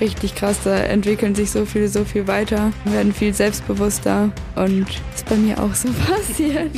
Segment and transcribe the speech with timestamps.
[0.00, 0.58] richtig krass.
[0.64, 5.62] Da entwickeln sich so viele so viel weiter, werden viel selbstbewusster und ist bei mir
[5.62, 6.70] auch so passiert.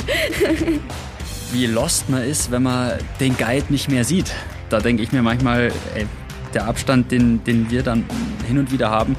[1.51, 4.33] Wie lost man ist, wenn man den Guide nicht mehr sieht.
[4.69, 6.07] Da denke ich mir manchmal, ey,
[6.53, 8.05] der Abstand, den, den wir dann
[8.47, 9.15] hin und wieder haben,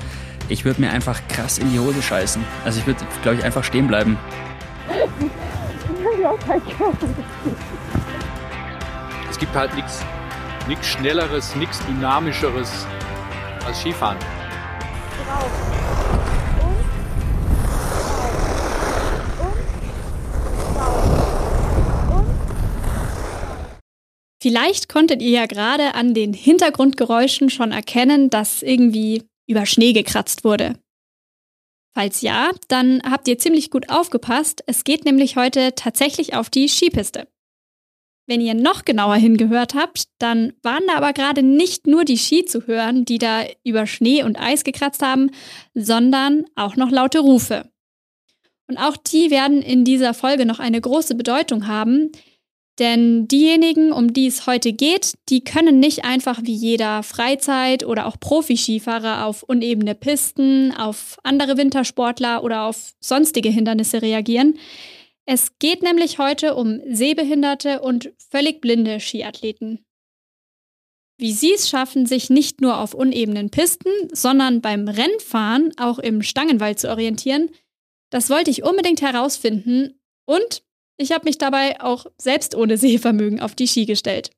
[0.49, 2.43] ich würde mir einfach krass in die Hose scheißen.
[2.65, 4.19] Also ich würde, glaube ich, einfach stehen bleiben.
[9.31, 10.03] Es gibt halt nichts
[10.69, 12.87] nichts Schnelleres, nichts Dynamischeres
[13.67, 14.19] als Skifahren.
[14.19, 15.73] Drauf.
[24.43, 30.43] Vielleicht konntet ihr ja gerade an den Hintergrundgeräuschen schon erkennen, dass irgendwie über Schnee gekratzt
[30.43, 30.75] wurde.
[31.95, 34.65] Falls ja, dann habt ihr ziemlich gut aufgepasst.
[34.67, 37.29] Es geht nämlich heute tatsächlich auf die Skipiste.
[38.27, 42.45] Wenn ihr noch genauer hingehört habt, dann waren da aber gerade nicht nur die Ski
[42.45, 45.31] zu hören, die da über Schnee und Eis gekratzt haben,
[45.75, 47.71] sondern auch noch laute Rufe.
[48.69, 52.13] Und auch die werden in dieser Folge noch eine große Bedeutung haben,
[52.79, 58.07] denn diejenigen, um die es heute geht, die können nicht einfach wie jeder Freizeit- oder
[58.07, 64.55] auch Profi-Skifahrer auf unebene Pisten, auf andere Wintersportler oder auf sonstige Hindernisse reagieren.
[65.25, 69.85] Es geht nämlich heute um sehbehinderte und völlig blinde Skiathleten.
[71.19, 76.23] Wie sie es schaffen, sich nicht nur auf unebenen Pisten, sondern beim Rennfahren auch im
[76.23, 77.51] Stangenwald zu orientieren,
[78.11, 80.63] das wollte ich unbedingt herausfinden und
[80.97, 84.31] ich habe mich dabei auch selbst ohne Sehvermögen auf die Ski gestellt.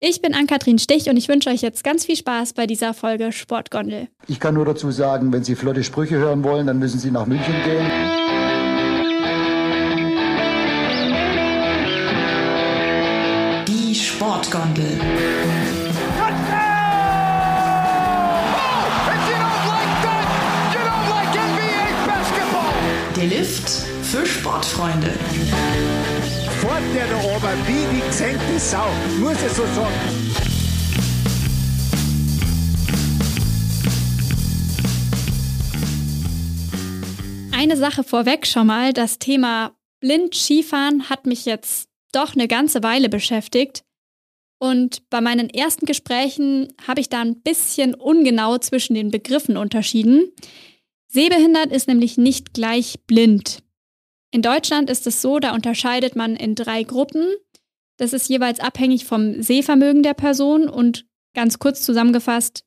[0.00, 3.32] Ich bin Ann-Kathrin Stich und ich wünsche euch jetzt ganz viel Spaß bei dieser Folge
[3.32, 4.08] Sportgondel.
[4.28, 7.26] Ich kann nur dazu sagen, wenn Sie flotte Sprüche hören wollen, dann müssen Sie nach
[7.26, 8.43] München gehen.
[14.74, 14.98] Sportgondel.
[23.16, 23.68] Der Lift
[24.02, 25.12] für Sportfreunde.
[26.60, 28.86] Fort der da oben wie die gesenkte Sau,
[29.20, 29.94] muss ich so sagen.
[37.52, 43.08] Eine Sache vorweg schon mal, das Thema Blind-Skifahren hat mich jetzt doch eine ganze Weile
[43.08, 43.84] beschäftigt.
[44.64, 50.32] Und bei meinen ersten Gesprächen habe ich da ein bisschen ungenau zwischen den Begriffen unterschieden.
[51.06, 53.62] Sehbehindert ist nämlich nicht gleich blind.
[54.30, 57.26] In Deutschland ist es so, da unterscheidet man in drei Gruppen.
[57.98, 61.04] Das ist jeweils abhängig vom Sehvermögen der Person und
[61.34, 62.64] ganz kurz zusammengefasst,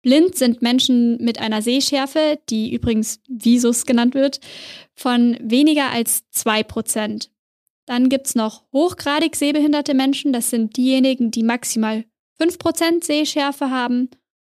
[0.00, 4.40] blind sind Menschen mit einer Sehschärfe, die übrigens Visus genannt wird,
[4.94, 7.28] von weniger als 2%.
[7.86, 10.32] Dann gibt es noch hochgradig sehbehinderte Menschen.
[10.32, 12.04] Das sind diejenigen, die maximal
[12.40, 14.10] 5% Sehschärfe haben.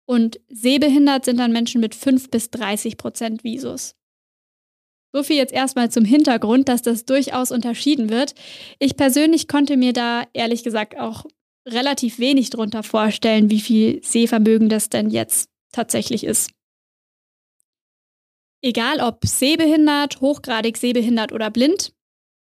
[0.06, 3.96] Und sehbehindert sind dann Menschen mit 5 bis 30% Visus.
[5.12, 8.34] So viel jetzt erstmal zum Hintergrund, dass das durchaus unterschieden wird.
[8.80, 11.24] Ich persönlich konnte mir da ehrlich gesagt auch
[11.66, 16.50] relativ wenig drunter vorstellen, wie viel Sehvermögen das denn jetzt tatsächlich ist.
[18.60, 21.94] Egal ob sehbehindert, hochgradig sehbehindert oder blind,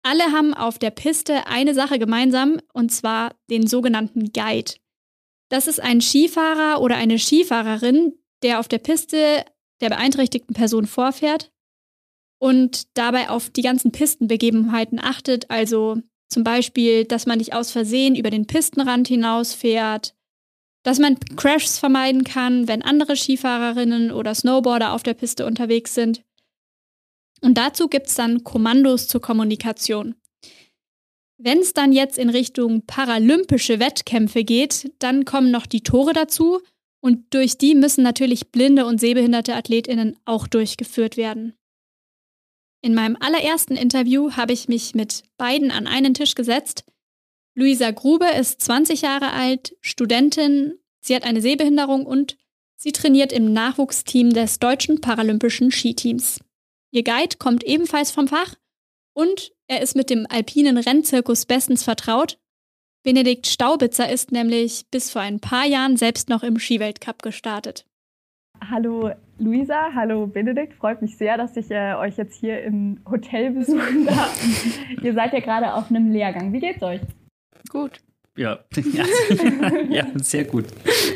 [0.04, 4.74] alle haben auf der Piste eine Sache gemeinsam, und zwar den sogenannten Guide.
[5.50, 9.46] Das ist ein Skifahrer oder eine Skifahrerin, der auf der Piste
[9.82, 11.52] der beeinträchtigten Person vorfährt
[12.40, 15.98] und dabei auf die ganzen Pistenbegebenheiten achtet, also
[16.30, 20.16] zum Beispiel, dass man nicht aus Versehen über den Pistenrand hinausfährt,
[20.84, 26.24] dass man Crashs vermeiden kann, wenn andere Skifahrerinnen oder Snowboarder auf der Piste unterwegs sind
[27.44, 30.16] und dazu gibt es dann Kommandos zur Kommunikation.
[31.38, 36.62] Wenn es dann jetzt in Richtung paralympische Wettkämpfe geht, dann kommen noch die Tore dazu
[37.02, 41.54] und durch die müssen natürlich blinde und sehbehinderte Athletinnen auch durchgeführt werden.
[42.82, 46.86] In meinem allerersten Interview habe ich mich mit beiden an einen Tisch gesetzt.
[47.56, 52.38] Luisa Grube ist 20 Jahre alt, Studentin, sie hat eine Sehbehinderung und
[52.78, 56.40] sie trainiert im Nachwuchsteam des deutschen paralympischen Skiteams.
[56.94, 58.54] Ihr Guide kommt ebenfalls vom Fach
[59.16, 62.38] und er ist mit dem alpinen Rennzirkus bestens vertraut.
[63.04, 67.88] Benedikt Staubitzer ist nämlich bis vor ein paar Jahren selbst noch im Skiweltcup gestartet.
[68.70, 69.10] Hallo
[69.40, 70.76] Luisa, hallo Benedikt.
[70.76, 74.40] Freut mich sehr, dass ich äh, euch jetzt hier im Hotel besuchen darf.
[75.02, 76.54] Ihr seid ja gerade auf einem Lehrgang.
[76.54, 77.02] Wie geht's euch?
[77.70, 78.02] Gut.
[78.38, 78.60] Ja,
[78.94, 79.06] ja,
[79.90, 80.66] ja sehr gut.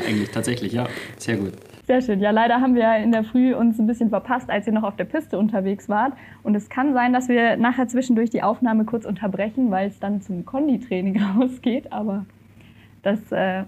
[0.04, 0.88] Eigentlich tatsächlich, ja,
[1.18, 1.52] sehr gut.
[1.88, 2.20] Sehr schön.
[2.20, 4.96] Ja, leider haben wir in der Früh uns ein bisschen verpasst, als ihr noch auf
[4.96, 6.12] der Piste unterwegs wart.
[6.42, 10.20] Und es kann sein, dass wir nachher zwischendurch die Aufnahme kurz unterbrechen, weil es dann
[10.20, 11.90] zum Konditraining rausgeht.
[11.90, 12.26] Aber
[13.02, 13.64] das äh,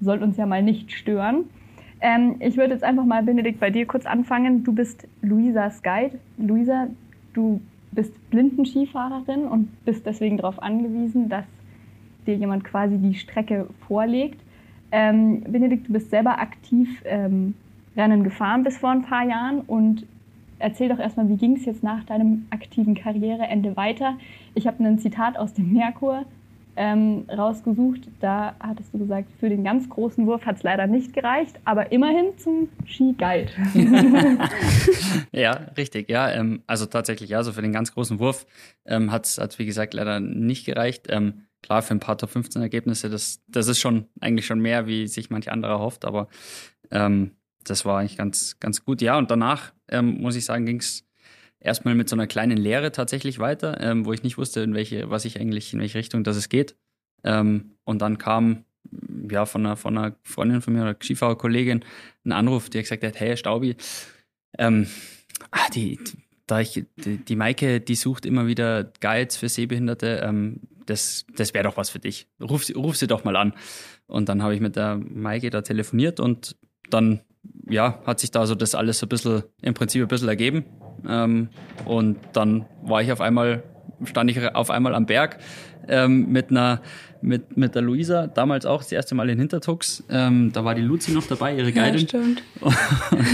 [0.00, 1.44] soll uns ja mal nicht stören.
[2.00, 4.64] Ähm, ich würde jetzt einfach mal, Benedikt, bei dir kurz anfangen.
[4.64, 6.18] Du bist Luisas Guide.
[6.38, 6.86] Luisa,
[7.34, 7.60] du
[7.92, 11.44] bist Blindenskifahrerin und bist deswegen darauf angewiesen, dass
[12.26, 14.40] dir jemand quasi die Strecke vorlegt.
[14.90, 17.54] Ähm, Benedikt, du bist selber aktiv ähm,
[17.96, 20.06] Rennen gefahren bis vor ein paar Jahren und
[20.58, 24.16] erzähl doch erstmal, wie ging es jetzt nach deinem aktiven Karriereende weiter?
[24.54, 26.24] Ich habe ein Zitat aus dem Merkur
[26.78, 28.02] ähm, rausgesucht.
[28.20, 31.90] Da hattest du gesagt, für den ganz großen Wurf hat es leider nicht gereicht, aber
[31.90, 33.50] immerhin zum Ski-Guide.
[35.32, 36.08] ja, richtig.
[36.08, 38.46] Ja, ähm, also tatsächlich, ja, so für den ganz großen Wurf
[38.86, 41.06] ähm, hat es, wie gesagt, leider nicht gereicht.
[41.10, 44.86] Ähm, klar, für ein paar Top 15 Ergebnisse, das, das ist schon eigentlich schon mehr,
[44.86, 46.28] wie sich manch anderer hofft, aber
[46.90, 47.32] ähm,
[47.64, 49.02] das war eigentlich ganz, ganz gut.
[49.02, 51.04] Ja, und danach, ähm, muss ich sagen, ging es
[51.60, 55.10] erstmal mit so einer kleinen Lehre tatsächlich weiter, ähm, wo ich nicht wusste, in welche,
[55.10, 56.76] was ich eigentlich, in welche Richtung das es geht.
[57.24, 58.64] Ähm, und dann kam
[59.30, 61.84] ja von einer, von einer Freundin von mir oder Skifahrerkollegin
[62.24, 63.76] ein Anruf, die hat gesagt hat, hey Staubi,
[64.58, 64.86] ähm,
[65.50, 65.98] ah, die,
[66.46, 71.54] da ich, die, die Maike, die sucht immer wieder Guides für Sehbehinderte, ähm, das, das
[71.54, 72.28] wäre doch was für dich.
[72.40, 73.54] Ruf, ruf sie doch mal an.
[74.06, 76.56] Und dann habe ich mit der Maike da telefoniert und
[76.90, 77.20] dann
[77.68, 80.64] ja, hat sich da so das alles so ein bisschen, im Prinzip ein bisschen ergeben.
[81.06, 81.48] Ähm,
[81.84, 83.62] und dann war ich auf einmal,
[84.04, 85.38] stand ich auf einmal am Berg
[85.86, 86.82] ähm, mit einer,
[87.20, 90.04] mit, mit der Luisa, damals auch das erste Mal in Hintertux.
[90.08, 92.00] Ähm, da war die Luzi noch dabei, ihre Guidin.
[92.00, 92.42] Ja, stimmt.
[92.60, 92.74] Und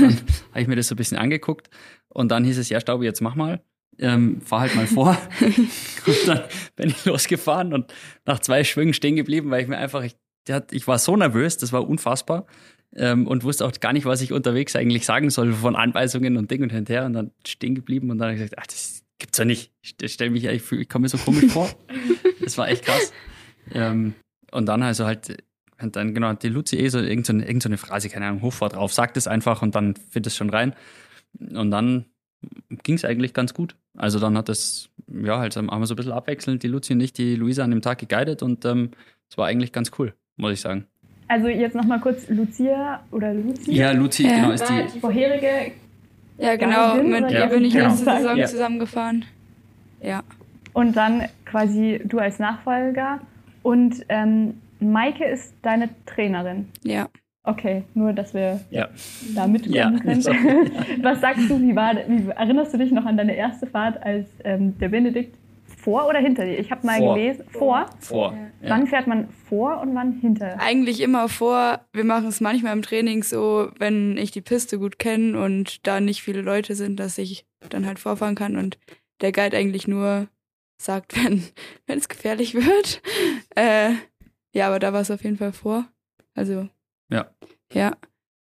[0.00, 0.16] dann
[0.50, 1.70] habe ich mir das so ein bisschen angeguckt.
[2.08, 3.60] Und dann hieß es, ja, Staubi, jetzt mach mal.
[3.98, 5.16] Ähm, fahr halt mal vor.
[5.40, 6.42] und dann
[6.76, 7.92] bin ich losgefahren und
[8.24, 10.16] nach zwei Schwüngen stehen geblieben, weil ich mir einfach, ich,
[10.72, 12.46] ich war so nervös, das war unfassbar
[12.96, 16.50] ähm, und wusste auch gar nicht, was ich unterwegs eigentlich sagen soll von Anweisungen und
[16.50, 19.38] Ding und hinterher und dann stehen geblieben und dann habe ich gesagt, ach, das gibt's
[19.38, 19.72] ja nicht.
[19.82, 21.68] Ich stelle mich, ich, ich komme mir so komisch vor.
[22.40, 23.10] Das war echt krass.
[23.72, 24.12] Ähm,
[24.50, 25.42] und dann also halt,
[25.80, 28.74] und dann genau, die Luzi eh so irgendeine so irgend so Phrase, keine Ahnung, Hochfahrt
[28.74, 30.74] drauf, sagt es einfach und dann findet es schon rein.
[31.38, 32.04] Und dann
[32.82, 33.76] ging es eigentlich ganz gut.
[33.96, 37.00] Also dann hat es, ja, halt haben wir so ein bisschen abwechselnd, die Luzi und
[37.00, 38.90] ich, die Luisa an dem Tag geguidet und ähm,
[39.28, 40.86] es ähm, war eigentlich ganz cool, muss ich sagen.
[41.28, 43.72] Also jetzt nochmal kurz Lucia oder Lucia.
[43.72, 44.36] Ja, Lucia, ja.
[44.36, 45.72] genau, ist die, die vorherige.
[46.38, 47.88] Ja, genau, mit ihr bin ich genau.
[47.88, 48.46] letzte Saison ja.
[48.46, 49.24] zusammengefahren.
[50.02, 50.22] Ja.
[50.72, 53.20] Und dann quasi du als Nachfolger.
[53.62, 56.68] Und ähm, Maike ist deine Trainerin.
[56.82, 57.08] Ja.
[57.46, 58.88] Okay, nur dass wir ja.
[59.34, 60.22] da mitkommen ja, können.
[60.22, 60.30] So.
[61.02, 64.26] Was sagst du, wie war, wie erinnerst du dich noch an deine erste Fahrt als
[64.44, 65.36] ähm, der Benedikt
[65.76, 66.58] vor oder hinter dir?
[66.58, 67.14] Ich habe mal vor.
[67.14, 67.44] gelesen.
[67.50, 67.86] Vor?
[68.00, 68.34] Vor.
[68.62, 68.70] Ja.
[68.70, 70.58] Wann fährt man vor und wann hinter?
[70.58, 71.80] Eigentlich immer vor.
[71.92, 76.00] Wir machen es manchmal im Training so, wenn ich die Piste gut kenne und da
[76.00, 78.78] nicht viele Leute sind, dass ich dann halt vorfahren kann und
[79.20, 80.28] der Guide eigentlich nur
[80.78, 81.42] sagt, wenn
[81.86, 83.02] wenn es gefährlich wird.
[83.54, 83.90] Äh,
[84.54, 85.84] ja, aber da war es auf jeden Fall vor.
[86.34, 86.70] Also.
[87.10, 87.30] Ja.
[87.72, 87.96] Ja.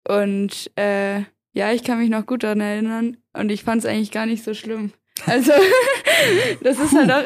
[0.08, 1.24] Und äh,
[1.54, 4.44] ja, ich kann mich noch gut daran erinnern und ich fand es eigentlich gar nicht
[4.44, 4.94] so schlimm.
[5.26, 5.52] Also,
[6.64, 7.24] das ist halt auch.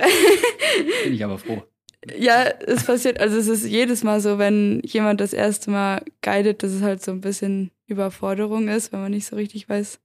[1.04, 1.64] Bin ich aber froh.
[2.18, 6.62] Ja, es passiert, also es ist jedes Mal so, wenn jemand das erste Mal guidet,
[6.62, 10.02] dass es halt so ein bisschen Überforderung ist, wenn man nicht so richtig weiß,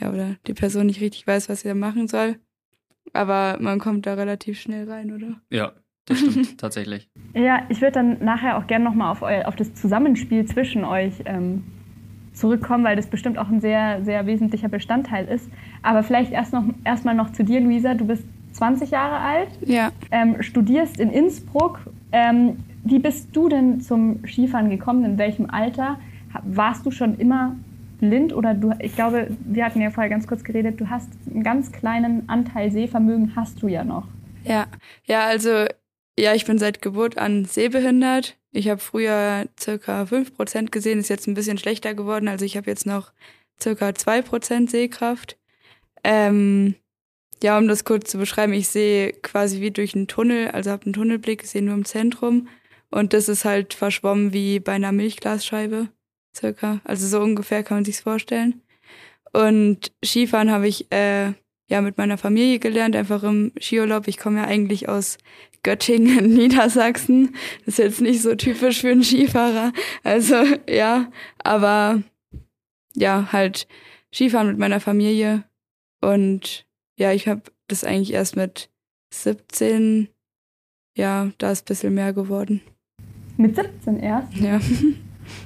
[0.00, 2.40] ja, oder die Person nicht richtig weiß, was sie da machen soll.
[3.12, 5.40] Aber man kommt da relativ schnell rein, oder?
[5.50, 5.72] Ja,
[6.08, 7.08] das stimmt, tatsächlich.
[7.34, 11.64] Ja, ich würde dann nachher auch gerne nochmal auf, auf das Zusammenspiel zwischen euch ähm,
[12.32, 15.48] zurückkommen, weil das bestimmt auch ein sehr, sehr wesentlicher Bestandteil ist.
[15.82, 17.94] Aber vielleicht erst noch erstmal noch zu dir, Luisa.
[17.94, 19.92] Du bist 20 Jahre alt, ja.
[20.10, 21.80] ähm, studierst in Innsbruck.
[22.12, 25.04] Ähm, wie bist du denn zum Skifahren gekommen?
[25.04, 25.98] In welchem Alter?
[26.44, 27.56] Warst du schon immer
[27.98, 31.42] blind oder du, ich glaube, wir hatten ja vorher ganz kurz geredet, du hast einen
[31.42, 34.06] ganz kleinen Anteil Sehvermögen, hast du ja noch.
[34.44, 34.66] Ja,
[35.04, 35.66] ja, also
[36.18, 38.36] ja, ich bin seit Geburt an sehbehindert.
[38.50, 42.28] Ich habe früher circa 5% gesehen, ist jetzt ein bisschen schlechter geworden.
[42.28, 43.12] Also ich habe jetzt noch
[43.60, 45.38] circa 2% Sehkraft.
[46.02, 46.74] Ähm,
[47.42, 50.86] ja, um das kurz zu beschreiben, ich sehe quasi wie durch einen Tunnel, also habe
[50.86, 52.48] einen Tunnelblick, sehe nur im Zentrum.
[52.90, 55.88] Und das ist halt verschwommen wie bei einer Milchglasscheibe,
[56.34, 56.80] circa.
[56.84, 58.62] Also so ungefähr kann man sich's vorstellen.
[59.32, 61.32] Und Skifahren habe ich äh,
[61.68, 64.08] ja mit meiner Familie gelernt, einfach im Skiurlaub.
[64.08, 65.18] Ich komme ja eigentlich aus
[65.68, 67.34] Göttingen, Niedersachsen.
[67.66, 69.74] Das ist jetzt nicht so typisch für einen Skifahrer.
[70.02, 71.12] Also ja,
[71.44, 72.02] aber
[72.96, 73.68] ja, halt
[74.10, 75.44] Skifahren mit meiner Familie.
[76.00, 76.66] Und
[76.98, 78.70] ja, ich habe das eigentlich erst mit
[79.12, 80.08] 17,
[80.96, 82.62] ja, da ist ein bisschen mehr geworden.
[83.36, 84.34] Mit 17 erst?
[84.36, 84.60] Ja.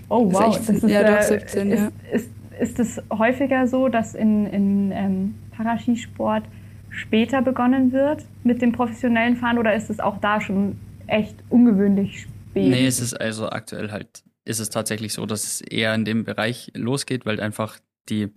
[0.08, 1.90] Oh wow, das ist, ja, doch 17, ist, ja.
[2.12, 6.44] Ist, ist es häufiger so, dass in, in ähm, Paraskisport
[6.92, 12.22] später begonnen wird mit dem professionellen Fahren oder ist es auch da schon echt ungewöhnlich
[12.22, 12.70] spät?
[12.70, 16.24] Nee, es ist also aktuell halt ist es tatsächlich so, dass es eher in dem
[16.24, 18.28] Bereich losgeht, weil einfach die,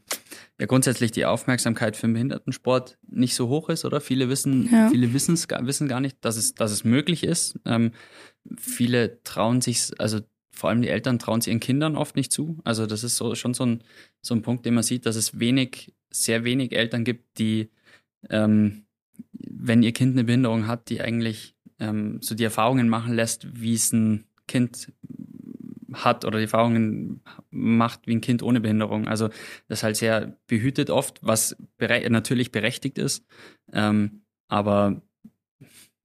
[0.59, 3.99] ja grundsätzlich die Aufmerksamkeit für den Behindertensport nicht so hoch ist, oder?
[4.01, 4.89] Viele wissen, Ja.
[4.89, 7.59] viele wissen's, wissen gar nicht, dass es, dass es möglich ist.
[7.65, 7.91] Ähm,
[8.57, 10.19] viele trauen sich, also
[10.51, 12.59] vor allem die Eltern trauen es ihren Kindern oft nicht zu.
[12.63, 13.83] Also das ist so, schon so ein,
[14.21, 17.71] so ein Punkt, den man sieht, dass es wenig, sehr wenig Eltern gibt, die,
[18.29, 18.85] ähm,
[19.31, 23.73] wenn ihr Kind eine Behinderung hat, die eigentlich ähm, so die Erfahrungen machen lässt, wie
[23.73, 24.91] es ein Kind
[25.93, 29.07] hat oder die Erfahrungen macht wie ein Kind ohne Behinderung.
[29.07, 29.29] Also
[29.67, 33.25] das ist halt sehr behütet oft, was bere natürlich berechtigt ist.
[33.71, 35.01] Ähm, aber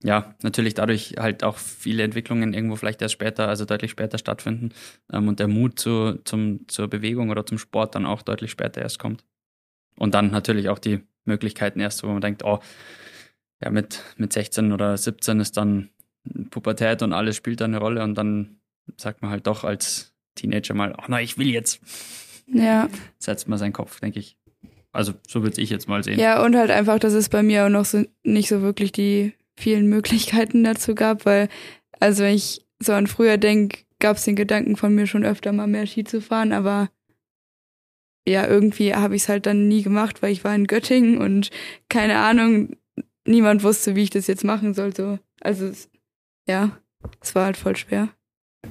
[0.03, 4.69] ja, natürlich dadurch halt auch viele Entwicklungen irgendwo vielleicht erst später, also deutlich später stattfinden
[5.11, 8.81] ähm, und der Mut zu, zum, zur Bewegung oder zum Sport dann auch deutlich später
[8.81, 9.23] erst kommt.
[9.97, 12.59] Und dann natürlich auch die Möglichkeiten erst, wo man denkt, oh,
[13.63, 15.89] ja, mit, mit 16 oder 17 ist dann
[16.49, 18.57] Pubertät und alles spielt da eine Rolle und dann
[18.97, 21.79] sagt man halt doch als Teenager mal, ach na, ich will jetzt,
[22.47, 22.89] Ja.
[23.19, 24.37] setzt man seinen Kopf, denke ich.
[24.91, 26.19] Also so würde ich jetzt mal sehen.
[26.19, 29.33] Ja, und halt einfach, dass es bei mir auch noch so nicht so wirklich die
[29.57, 31.47] vielen Möglichkeiten dazu gab, weil,
[31.99, 35.51] also wenn ich so an früher denke, gab es den Gedanken von mir schon öfter
[35.53, 36.89] mal mehr Ski zu fahren, aber
[38.27, 41.49] ja, irgendwie habe ich es halt dann nie gemacht, weil ich war in Göttingen und
[41.89, 42.75] keine Ahnung,
[43.25, 44.95] niemand wusste, wie ich das jetzt machen soll.
[44.95, 45.19] So.
[45.41, 45.89] Also es-
[46.47, 46.77] ja,
[47.21, 48.09] es war halt voll schwer.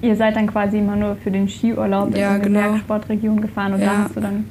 [0.03, 2.61] Ihr seid dann quasi immer nur für den Skiurlaub Ja, in genau.
[2.61, 3.87] eine Bergsportregion gefahren und Ja.
[3.87, 4.45] da hast du dann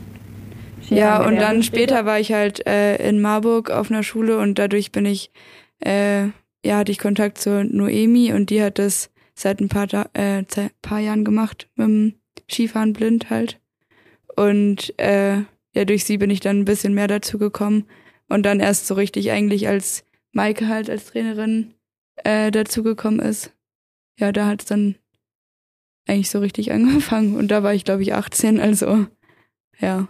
[0.84, 4.60] Ski Ja, und dann später war ich halt äh, in Marburg auf einer Schule und
[4.60, 5.32] dadurch bin ich,
[5.84, 6.26] äh,
[6.66, 10.44] ja, hatte ich Kontakt zur Noemi und die hat das seit ein paar, äh,
[10.82, 12.14] paar Jahren gemacht mit dem
[12.50, 13.59] Skifahren blind halt.
[14.36, 15.44] Und äh,
[15.74, 17.86] ja, durch sie bin ich dann ein bisschen mehr dazu gekommen
[18.28, 21.74] und dann erst so richtig eigentlich als Maike halt als Trainerin
[22.24, 23.52] äh, dazu gekommen ist.
[24.18, 24.96] Ja, da hat es dann
[26.08, 29.08] eigentlich so richtig angefangen und da war ich glaube ich 18, also
[29.80, 30.08] ja.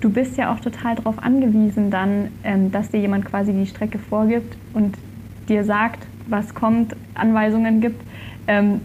[0.00, 3.98] Du bist ja auch total darauf angewiesen, dann, ähm, dass dir jemand quasi die Strecke
[3.98, 4.96] vorgibt und
[5.48, 8.02] dir sagt, was kommt, Anweisungen gibt.
[8.46, 8.80] Ähm,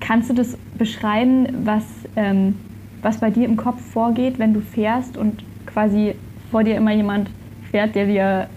[0.00, 1.84] kannst du das beschreiben, was,
[2.16, 2.54] ähm,
[3.02, 6.14] was bei dir im Kopf vorgeht, wenn du fährst und quasi
[6.50, 7.30] vor dir immer jemand
[7.70, 8.48] fährt, der dir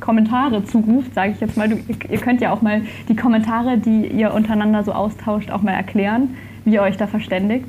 [0.00, 1.68] Kommentare zuruft, sage ich jetzt mal.
[1.68, 1.76] Du,
[2.10, 6.36] ihr- könnt ja auch mal die Kommentare, die ihr untereinander so austauscht, auch mal erklären,
[6.64, 7.66] wie ihr euch da verständigt.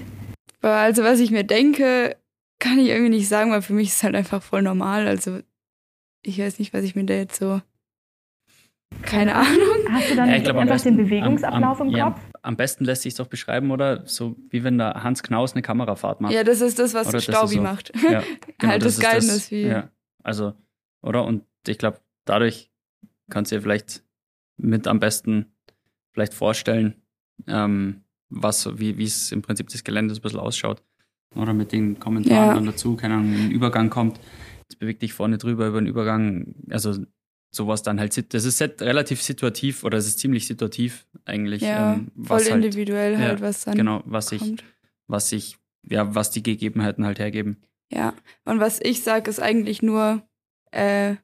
[0.61, 2.15] Also was ich mir denke,
[2.59, 5.07] kann ich irgendwie nicht sagen, weil für mich ist es halt einfach voll normal.
[5.07, 5.39] Also
[6.23, 7.61] ich weiß nicht, was ich mir da jetzt so.
[9.01, 9.49] Keine Ahnung.
[9.91, 12.21] Hast du dann Ja, glaub, einfach den besten- Bewegungsablauf am, am, im ja, Kopf?
[12.41, 14.05] am besten lässt sich doch beschreiben, oder?
[14.07, 16.33] So wie wenn da Hans Knaus eine Kamerafahrt macht.
[16.33, 17.61] Ja, das ist das, was Oder das Staubi so.
[17.61, 17.91] macht.
[18.03, 18.23] Ja,
[18.57, 19.61] genau, halt das, Guiden ist wie.
[19.67, 19.89] Ja,
[20.23, 20.53] also,
[21.01, 21.23] oder?
[21.25, 22.71] Und ich glaube, dadurch
[23.29, 24.03] kannst du dir vielleicht
[24.57, 25.47] mit am besten
[26.13, 26.95] vielleicht vorstellen,
[27.47, 30.81] ähm, was, wie wie es im Prinzip das Gelände so ein bisschen ausschaut.
[31.35, 32.53] Oder mit den Kommentaren Ja.
[32.53, 34.19] dann dazu, keine Ahnung, ein Übergang kommt,
[34.69, 36.95] jetzt bewegt dich vorne drüber über den Übergang, also
[37.55, 41.61] sowas dann halt, das ist set- relativ situativ oder es ist ziemlich situativ eigentlich.
[41.61, 44.63] Ja, ähm, voll was halt, individuell halt, ja, was dann genau, was sich, kommt.
[45.07, 45.57] was sich,
[45.89, 47.57] ja, was die Gegebenheiten halt hergeben.
[47.91, 48.13] Ja.
[48.45, 50.21] Und was ich sag, ist eigentlich nur
[50.71, 51.15] äh,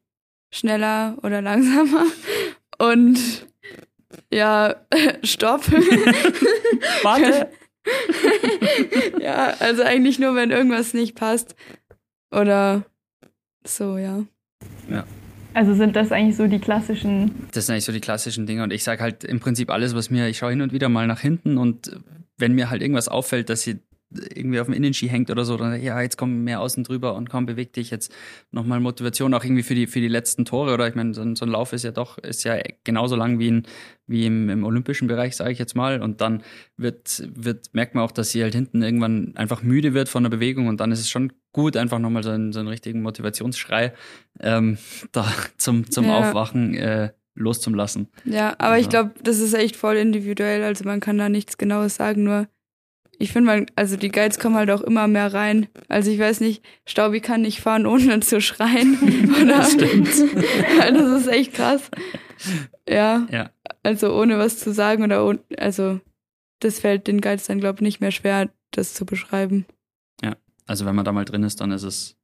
[0.52, 2.06] schneller oder langsamer.
[2.80, 3.20] Und
[4.32, 4.76] ja,
[5.24, 5.70] stopp.
[7.04, 7.50] Warte!
[9.20, 11.56] ja, also eigentlich nur, wenn irgendwas nicht passt.
[12.32, 12.86] Oder
[13.66, 14.24] so, ja.
[15.54, 17.32] Also sind das eigentlich so die klassischen.
[17.54, 18.64] Das sind eigentlich so die klassischen Dinge.
[18.64, 21.08] Und ich sage halt im Prinzip alles, was mir, ich schaue hin und wieder mal
[21.08, 21.98] nach hinten und
[22.38, 23.80] wenn mir halt irgendwas auffällt, dass sie
[24.14, 27.30] irgendwie auf dem Innenski hängt oder so, dann ja, jetzt komm mehr außen drüber und
[27.30, 28.14] komm, beweg dich jetzt
[28.52, 30.74] nochmal Motivation auch irgendwie für die, für die letzten Tore.
[30.74, 33.40] Oder ich meine, so, ein- so ein Lauf ist ja doch, ist ja genauso lang
[33.40, 33.64] wie, in,
[34.08, 36.02] wie im, im olympischen Bereich, sage ich jetzt mal.
[36.02, 36.44] Und dann
[36.76, 40.30] wird, wird, merkt man auch, dass sie halt hinten irgendwann einfach müde wird von der
[40.30, 43.94] Bewegung und dann ist es schon gut, einfach nochmal so einen, so einen richtigen Motivationsschrei
[44.40, 44.78] ähm,
[45.12, 45.26] da
[45.58, 46.18] zum, zum Ja.
[46.18, 48.08] Aufwachen äh, loszulassen.
[48.26, 48.90] Ja, aber ich Ja.
[49.04, 50.64] glaube, das ist echt voll individuell.
[50.64, 52.48] Also man kann da nichts Genaues sagen, nur
[53.18, 55.68] ich finde, man, also die Guides kommen halt auch immer mehr rein.
[55.88, 58.98] Also ich weiß nicht, Staubi kann nicht fahren, ohne zu schreien.
[59.42, 59.58] Oder?
[59.58, 60.08] Das stimmt.
[60.08, 61.92] das ist echt krass.
[62.90, 63.52] Ja, Ja.
[63.84, 66.00] also ohne was zu sagen oder ohne, also
[66.60, 69.66] das fällt den Guides dann, glaube ich, nicht mehr schwer, das zu beschreiben.
[70.68, 72.18] Also wenn man da mal drin ist, dann ist es,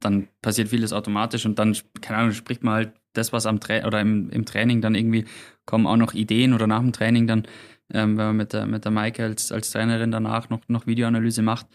[0.00, 3.86] dann passiert vieles automatisch und dann, keine Ahnung, spricht man halt das, was am Tra
[3.86, 5.26] oder im, im Training dann irgendwie
[5.66, 7.46] kommen auch noch Ideen oder nach dem Training dann,
[7.92, 11.42] ähm, wenn man mit der, mit der Maike als, als Trainerin danach noch, noch Videoanalyse
[11.42, 11.66] macht,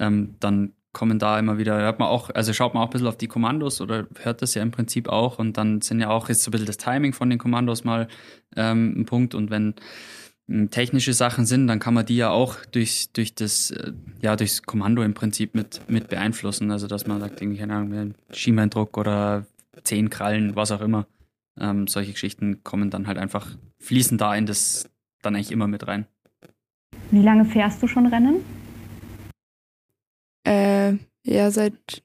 [0.00, 3.06] ähm, dann kommen da immer wieder, hört man auch, also schaut man auch ein bisschen
[3.06, 6.30] auf die Kommandos oder hört das ja im Prinzip auch und dann sind ja auch,
[6.30, 8.08] ist so ein bisschen das Timing von den Kommandos mal
[8.56, 9.74] ähm, ein Punkt und wenn
[10.70, 14.62] technische Sachen sind, dann kann man die ja auch durch, durch das, äh, ja, durchs
[14.62, 16.70] Kommando im Prinzip mit, mit beeinflussen.
[16.70, 19.46] Also dass man sagt, irgendwie, keine Ahnung, Schienbeindruck oder
[19.82, 21.06] zehn Krallen, was auch immer.
[21.58, 24.88] Ähm, solche Geschichten kommen dann halt einfach, fließen da in das
[25.22, 26.06] dann eigentlich immer mit rein.
[27.10, 28.44] Wie lange fährst du schon Rennen?
[30.44, 32.04] Äh, ja, seit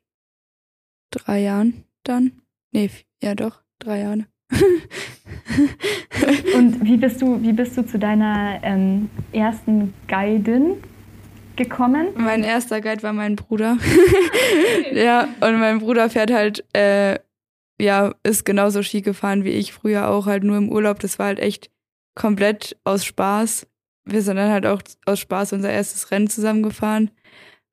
[1.12, 2.42] drei Jahren dann.
[2.72, 2.90] Nee,
[3.22, 4.26] ja doch, drei Jahre.
[6.56, 10.78] Und wie bist du, wie bist du zu deiner ähm, ersten Guidin
[11.56, 12.08] gekommen?
[12.16, 13.78] Mein erster Guide war mein Bruder.
[14.94, 17.20] ja, und mein Bruder fährt halt, äh,
[17.80, 21.00] ja, ist genauso Ski gefahren wie ich früher auch, halt nur im Urlaub.
[21.00, 21.70] Das war halt echt
[22.16, 23.68] komplett aus Spaß.
[24.06, 27.12] Wir sind dann halt auch aus Spaß unser erstes Rennen zusammengefahren.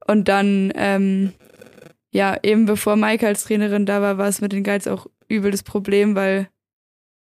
[0.06, 1.32] Und dann, ähm,
[2.12, 5.50] ja, eben bevor Maike als Trainerin da war, war es mit den Guides auch übel
[5.50, 6.48] das Problem, weil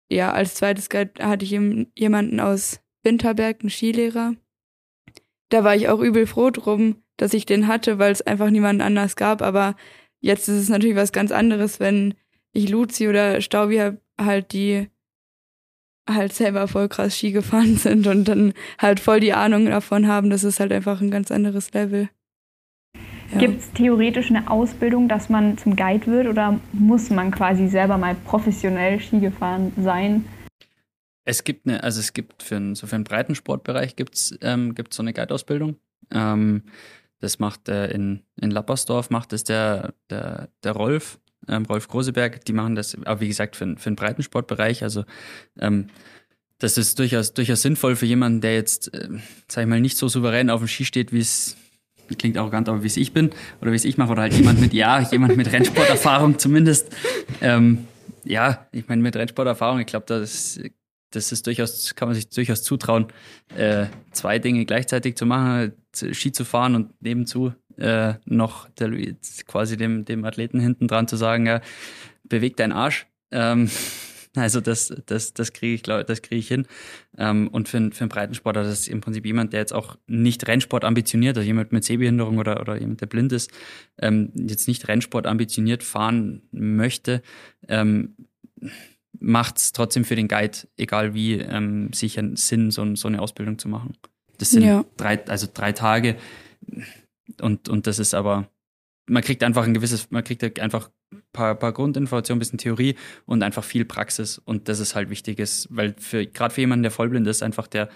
[0.09, 1.51] ja, als zweites hatte ich
[1.95, 4.35] jemanden aus Winterberg, einen Skilehrer.
[5.50, 8.81] Da war ich auch übel froh drum, dass ich den hatte, weil es einfach niemanden
[8.81, 9.41] anders gab.
[9.41, 9.75] Aber
[10.19, 12.15] jetzt ist es natürlich was ganz anderes, wenn
[12.51, 14.89] ich Luzi oder Staubi halt die
[16.07, 20.29] halt selber voll krass Ski gefahren sind und dann halt voll die Ahnung davon haben,
[20.29, 22.09] das ist halt einfach ein ganz anderes Level.
[23.35, 23.41] Ja.
[23.41, 27.97] Gibt es theoretisch eine Ausbildung, dass man zum Guide wird oder muss man quasi selber
[27.97, 30.25] mal professionell Ski gefahren sein?
[31.25, 34.73] Es gibt eine, also es gibt für einen, so für einen Breitensportbereich gibt es ähm,
[34.73, 35.75] gibt's so eine Guide-Ausbildung.
[36.11, 36.63] Ähm,
[37.19, 42.45] das macht äh, in, in Lappersdorf macht das der, der, der Rolf, ähm, Rolf Groseberg,
[42.45, 44.81] die machen das, aber wie gesagt, für, für den Breitensportbereich.
[44.83, 45.03] Also
[45.59, 45.87] ähm,
[46.59, 49.09] das ist durchaus, durchaus sinnvoll für jemanden, der jetzt, äh,
[49.49, 51.57] sag ich mal, nicht so souverän auf dem Ski steht, wie es
[52.17, 53.31] klingt arrogant, aber wie es ich bin
[53.62, 56.95] oder wie es ich mache oder halt jemand mit, ja, jemand mit Rennsporterfahrung zumindest.
[57.41, 57.88] Ähm,
[58.24, 60.59] ja, ich meine, mit Rennsporterfahrung, ich glaube, das,
[61.12, 63.07] das ist durchaus, kann man sich durchaus zutrauen,
[63.55, 65.74] äh, zwei Dinge gleichzeitig zu machen,
[66.12, 68.91] Ski zu fahren und nebenzu äh, noch der,
[69.47, 71.62] quasi dem, dem Athleten hinten dran zu sagen, ja,
[72.24, 73.07] beweg deinen Arsch.
[73.31, 73.70] Ähm,
[74.35, 76.67] also das, das, das kriege ich, glaube das kriege ich hin.
[77.17, 80.48] Ähm, und für, für einen Breitensportler, das ist im Prinzip jemand, der jetzt auch nicht
[80.48, 83.51] Rennsport ambitioniert, also jemand mit Sehbehinderung oder, oder jemand, der blind ist,
[84.00, 87.21] ähm, jetzt nicht Rennsport ambitioniert fahren möchte,
[87.67, 88.15] ähm,
[89.19, 93.57] macht es trotzdem für den Guide, egal wie, ähm, sicher Sinn, so, so eine Ausbildung
[93.57, 93.98] zu machen.
[94.37, 94.83] Das sind ja.
[94.98, 96.17] drei, also drei Tage
[97.41, 98.50] und, und das ist aber
[99.07, 100.93] man kriegt einfach ein gewisses, man kriegt einfach ein
[101.33, 104.37] paar, paar Grundinformationen, ein bisschen Theorie und einfach viel Praxis.
[104.37, 107.68] Und das ist halt wichtig, ist, weil für gerade für jemanden, der vollblind ist, einfach
[107.68, 107.89] der,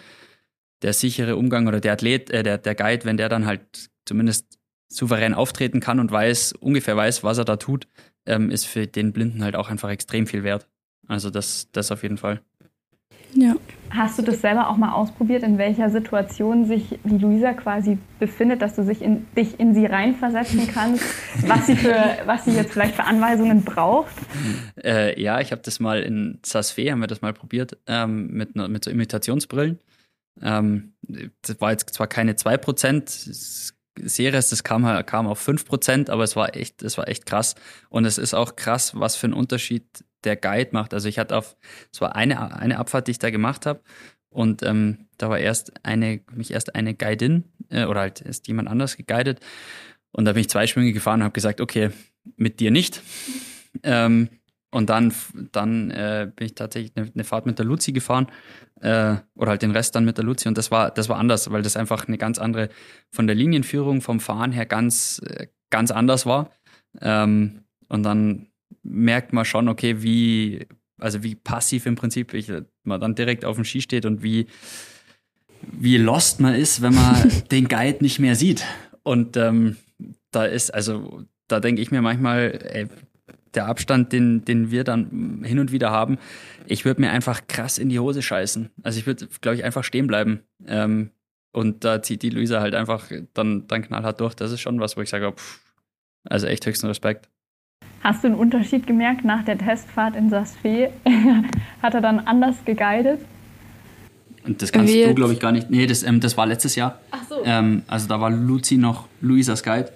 [0.81, 4.59] der sichere Umgang oder der Athlet, äh, der, der Guide, wenn der dann halt zumindest
[4.89, 7.87] souverän auftreten kann und weiß, ungefähr weiß, was er da tut,
[8.25, 10.67] ähm, ist für den Blinden halt auch einfach extrem viel wert.
[11.07, 12.41] Also das, das auf jeden Fall.
[13.33, 13.55] Ja.
[13.91, 18.61] Hast du das selber auch mal ausprobiert, in welcher Situation sich die Luisa quasi befindet,
[18.61, 21.03] dass du sich in, dich in sie reinversetzen kannst,
[21.47, 24.13] was sie, für, was sie jetzt vielleicht für Anweisungen braucht?
[24.83, 28.55] Äh, ja, ich habe das mal in Sasfe, haben wir das mal probiert, ähm, mit,
[28.55, 29.79] mit so Imitationsbrillen.
[30.41, 36.35] Ähm, das war jetzt zwar keine 2%, Series, das kam, kam auf 5%, aber es
[36.35, 37.55] war echt, es war echt krass.
[37.89, 40.93] Und es ist auch krass, was für einen Unterschied der Guide macht.
[40.93, 41.55] Also ich hatte auf,
[41.91, 43.81] es war eine, eine Abfahrt, die ich da gemacht habe.
[44.29, 48.69] Und ähm, da war erst eine, mich erst eine Guidin äh, oder halt ist jemand
[48.69, 49.39] anders geguidet.
[50.11, 51.91] Und da bin ich zwei Schwünge gefahren und habe gesagt, okay,
[52.35, 53.01] mit dir nicht.
[53.83, 54.29] Ähm,
[54.71, 55.13] und dann,
[55.51, 58.27] dann äh, bin ich tatsächlich eine, eine Fahrt mit der Luzi gefahren
[58.81, 61.51] äh, oder halt den Rest dann mit der Luzi und das war das war anders,
[61.51, 62.69] weil das einfach eine ganz andere
[63.09, 66.51] von der Linienführung vom Fahren her ganz äh, ganz anders war.
[67.01, 68.48] Ähm, und dann
[68.83, 72.51] merkt man schon, okay, wie, also wie passiv im Prinzip ich,
[72.83, 74.47] man dann direkt auf dem Ski steht und wie,
[75.61, 78.65] wie lost man ist, wenn man den Guide nicht mehr sieht.
[79.03, 79.77] Und ähm,
[80.31, 82.87] da ist, also da denke ich mir manchmal, ey,
[83.55, 86.17] der Abstand, den, den wir dann hin und wieder haben,
[86.67, 88.69] ich würde mir einfach krass in die Hose scheißen.
[88.83, 90.41] Also ich würde, glaube ich, einfach stehen bleiben.
[90.67, 91.11] Ähm,
[91.51, 94.35] und da zieht die Luisa halt einfach dann, dann knallhart durch.
[94.35, 95.61] Das ist schon was, wo ich sage, pff,
[96.25, 97.29] also echt höchsten Respekt.
[98.01, 100.91] Hast du einen Unterschied gemerkt nach der Testfahrt in Sasfe?
[101.81, 103.19] Hat er dann anders geguidet?
[104.45, 105.69] Und das kannst du, glaube ich, gar nicht.
[105.69, 106.99] Nee, das, ähm, das war letztes Jahr.
[107.11, 107.43] Ach so.
[107.43, 109.91] Ähm, also da war Luzi noch Luisas Guide.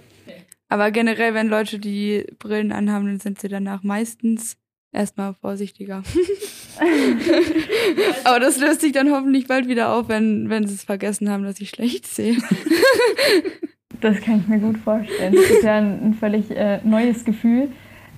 [0.67, 4.57] Aber generell, wenn Leute die Brillen anhaben, dann sind sie danach meistens
[4.91, 6.03] erstmal vorsichtiger.
[8.23, 11.43] Aber das löst sich dann hoffentlich bald wieder auf, wenn, wenn sie es vergessen haben,
[11.43, 12.37] dass ich schlecht sehe.
[14.01, 15.35] das kann ich mir gut vorstellen.
[15.35, 17.69] Das ist ja ein, ein völlig äh, neues Gefühl.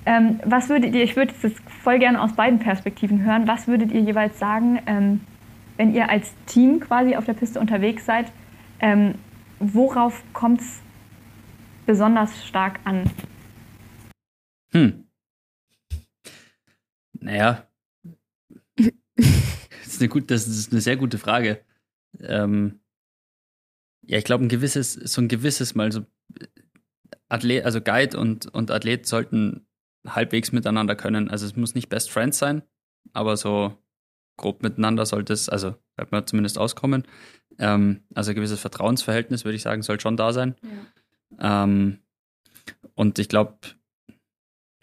[0.06, 3.92] Ähm, was würdet ihr, ich würde es voll gerne aus beiden Perspektiven hören, was würdet
[3.92, 5.22] ihr jeweils sagen, ähm,
[5.78, 8.32] wenn ihr als Team quasi auf der Piste unterwegs seid,
[8.80, 9.16] ähm,
[9.60, 10.82] worauf kommt es
[11.86, 13.10] besonders stark an?
[14.72, 15.08] Hm.
[17.14, 17.68] Naja.
[18.78, 21.62] das, ist eine gut, das ist eine sehr gute Frage.
[22.20, 22.80] Ähm,
[24.04, 26.06] ja, ich glaube, ein gewisses, so ein gewisses Mal so
[27.28, 29.65] Athlet, also Guide und, und Athlet sollten
[30.08, 31.30] halbwegs miteinander können.
[31.30, 32.64] Also es muss nicht Best Friends sein,
[33.14, 33.78] aber so
[34.38, 37.04] grob miteinander sollte es, also wird man zumindest auskommen.
[37.58, 40.56] Ähm, also ein gewisses Vertrauensverhältnis, würde ich sagen, soll schon da sein.
[41.40, 41.64] Ja.
[41.64, 42.00] Ähm,
[42.96, 43.58] und ich glaube,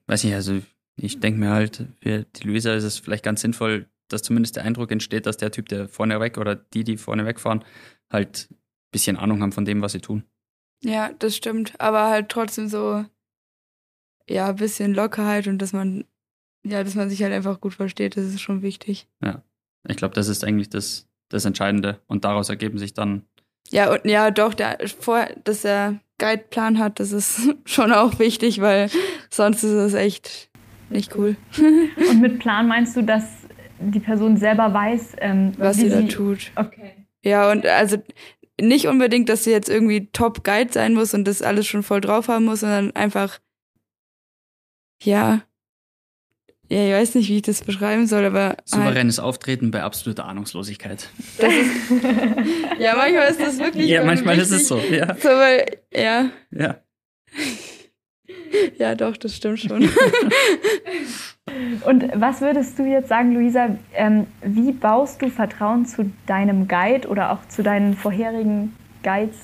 [0.06, 0.60] weiß nicht, also
[0.96, 4.64] ich denke mir halt, für die Luisa ist es vielleicht ganz sinnvoll, dass zumindest der
[4.64, 7.64] Eindruck entsteht, dass der Typ, der vorne weg oder die, die vorne wegfahren,
[8.10, 8.56] halt ein
[8.90, 10.24] bisschen Ahnung haben von dem, was sie tun.
[10.84, 11.74] Ja, das stimmt.
[11.80, 13.04] Aber halt trotzdem so,
[14.32, 16.04] ja, ein bisschen Lockerheit und dass man,
[16.64, 19.06] ja, dass man sich halt einfach gut versteht, das ist schon wichtig.
[19.22, 19.42] Ja,
[19.86, 22.00] ich glaube, das ist eigentlich das, das Entscheidende.
[22.06, 23.26] Und daraus ergeben sich dann.
[23.70, 28.60] Ja, und ja, doch, der, vor, dass er Guideplan hat, das ist schon auch wichtig,
[28.60, 28.90] weil
[29.30, 30.48] sonst ist es echt
[30.88, 31.36] nicht cool.
[32.10, 33.24] Und mit Plan meinst du, dass
[33.80, 36.52] die Person selber weiß, ähm, was sie da tut.
[36.54, 37.06] Okay.
[37.24, 37.96] Ja, und also
[38.60, 42.00] nicht unbedingt, dass sie jetzt irgendwie Top Guide sein muss und das alles schon voll
[42.00, 43.38] drauf haben muss, sondern einfach,
[45.04, 45.42] ja,
[46.72, 48.48] ja, ich weiß nicht, wie ich das beschreiben soll, aber.
[48.48, 51.10] Halt Souveränes halt, Auftreten bei absoluter Ahnungslosigkeit.
[51.38, 51.90] Das ist,
[52.78, 53.88] ja, manchmal ist das wirklich.
[53.88, 55.14] Ja, manchmal ist es so, ja.
[55.16, 56.30] So, weil, ja.
[56.50, 56.76] Ja.
[58.78, 59.88] Ja, doch, das stimmt schon.
[61.86, 67.08] Und was würdest du jetzt sagen, Luisa, ähm, wie baust du Vertrauen zu deinem Guide
[67.08, 69.38] oder auch zu deinen vorherigen Guides?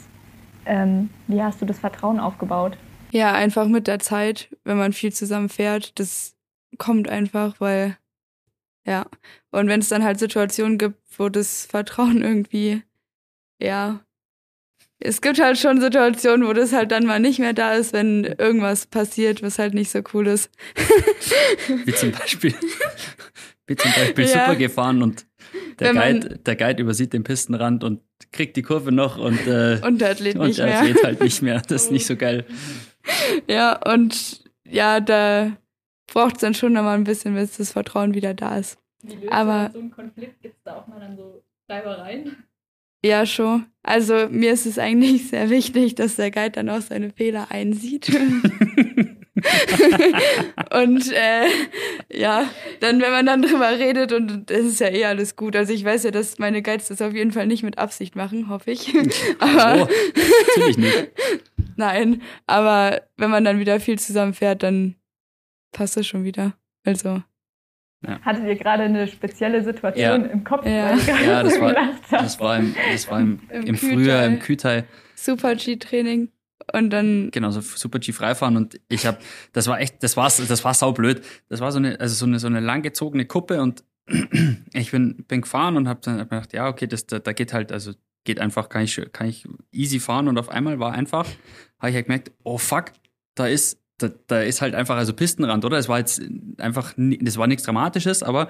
[0.66, 2.76] Ähm, wie hast du das Vertrauen aufgebaut?
[3.10, 6.34] Ja, einfach mit der Zeit, wenn man viel zusammen fährt, das
[6.76, 7.96] kommt einfach, weil,
[8.86, 9.06] ja.
[9.50, 12.82] Und wenn es dann halt Situationen gibt, wo das Vertrauen irgendwie,
[13.60, 14.00] ja,
[15.00, 18.24] es gibt halt schon Situationen, wo das halt dann mal nicht mehr da ist, wenn
[18.24, 20.50] irgendwas passiert, was halt nicht so cool ist.
[21.84, 22.52] Wie zum Beispiel,
[23.66, 24.30] wie zum Beispiel ja.
[24.30, 25.26] super gefahren und
[25.78, 28.00] der Guide, der Guide übersieht den Pistenrand und
[28.32, 30.80] kriegt die Kurve noch und, äh, und der Athlet, und der.
[30.80, 31.62] Athlet halt nicht mehr.
[31.68, 32.44] Das ist nicht so geil.
[33.48, 35.56] Ja, und ja, da
[36.06, 38.78] braucht es dann schon nochmal ein bisschen, bis das Vertrauen wieder da ist.
[39.02, 40.42] Wie löst Aber so einen Konflikt?
[40.42, 42.44] Gibt es da auch mal dann so Reibereien?
[43.04, 43.66] Ja, schon.
[43.82, 48.08] Also mir ist es eigentlich sehr wichtig, dass der Guide dann auch seine Fehler einsieht.
[50.82, 51.46] und äh,
[52.12, 52.48] ja,
[52.80, 55.56] dann, wenn man dann drüber redet und es ist ja eh alles gut.
[55.56, 58.48] Also ich weiß ja, dass meine Guides das auf jeden Fall nicht mit Absicht machen,
[58.48, 58.94] hoffe ich.
[59.38, 59.88] aber oh,
[60.56, 61.08] natürlich nicht.
[61.76, 64.96] Nein, aber wenn man dann wieder viel zusammenfährt, dann
[65.72, 66.54] passt das schon wieder.
[66.84, 67.22] Also
[68.06, 68.20] ja.
[68.22, 70.30] Hattet ihr gerade eine spezielle Situation ja.
[70.30, 70.64] im Kopf?
[70.64, 71.74] Ja, ja das, war,
[72.10, 74.84] das war im, das war im, Im, im Frühjahr im Kütai.
[75.16, 76.30] Super G-Training.
[76.72, 77.30] Und dann.
[77.30, 78.56] Genau, so Super G freifahren.
[78.56, 79.18] Und ich habe,
[79.52, 81.22] das war echt, das war, das war saublöd.
[81.48, 83.84] Das war so eine, also so eine, so eine langgezogene Kuppe und
[84.72, 87.52] ich bin, bin gefahren und habe dann hab gedacht, ja, okay, das, da, da geht
[87.52, 87.92] halt, also
[88.24, 91.26] geht einfach, kann ich, kann ich easy fahren und auf einmal war einfach,
[91.78, 92.92] habe ich halt gemerkt, oh fuck,
[93.34, 95.76] da ist da, da ist halt einfach also Pistenrand, oder?
[95.76, 96.22] Es war jetzt
[96.58, 98.48] einfach, das war nichts Dramatisches, aber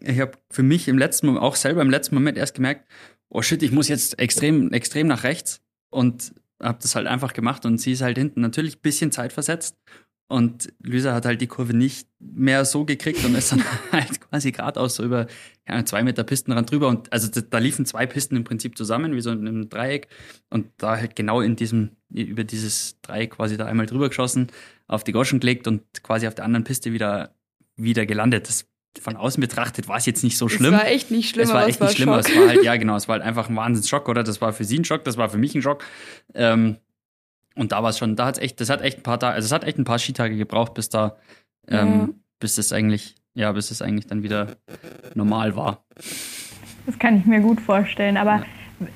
[0.00, 2.88] ich habe für mich im letzten Moment, auch selber im letzten Moment erst gemerkt,
[3.28, 7.64] oh shit, ich muss jetzt extrem, extrem nach rechts und habe das halt einfach gemacht
[7.66, 9.76] und sie ist halt hinten natürlich ein bisschen Zeit versetzt
[10.30, 14.52] und Lisa hat halt die Kurve nicht mehr so gekriegt und ist dann halt quasi
[14.52, 15.26] geradeaus so über
[15.66, 16.88] ja, zwei Meter Pistenrand drüber.
[16.88, 20.08] Und also da, da, liefen zwei Pisten im Prinzip zusammen, wie so in einem Dreieck.
[20.50, 24.48] Und da halt genau in diesem, über dieses Dreieck quasi da einmal drüber geschossen,
[24.86, 27.34] auf die Goschen gelegt und quasi auf der anderen Piste wieder,
[27.76, 28.48] wieder gelandet.
[28.48, 28.66] Das
[29.00, 30.74] von außen betrachtet war es jetzt nicht so schlimm.
[30.74, 31.44] Es war echt nicht schlimm.
[31.44, 32.10] Es war echt nicht schlimm.
[32.10, 34.22] Es war halt, ja genau, es war halt einfach ein Wahnsinnsschock, oder?
[34.22, 35.84] Das war für sie ein Schock, das war für mich ein Schock.
[36.34, 36.76] Ähm,
[37.54, 39.46] und da war es schon, da hat's echt, das hat echt ein paar Tage, also
[39.46, 41.16] es hat echt ein paar Skitage gebraucht, bis da,
[41.66, 42.08] ähm, ja.
[42.38, 44.56] bis es eigentlich, ja, bis es eigentlich dann wieder
[45.14, 45.84] normal war.
[46.86, 48.16] Das kann ich mir gut vorstellen.
[48.16, 48.44] Aber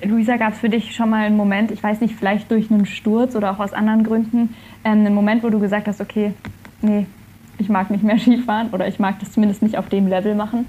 [0.03, 0.09] ja.
[0.09, 2.87] Luisa, gab es für dich schon mal einen Moment, ich weiß nicht, vielleicht durch einen
[2.87, 6.33] Sturz oder auch aus anderen Gründen, ähm, einen Moment, wo du gesagt hast, okay,
[6.81, 7.07] nee,
[7.59, 10.67] ich mag nicht mehr Skifahren oder ich mag das zumindest nicht auf dem Level machen?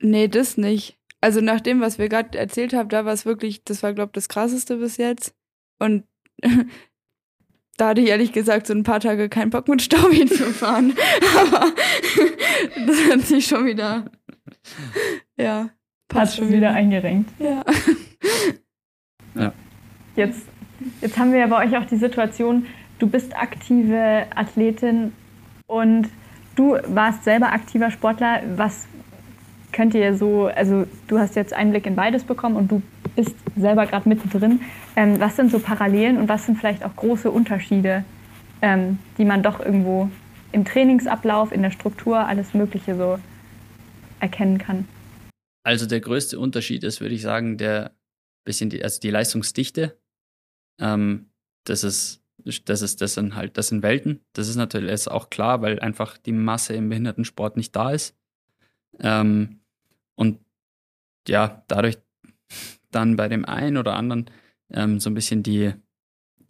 [0.00, 0.98] Nee, das nicht.
[1.20, 4.10] Also nach dem, was wir gerade erzählt haben, da war es wirklich, das war, glaube
[4.10, 5.34] ich, das Krasseste bis jetzt.
[5.78, 6.04] Und
[7.76, 10.92] da hatte ich ehrlich gesagt so ein paar Tage keinen Bock mit Staubi zu fahren.
[11.38, 11.72] Aber
[12.86, 14.10] das hat sich schon wieder,
[15.36, 15.70] ja,
[16.08, 17.30] passt schon wieder eingerenkt.
[17.38, 17.64] Ja.
[19.36, 19.52] ja.
[20.16, 20.42] Jetzt,
[21.00, 22.66] jetzt haben wir ja bei euch auch die Situation,
[23.02, 25.12] du bist aktive Athletin
[25.66, 26.08] und
[26.54, 28.42] du warst selber aktiver Sportler.
[28.54, 28.86] Was
[29.72, 32.80] könnt ihr so, also du hast jetzt Einblick in beides bekommen und du
[33.16, 34.60] bist selber gerade mittendrin.
[34.94, 38.04] Ähm, was sind so Parallelen und was sind vielleicht auch große Unterschiede,
[38.60, 40.08] ähm, die man doch irgendwo
[40.52, 43.18] im Trainingsablauf, in der Struktur, alles Mögliche so
[44.20, 44.86] erkennen kann?
[45.64, 47.92] Also der größte Unterschied ist, würde ich sagen, der
[48.44, 49.98] bisschen die, also die Leistungsdichte.
[50.80, 51.30] Ähm,
[51.64, 52.21] das ist
[52.64, 54.20] das ist das sind halt das sind Welten.
[54.32, 58.16] Das ist natürlich ist auch klar, weil einfach die Masse im Behindertensport nicht da ist.
[59.00, 59.60] Ähm,
[60.14, 60.38] und
[61.28, 61.98] ja, dadurch
[62.90, 64.30] dann bei dem einen oder anderen
[64.70, 65.72] ähm, so ein bisschen die,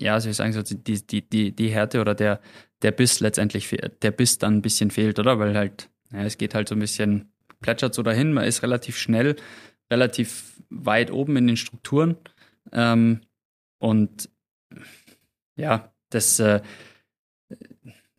[0.00, 2.40] ja, soll ich sagen, so die, die, die, die Härte oder der,
[2.82, 3.68] der Biss letztendlich,
[4.02, 5.38] der Biss dann ein bisschen fehlt, oder?
[5.38, 8.98] Weil halt, ja, es geht halt so ein bisschen, plätschert so dahin, man ist relativ
[8.98, 9.36] schnell,
[9.90, 12.16] relativ weit oben in den Strukturen.
[12.72, 13.20] Ähm,
[13.78, 14.28] und
[15.56, 16.60] ja, das, äh,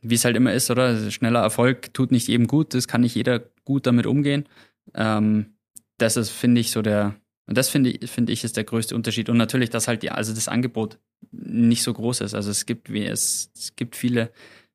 [0.02, 1.10] wie es halt immer ist, oder?
[1.12, 4.48] Schneller Erfolg tut nicht jedem gut, das kann nicht jeder gut damit umgehen.
[4.94, 5.56] Ähm,
[5.98, 7.16] das ist, finde ich, so der,
[7.48, 9.30] und das finde ich, finde ich, ist der größte Unterschied.
[9.30, 11.00] Und natürlich, dass halt die, also das Angebot
[11.32, 12.34] nicht so groß ist.
[12.34, 14.32] Also es gibt, wie es, es gibt viele,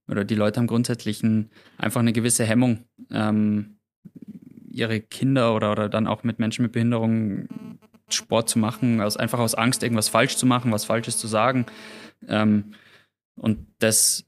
[0.08, 3.78] oder die Leute haben grundsätzlich ein, einfach eine gewisse Hemmung, ähm,
[4.70, 7.48] ihre Kinder oder, oder dann auch mit Menschen mit Behinderung
[8.10, 11.66] Sport zu machen, aus, einfach aus Angst, irgendwas falsch zu machen, was Falsches zu sagen.
[12.26, 12.72] Ähm,
[13.36, 14.26] und das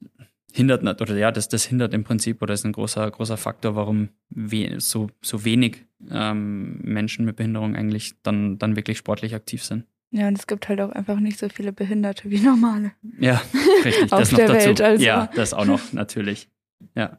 [0.53, 4.09] hindert oder ja, das, das hindert im Prinzip oder ist ein großer, großer Faktor, warum
[4.31, 9.85] we so, so wenig ähm, Menschen mit Behinderung eigentlich dann, dann wirklich sportlich aktiv sind.
[10.12, 12.92] Ja, und es gibt halt auch einfach nicht so viele Behinderte wie normale.
[13.18, 13.40] Ja,
[13.85, 14.12] richtig.
[14.12, 14.66] Auf das noch der dazu.
[14.66, 15.05] Welt also.
[15.05, 16.48] Ja, das auch noch, natürlich.
[16.96, 17.18] Ja.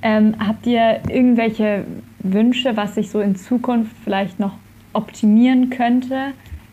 [0.00, 1.84] Ähm, habt ihr irgendwelche
[2.20, 4.56] Wünsche, was sich so in Zukunft vielleicht noch
[4.94, 6.32] optimieren könnte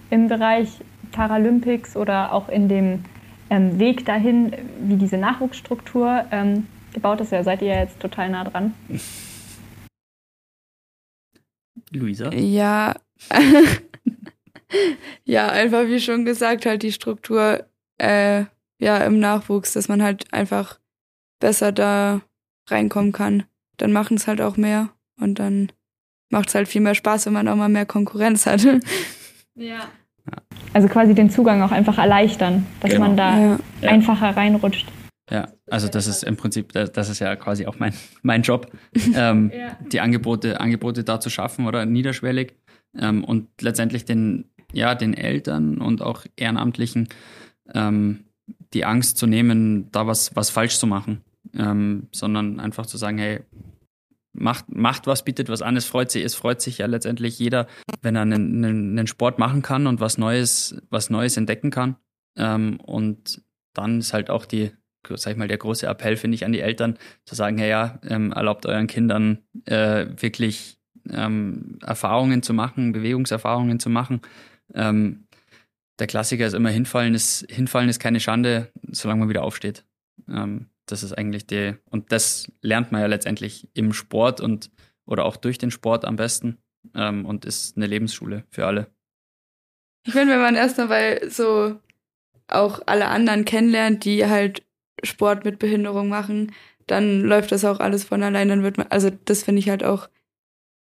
[0.10, 0.70] im Bereich
[1.12, 3.04] Paralympics oder auch in dem
[3.52, 7.34] ähm, Weg dahin, wie diese Nachwuchsstruktur ähm, gebaut ist?
[7.34, 8.74] Ja, seid ihr ja jetzt total nah dran.
[11.92, 12.32] Luisa?
[12.34, 12.96] Ja.
[15.26, 17.66] ja, einfach wie schon gesagt, halt die Struktur
[17.98, 18.46] äh,
[18.80, 20.80] ja im Nachwuchs, dass man halt einfach
[21.42, 22.22] besser da
[22.68, 23.44] reinkommen kann.
[23.76, 25.74] Dann machen es halt auch mehr und dann
[26.30, 28.66] macht es halt viel mehr Spaß, wenn man auch mal mehr Konkurrenz hat.
[29.54, 29.92] Ja.
[30.74, 33.08] Also quasi den Zugang auch einfach erleichtern, dass Genau.
[33.08, 33.60] man da Ja.
[33.82, 33.90] Ja.
[33.90, 34.88] einfacher reinrutscht.
[35.30, 38.72] Ja, also das ist im Prinzip, das das ist ja quasi auch mein, mein Job,
[39.16, 39.78] ähm, Ja.
[39.92, 42.54] die Angebote, Angebote da zu schaffen oder niederschwellig
[42.98, 47.08] ähm, und letztendlich den, ja, den Eltern und auch Ehrenamtlichen
[47.74, 48.26] ähm,
[48.74, 51.22] die Angst zu nehmen, da was, was falsch zu machen,
[51.58, 53.40] ähm, sondern einfach zu sagen, hey,
[54.34, 57.68] macht, macht was, bietet was an, es freut sich, es freut sich ja letztendlich jeder,
[58.02, 61.98] wenn er einen, einen, einen Sport machen kann und was Neues, was Neues entdecken kann.
[62.36, 63.42] Ähm, und
[63.74, 64.72] dann ist halt auch die,
[65.10, 68.00] sag ich mal, der große Appell, finde ich, an die Eltern, zu sagen, hey, ja,
[68.04, 70.78] ähm, erlaubt euren Kindern äh, wirklich
[71.10, 74.22] ähm, Erfahrungen zu machen, Bewegungserfahrungen zu machen.
[74.74, 75.28] Ähm,
[76.00, 79.86] der Klassiker ist immer hinfallen ist, hinfallen ist keine Schande, solange man wieder aufsteht.
[80.28, 84.72] Ähm, das ist eigentlich die, und das lernt man ja letztendlich im Sport und
[85.06, 86.58] oder auch durch den Sport am besten
[86.96, 88.88] ähm, und ist eine Lebensschule für alle.
[90.06, 91.80] Ich finde, wenn man erst mal so
[92.48, 94.64] auch alle anderen kennenlernt, die halt
[95.04, 96.54] Sport mit Behinderung machen,
[96.88, 98.50] dann läuft das auch alles von allein.
[98.50, 100.10] Dann wird man, also das finde ich halt auch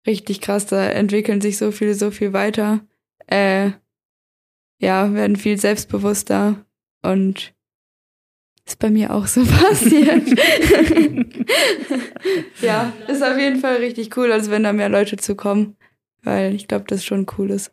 [0.07, 0.67] richtig krass.
[0.67, 2.81] Da entwickeln sich so viele, so viel weiter.
[3.27, 3.73] Äh,
[4.79, 6.65] ja, werden viel selbstbewusster
[7.03, 7.55] und
[8.67, 10.29] ist bei mir auch so passiert.
[12.63, 15.77] ja, ist auf jeden Fall richtig cool, als wenn da mehr Leute zukommen,
[16.23, 17.73] weil ich glaube, das schon cool ist.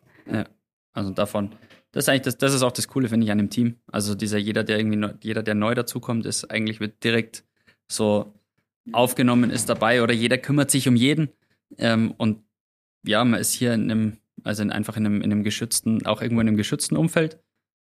[0.98, 1.50] Also davon,
[1.92, 3.76] das ist eigentlich das, das ist auch das Coole, finde ich, an dem Team.
[3.86, 7.44] Also dieser jeder, der irgendwie neu, jeder, der neu dazukommt, ist eigentlich wird direkt
[7.86, 8.34] so
[8.90, 11.28] aufgenommen, ist dabei oder jeder kümmert sich um jeden.
[11.76, 12.42] Ähm, und
[13.06, 16.20] ja, man ist hier in einem, also in, einfach in einem, in einem geschützten, auch
[16.20, 17.38] irgendwo in einem geschützten Umfeld.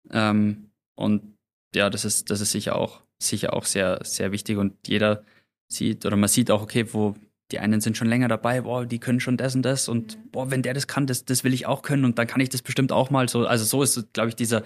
[0.10, 1.33] Ähm, und
[1.76, 4.58] ja, das ist, das ist sicher auch, sicher auch sehr, sehr wichtig.
[4.58, 5.24] Und jeder
[5.68, 7.16] sieht, oder man sieht auch, okay, wo
[7.52, 10.50] die einen sind schon länger dabei, boah, die können schon das und das und boah,
[10.50, 12.62] wenn der das kann, das, das will ich auch können und dann kann ich das
[12.62, 13.46] bestimmt auch mal so.
[13.46, 14.64] Also so ist, glaube ich, dieser,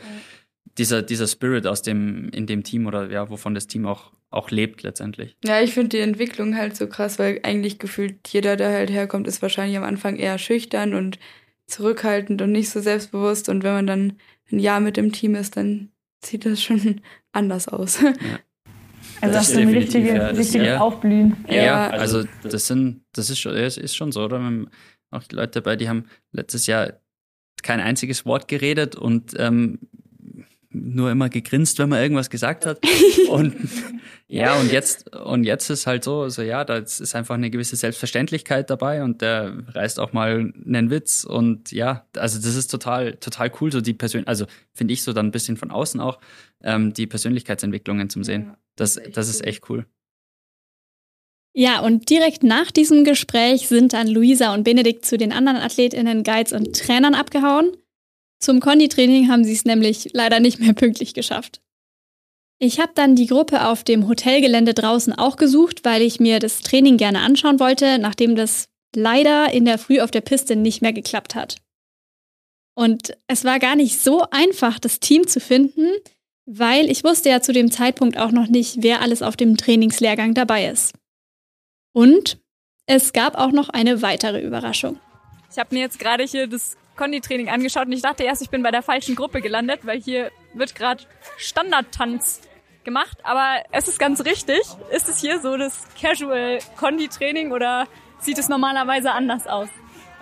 [0.77, 4.51] dieser, dieser Spirit aus dem, in dem Team oder ja, wovon das Team auch, auch
[4.51, 5.35] lebt letztendlich.
[5.43, 9.27] Ja, ich finde die Entwicklung halt so krass, weil eigentlich gefühlt jeder, der halt herkommt,
[9.27, 11.19] ist wahrscheinlich am Anfang eher schüchtern und
[11.65, 13.49] zurückhaltend und nicht so selbstbewusst.
[13.49, 14.13] Und wenn man dann
[14.51, 15.89] ein Jahr mit dem Team ist, dann
[16.23, 17.01] sieht das schon
[17.31, 17.99] anders aus.
[19.19, 20.79] Also Das auch so ein richtige, ja, das- richtiges ja.
[20.79, 21.37] Aufblühen.
[21.49, 21.89] Ja, Ja.
[21.89, 24.37] also das sind, das ist schon, ja, es ist schon so, oder?
[24.37, 24.69] Wir haben
[25.09, 26.93] auch die Leute dabei, die haben letztes Jahr
[27.63, 29.79] kein einziges Wort geredet und ähm,
[30.81, 32.79] nur immer gegrinst, wenn man irgendwas gesagt hat.
[33.29, 33.55] Und
[34.29, 37.77] ja, und jetzt, und jetzt ist halt so, so ja, da ist einfach eine gewisse
[37.77, 43.13] Selbstverständlichkeit dabei und der reißt auch mal einen Witz und ja, also das ist total,
[43.15, 46.19] total cool, so die Persön also finde ich so dann ein bisschen von außen auch,
[46.61, 48.55] ähm, die Persönlichkeitsentwicklungen zum Sehen.
[48.75, 49.85] Das, das ist echt cool.
[51.53, 56.23] Ja, und direkt nach diesem Gespräch sind dann Luisa und Benedikt zu den anderen AthletInnen,
[56.23, 57.71] Guides und Trainern abgehauen.
[58.39, 61.61] Zum Konditraining haben sie es nämlich leider nicht mehr pünktlich geschafft.
[62.59, 66.61] Ich habe dann die Gruppe auf dem Hotelgelände draußen auch gesucht, weil ich mir das
[66.61, 70.93] Training gerne anschauen wollte, nachdem das leider in der Früh auf der Piste nicht mehr
[70.93, 71.57] geklappt hat.
[72.75, 75.87] Und es war gar nicht so einfach, das Team zu finden,
[76.45, 80.33] weil ich wusste ja zu dem Zeitpunkt auch noch nicht, wer alles auf dem Trainingslehrgang
[80.33, 80.93] dabei ist.
[81.93, 82.39] Und
[82.85, 84.99] es gab auch noch eine weitere Überraschung.
[85.51, 88.63] Ich habe mir jetzt gerade hier das Konditraining angeschaut und ich dachte erst, ich bin
[88.63, 91.03] bei der falschen Gruppe gelandet, weil hier wird gerade
[91.37, 92.41] Standardtanz
[92.83, 94.61] gemacht, aber es ist ganz richtig.
[94.91, 97.87] Ist es hier so das Casual Konditraining oder
[98.19, 99.69] sieht es normalerweise anders aus?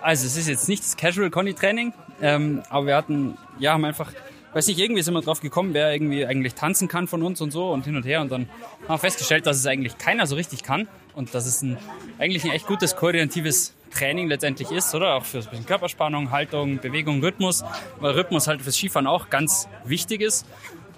[0.02, 4.12] Also es ist jetzt nicht das Casual Kondi-Training, ähm, aber wir hatten, ja, haben einfach,
[4.52, 7.50] weiß nicht, irgendwie sind wir drauf gekommen, wer irgendwie eigentlich tanzen kann von uns und
[7.50, 8.48] so und hin und her und dann
[8.82, 10.86] haben wir festgestellt, dass es eigentlich keiner so richtig kann
[11.16, 11.76] und dass es ein,
[12.18, 15.14] eigentlich ein echt gutes koordinatives Training letztendlich ist, oder?
[15.14, 17.64] Auch für ein bisschen Körperspannung, Haltung, Bewegung, Rhythmus,
[17.98, 20.46] weil Rhythmus halt fürs Skifahren auch ganz wichtig ist.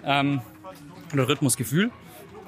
[0.05, 0.43] Ähm,
[1.13, 1.91] oder Rhythmusgefühl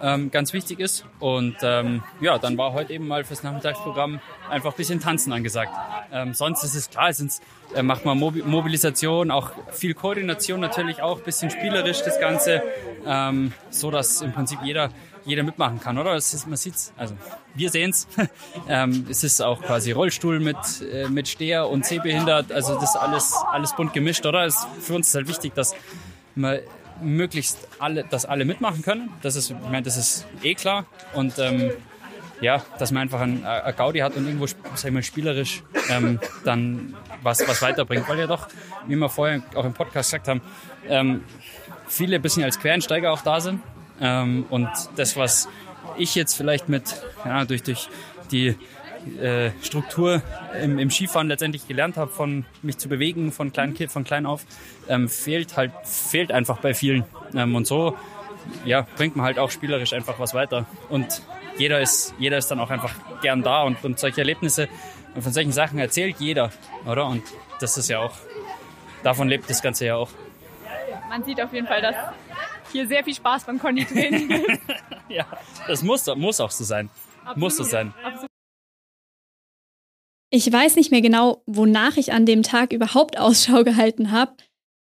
[0.02, 1.04] ähm, ganz wichtig ist.
[1.18, 5.72] Und ähm, ja, dann war heute eben mal fürs Nachmittagsprogramm einfach ein bisschen Tanzen angesagt.
[6.12, 7.40] Ähm, sonst ist es klar, es
[7.74, 12.62] äh, macht man Mobi Mobilisation, auch viel Koordination natürlich auch, bisschen spielerisch das Ganze,
[13.06, 14.90] ähm, so dass im Prinzip jeder
[15.24, 16.14] jeder mitmachen kann, oder?
[16.14, 17.14] Ist, man sieht's, also
[17.54, 18.08] wir sehen's.
[18.68, 20.56] ähm, es ist auch quasi Rollstuhl mit
[20.92, 24.44] äh, mit Steher und Sehbehindert, also das ist alles alles bunt gemischt, oder?
[24.44, 25.74] Es, für uns ist halt wichtig, dass
[26.34, 26.60] man
[27.02, 29.10] möglichst alle, dass alle mitmachen können.
[29.22, 30.86] Das ist, ich meine, das ist eh klar.
[31.14, 31.72] Und ähm,
[32.40, 36.18] ja, dass man einfach ein, ein Gaudi hat und irgendwo sag ich mal, spielerisch ähm,
[36.44, 38.08] dann was, was weiterbringt.
[38.08, 38.48] Weil ja doch,
[38.86, 40.40] wie wir vorher auch im Podcast gesagt haben,
[40.88, 41.24] ähm,
[41.86, 43.60] viele ein bisschen als Quereinsteiger auch da sind.
[44.00, 45.48] Ähm, und das, was
[45.96, 47.88] ich jetzt vielleicht mit, ja, durch, durch
[48.30, 48.56] die
[49.20, 50.22] äh, Struktur
[50.62, 54.44] im, im, Skifahren letztendlich gelernt habe, von mich zu bewegen, von klein, von klein auf,
[54.88, 57.04] ähm, fehlt halt, fehlt einfach bei vielen.
[57.34, 57.96] Ähm, und so,
[58.64, 60.66] ja, bringt man halt auch spielerisch einfach was weiter.
[60.88, 61.22] Und
[61.58, 64.68] jeder ist, jeder ist dann auch einfach gern da und, und solche Erlebnisse
[65.14, 66.50] und von solchen Sachen erzählt jeder,
[66.86, 67.06] oder?
[67.06, 67.22] Und
[67.60, 68.14] das ist ja auch,
[69.02, 70.10] davon lebt das Ganze ja auch.
[71.08, 71.96] Man sieht auf jeden Fall, dass
[72.72, 74.60] hier sehr viel Spaß beim Konditraining ist.
[75.08, 75.26] ja,
[75.66, 76.90] das muss, muss auch so sein.
[77.20, 77.38] Absolut.
[77.38, 77.94] Muss so sein.
[78.02, 78.30] Absolut.
[80.32, 84.34] Ich weiß nicht mehr genau, wonach ich an dem Tag überhaupt Ausschau gehalten habe,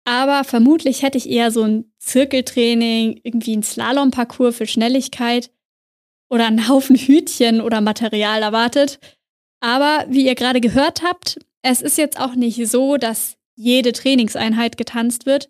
[0.05, 5.51] aber vermutlich hätte ich eher so ein Zirkeltraining, irgendwie ein Slalomparcours für Schnelligkeit
[6.31, 8.99] oder einen Haufen Hütchen oder Material erwartet.
[9.61, 14.77] Aber wie ihr gerade gehört habt, es ist jetzt auch nicht so, dass jede Trainingseinheit
[14.77, 15.49] getanzt wird,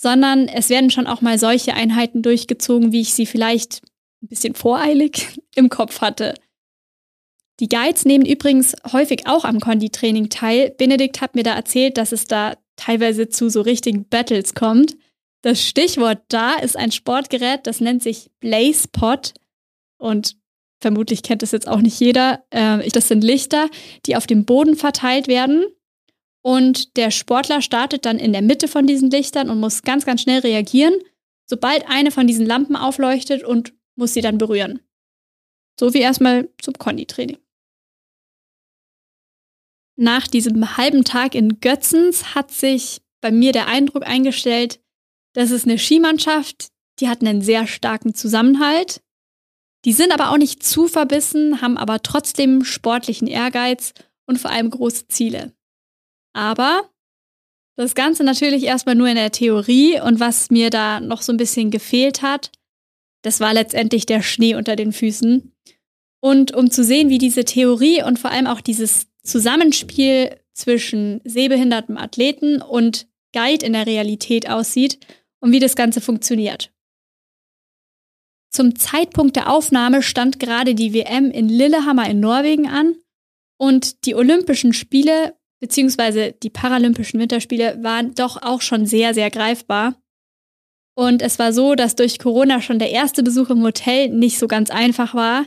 [0.00, 3.82] sondern es werden schon auch mal solche Einheiten durchgezogen, wie ich sie vielleicht
[4.22, 6.34] ein bisschen voreilig im Kopf hatte.
[7.60, 10.70] Die Guides nehmen übrigens häufig auch am Konditraining teil.
[10.78, 14.96] Benedikt hat mir da erzählt, dass es da teilweise zu so richtigen Battles kommt.
[15.42, 19.34] Das Stichwort da ist ein Sportgerät, das nennt sich Blaze Pot.
[19.98, 20.36] Und
[20.80, 22.44] vermutlich kennt es jetzt auch nicht jeder.
[22.50, 23.68] Äh, das sind Lichter,
[24.06, 25.64] die auf dem Boden verteilt werden.
[26.48, 30.22] Und der Sportler startet dann in der Mitte von diesen Lichtern und muss ganz, ganz
[30.22, 30.94] schnell reagieren,
[31.44, 34.80] sobald eine von diesen Lampen aufleuchtet und muss sie dann berühren.
[35.78, 37.36] So wie erstmal zum Konditraining.
[39.96, 44.80] Nach diesem halben Tag in Götzens hat sich bei mir der Eindruck eingestellt,
[45.34, 49.02] dass es eine Skimannschaft, die hat einen sehr starken Zusammenhalt.
[49.84, 53.92] Die sind aber auch nicht zu verbissen, haben aber trotzdem sportlichen Ehrgeiz
[54.24, 55.52] und vor allem große Ziele.
[56.32, 56.88] Aber
[57.76, 61.36] das Ganze natürlich erstmal nur in der Theorie und was mir da noch so ein
[61.36, 62.50] bisschen gefehlt hat,
[63.22, 65.52] das war letztendlich der Schnee unter den Füßen.
[66.20, 71.96] Und um zu sehen, wie diese Theorie und vor allem auch dieses Zusammenspiel zwischen sehbehindertem
[71.96, 74.98] Athleten und Guide in der Realität aussieht
[75.40, 76.72] und wie das Ganze funktioniert.
[78.50, 82.96] Zum Zeitpunkt der Aufnahme stand gerade die WM in Lillehammer in Norwegen an
[83.56, 86.32] und die Olympischen Spiele bzw.
[86.42, 90.00] die Paralympischen Winterspiele waren doch auch schon sehr, sehr greifbar.
[90.94, 94.48] Und es war so, dass durch Corona schon der erste Besuch im Hotel nicht so
[94.48, 95.46] ganz einfach war,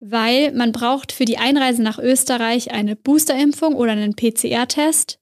[0.00, 5.18] weil man braucht für die Einreise nach Österreich eine Boosterimpfung oder einen PCR-Test.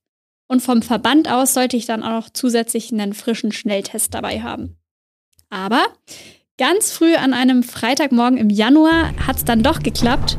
[0.48, 4.76] Und vom Verband aus sollte ich dann auch noch zusätzlich einen frischen Schnelltest dabei haben.
[5.50, 5.84] Aber
[6.58, 10.36] ganz früh an einem Freitagmorgen im Januar hat es dann doch geklappt.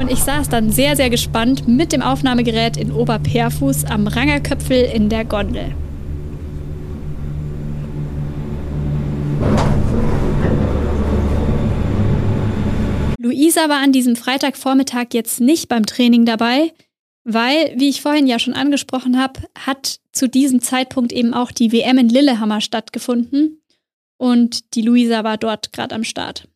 [0.00, 5.10] Und ich saß dann sehr, sehr gespannt mit dem Aufnahmegerät in Oberperfuß am Rangerköpfel in
[5.10, 5.74] der Gondel.
[13.18, 16.72] Luisa war an diesem Freitagvormittag jetzt nicht beim Training dabei,
[17.24, 21.72] weil, wie ich vorhin ja schon angesprochen habe, hat zu diesem Zeitpunkt eben auch die
[21.72, 23.60] WM in Lillehammer stattgefunden
[24.16, 26.48] und die Luisa war dort gerade am Start.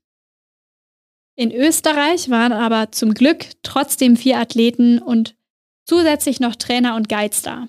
[1.37, 5.37] In Österreich waren aber zum Glück trotzdem vier Athleten und
[5.85, 7.69] zusätzlich noch Trainer und Guides da.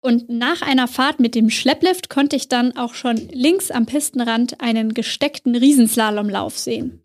[0.00, 4.60] Und nach einer Fahrt mit dem Schlepplift konnte ich dann auch schon links am Pistenrand
[4.60, 7.02] einen gesteckten Riesenslalomlauf sehen.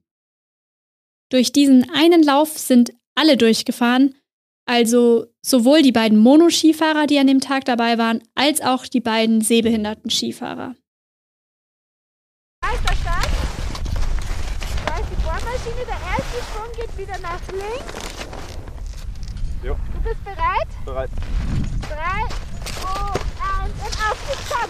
[1.32, 4.16] Durch diesen einen Lauf sind alle durchgefahren,
[4.66, 9.41] also sowohl die beiden Monoskifahrer, die an dem Tag dabei waren, als auch die beiden
[9.41, 10.76] sehbehinderten Skifahrer.
[12.64, 13.22] Meisterstart.
[15.64, 18.28] Bohrmaschine, der erste Sprung geht wieder nach links.
[19.64, 19.76] Jo.
[19.93, 20.68] Du bist bereit?
[20.86, 21.09] Bereit.
[21.88, 22.28] Drei,
[22.66, 24.70] zwei, eins und auf geht's, komm!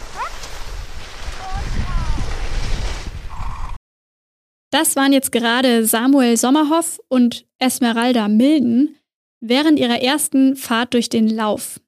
[4.71, 8.97] Das waren jetzt gerade Samuel Sommerhoff und Esmeralda Milden
[9.39, 11.79] während ihrer ersten Fahrt durch den Lauf.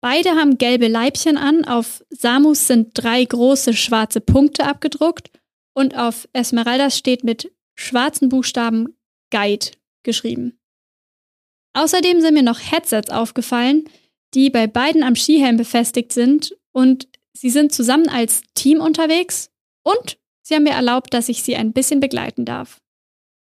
[0.00, 5.30] Beide haben gelbe Leibchen an, auf Samus sind drei große schwarze Punkte abgedruckt
[5.72, 8.96] und auf Esmeraldas steht mit schwarzen Buchstaben
[9.30, 9.66] Guide
[10.02, 10.58] geschrieben.
[11.74, 13.88] Außerdem sind mir noch Headsets aufgefallen,
[14.34, 19.50] die bei beiden am Skihelm befestigt sind und sie sind zusammen als Team unterwegs
[19.82, 22.80] und sie haben mir erlaubt, dass ich sie ein bisschen begleiten darf.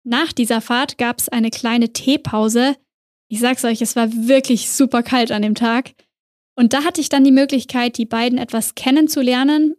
[0.04, 2.76] Nach dieser Fahrt gab es eine kleine Teepause.
[3.28, 5.94] Ich sag's euch, es war wirklich super kalt an dem Tag.
[6.56, 9.76] Und da hatte ich dann die Möglichkeit, die beiden etwas kennenzulernen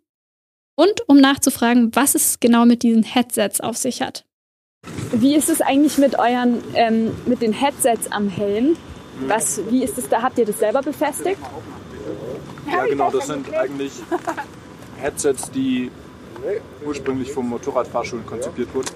[0.77, 4.25] und um nachzufragen, was es genau mit diesen Headsets auf sich hat.
[5.13, 8.77] Wie ist es eigentlich mit euren, ähm, mit den Headsets am Helm?
[9.27, 10.23] Was, wie ist es da?
[10.23, 11.41] Habt ihr das selber befestigt?
[12.71, 13.93] Ja, genau, das sind eigentlich
[14.97, 15.91] Headsets, die
[16.87, 18.91] ursprünglich vom Motorradfahrschulen konzipiert wurden.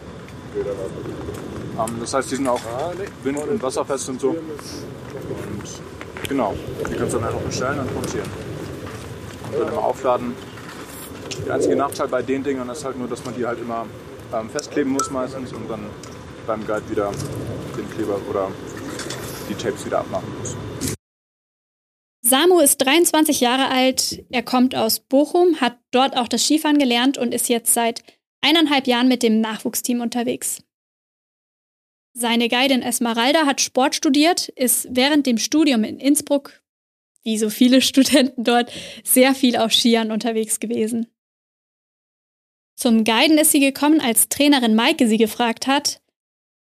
[0.56, 2.60] Ähm, das heißt, die sind auch
[3.24, 4.30] wind- und wasserfest und so.
[4.30, 4.38] Und
[6.28, 6.54] genau,
[6.88, 8.30] die kannst du dann einfach bestellen und montieren.
[9.50, 10.34] Und dann immer aufladen.
[11.44, 13.84] Der einzige Nachteil bei den Dingern ist halt nur, dass man die halt immer
[14.34, 15.86] ähm, festkleben muss meistens und dann
[16.46, 17.12] beim Guide wieder
[17.76, 18.50] den Kleber oder
[19.48, 20.56] die Tapes wieder abmachen muss.
[22.22, 27.18] Samu ist 23 Jahre alt, er kommt aus Bochum, hat dort auch das Skifahren gelernt
[27.18, 28.02] und ist jetzt seit
[28.40, 30.62] eineinhalb Jahren mit dem Nachwuchsteam unterwegs.
[32.14, 36.62] Seine Guidin Esmeralda hat Sport studiert, ist während dem Studium in Innsbruck,
[37.24, 38.72] wie so viele Studenten dort,
[39.02, 41.13] sehr viel auf Skiern unterwegs gewesen.
[42.76, 46.00] Zum Guiden ist sie gekommen, als Trainerin Maike sie gefragt hat.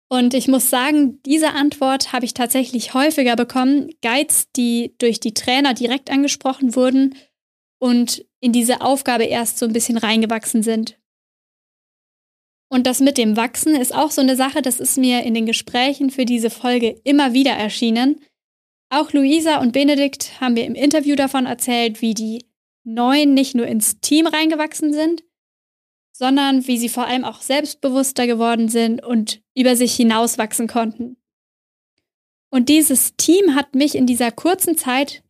[0.08, 3.90] Und ich muss sagen, diese Antwort habe ich tatsächlich häufiger bekommen.
[4.02, 7.16] Guides, die durch die Trainer direkt angesprochen wurden
[7.78, 10.98] und in diese Aufgabe erst so ein bisschen reingewachsen sind.
[12.70, 15.46] Und das mit dem Wachsen ist auch so eine Sache, das ist mir in den
[15.46, 18.20] Gesprächen für diese Folge immer wieder erschienen.
[18.90, 22.44] Auch Luisa und Benedikt haben mir im Interview davon erzählt, wie die
[22.84, 25.22] Neuen nicht nur ins Team reingewachsen sind,
[26.16, 31.16] sondern wie sie vor allem auch selbstbewusster geworden sind und über sich hinauswachsen konnten.
[32.50, 35.24] Und dieses Team hat mich in dieser kurzen Zeit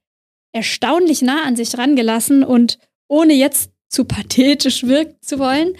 [0.53, 2.78] erstaunlich nah an sich rangelassen und
[3.09, 5.74] ohne jetzt zu pathetisch wirken zu wollen,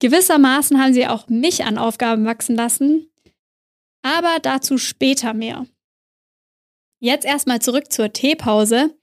[0.00, 3.08] gewissermaßen haben sie auch mich an Aufgaben wachsen lassen,
[4.02, 5.66] aber dazu später mehr.
[7.00, 8.94] Jetzt erstmal zurück zur Teepause.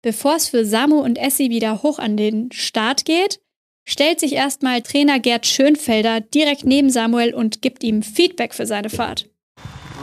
[0.00, 3.41] Bevor es für Samu und Essie wieder hoch an den Start geht,
[3.84, 8.90] stellt sich erstmal Trainer Gerd Schönfelder direkt neben Samuel und gibt ihm Feedback für seine
[8.90, 9.28] Fahrt.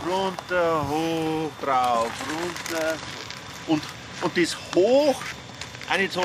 [0.05, 2.97] Runter, hoch, drauf, runter.
[3.67, 3.81] Und,
[4.21, 5.21] und das hoch,
[5.89, 6.23] auch nicht so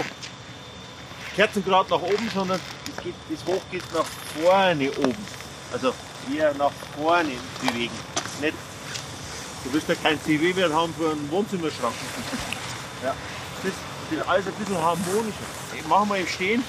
[1.36, 4.06] kerzengrad nach oben, sondern das, geht, das hoch geht nach
[4.40, 5.26] vorne oben.
[5.72, 5.92] Also
[6.34, 7.94] eher nach vorne bewegen.
[8.40, 8.54] Nicht,
[9.64, 11.94] du wirst ja kein CW-Wert haben für einen Wohnzimmerschrank.
[13.02, 13.14] ja.
[13.62, 15.88] Das ist alles ein bisschen harmonischer.
[15.88, 16.64] Machen wir im Stehen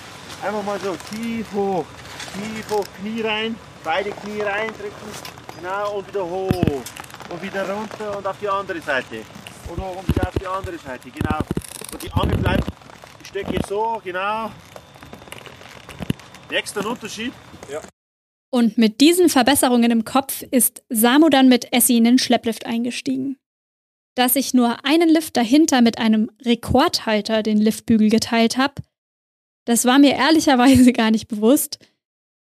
[0.45, 1.85] Einfach mal so tief hoch,
[2.33, 5.09] tief hoch, Knie rein, beide Knie reindrücken,
[5.57, 6.81] genau und wieder hoch
[7.31, 9.23] und wieder runter und auf die andere Seite
[9.69, 11.39] und hoch und wieder auf die andere Seite, genau.
[11.91, 12.67] Und die Angel bleibt,
[13.19, 14.51] die Stöcke so, genau.
[16.51, 17.33] Nächster Unterschied.
[17.71, 17.81] Ja.
[18.51, 23.37] Und mit diesen Verbesserungen im Kopf ist Samu dann mit Essie in den Schlepplift eingestiegen.
[24.15, 28.75] dass ich nur einen Lift dahinter mit einem Rekordhalter den Liftbügel geteilt habe.
[29.65, 31.79] Das war mir ehrlicherweise gar nicht bewusst.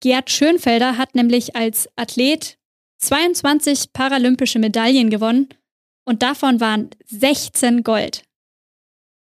[0.02, 2.58] Gerd Schönfelder hat nämlich als Athlet
[2.98, 5.50] 22 paralympische Medaillen gewonnen
[6.06, 8.24] und davon waren 16 Gold.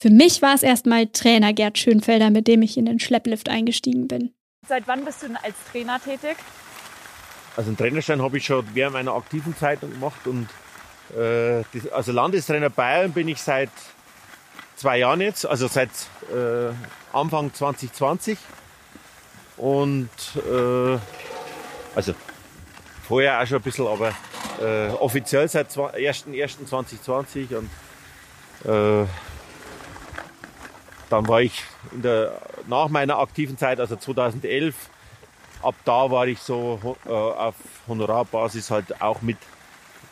[0.00, 4.06] Für mich war es erstmal Trainer Gerd Schönfelder, mit dem ich in den Schlepplift eingestiegen
[4.06, 4.32] bin.
[4.68, 6.36] Seit wann bist du denn als Trainer tätig?
[7.56, 10.48] Also einen Trainerschein habe ich schon während meiner aktiven Zeit gemacht und
[11.16, 13.70] äh, das, also Landestrainer Bayern bin ich seit
[14.76, 15.90] zwei Jahren jetzt, also seit
[16.30, 16.72] äh,
[17.20, 18.38] Anfang 2020
[19.56, 20.98] und äh,
[21.94, 22.14] also
[23.06, 24.12] vorher auch schon ein bisschen, aber
[24.60, 27.70] äh, offiziell seit 1.1.2020 und
[28.70, 29.06] äh,
[31.10, 34.74] dann war ich in der, nach meiner aktiven Zeit, also 2011,
[35.62, 37.54] ab da war ich so äh, auf
[37.88, 39.38] Honorarbasis halt auch mit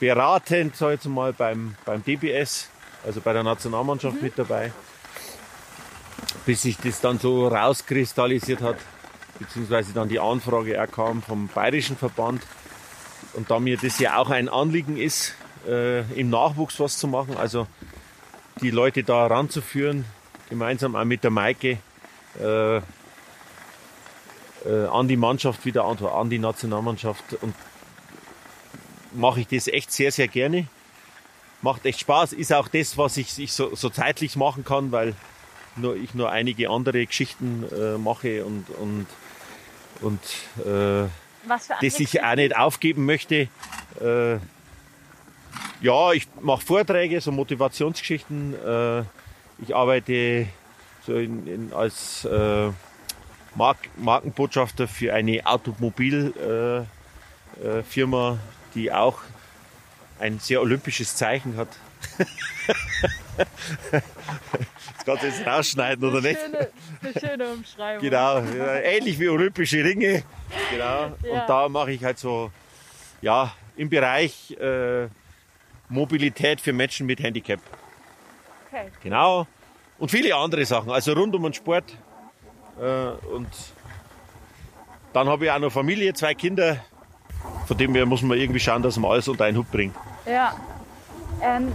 [0.01, 2.71] beratend, sag ich jetzt mal, beim, beim DBS,
[3.05, 4.23] also bei der Nationalmannschaft mhm.
[4.23, 4.73] mit dabei.
[6.47, 8.77] Bis sich das dann so rauskristallisiert hat,
[9.39, 12.43] beziehungsweise dann die Anfrage auch kam vom Bayerischen Verband.
[13.35, 15.35] Und da mir das ja auch ein Anliegen ist,
[15.69, 17.67] äh, im Nachwuchs was zu machen, also
[18.63, 20.07] die Leute da ranzuführen,
[20.49, 21.79] gemeinsam auch mit der Maike
[22.41, 22.83] äh, äh,
[24.91, 27.55] an die Mannschaft wieder, an die Nationalmannschaft und
[29.13, 30.67] mache ich das echt sehr, sehr gerne.
[31.63, 35.15] Macht echt Spaß, ist auch das, was ich, ich so, so zeitlich machen kann, weil
[35.77, 39.07] nur, ich nur einige andere Geschichten äh, mache und, und,
[40.01, 40.21] und
[40.65, 41.09] äh,
[41.81, 43.49] das ich auch nicht aufgeben möchte.
[44.01, 44.39] Äh,
[45.81, 48.55] ja, ich mache Vorträge, so Motivationsgeschichten.
[48.55, 49.01] Äh,
[49.63, 50.47] ich arbeite
[51.07, 52.71] so in, in, als äh,
[53.55, 56.87] Mark Markenbotschafter für eine Automobilfirma,
[57.63, 58.37] äh,
[58.75, 59.21] die auch
[60.19, 61.69] ein sehr olympisches Zeichen hat.
[65.07, 66.39] kannst du jetzt rausschneiden, oder nicht?
[66.39, 66.69] Schöne,
[67.03, 68.03] eine schöne Umschreibung.
[68.03, 70.25] Genau, ähnlich wie olympische Ringe.
[70.71, 70.85] Genau.
[70.85, 71.13] Ja.
[71.31, 72.51] Und da mache ich halt so,
[73.23, 75.09] ja, im Bereich äh,
[75.89, 77.61] Mobilität für Menschen mit Handicap.
[78.69, 78.89] Okay.
[79.03, 79.47] Genau.
[79.99, 81.97] Und viele andere Sachen, also rund um den Sport.
[82.79, 83.49] Äh, und
[85.13, 86.85] dann habe ich auch noch Familie, zwei Kinder.
[87.67, 89.95] Von dem her muss man irgendwie schauen, dass man alles unter einen Hut bringt.
[90.27, 90.55] Ja.
[91.43, 91.73] Ähm,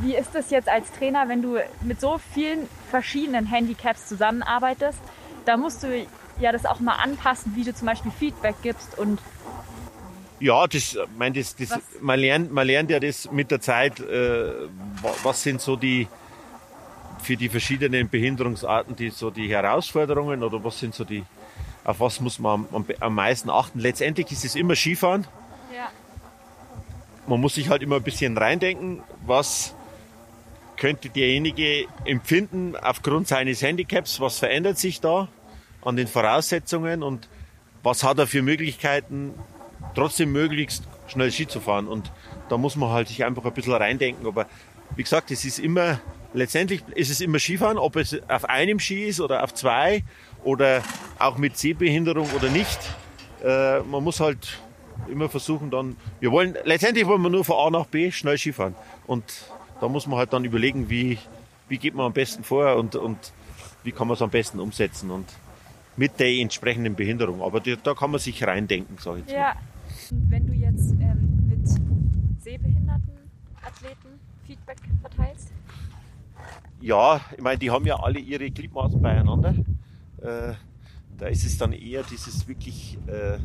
[0.00, 4.98] wie ist es jetzt als Trainer, wenn du mit so vielen verschiedenen Handicaps zusammenarbeitest?
[5.44, 6.06] Da musst du
[6.38, 9.20] ja das auch mal anpassen, wie du zum Beispiel Feedback gibst und
[10.38, 14.52] ja, das, mein, das, das, man, lernt, man lernt ja das mit der Zeit, äh,
[15.22, 16.08] was sind so die,
[17.22, 21.24] für die verschiedenen Behinderungsarten die, so die Herausforderungen oder was sind so die,
[21.84, 23.78] auf was muss man am, am meisten achten.
[23.78, 25.26] Letztendlich ist es immer Skifahren.
[25.74, 25.88] Ja.
[27.26, 29.74] Man muss sich halt immer ein bisschen reindenken, was
[30.76, 35.28] könnte derjenige empfinden aufgrund seines Handicaps, was verändert sich da
[35.82, 37.28] an den Voraussetzungen und
[37.82, 39.34] was hat er für Möglichkeiten,
[39.94, 41.86] trotzdem möglichst schnell Ski zu fahren.
[41.86, 42.10] Und
[42.48, 44.26] da muss man halt sich einfach ein bisschen reindenken.
[44.26, 44.46] Aber
[44.96, 46.00] wie gesagt, es ist immer,
[46.34, 50.02] letztendlich ist es immer Skifahren, ob es auf einem Ski ist oder auf zwei
[50.42, 50.82] oder
[51.18, 52.78] auch mit Sehbehinderung oder nicht.
[53.44, 54.58] Äh, man muss halt
[55.08, 58.74] immer versuchen dann, wir wollen, letztendlich wollen wir nur von A nach B schnell Skifahren.
[59.06, 59.24] Und
[59.80, 61.18] da muss man halt dann überlegen, wie,
[61.68, 63.32] wie geht man am besten vor und, und
[63.84, 65.26] wie kann man es am besten umsetzen und
[65.96, 67.42] mit der entsprechenden Behinderung.
[67.42, 69.56] Aber die, da kann man sich reindenken, sage ich jetzt ja.
[70.10, 71.68] Und wenn du jetzt ähm, mit
[72.40, 73.16] sehbehinderten
[73.62, 75.52] Athleten Feedback verteilst?
[76.80, 79.54] Ja, ich meine, die haben ja alle ihre Gliedmaßen beieinander.
[80.20, 80.54] Äh,
[81.16, 83.38] da ist es dann eher dieses wirklich äh,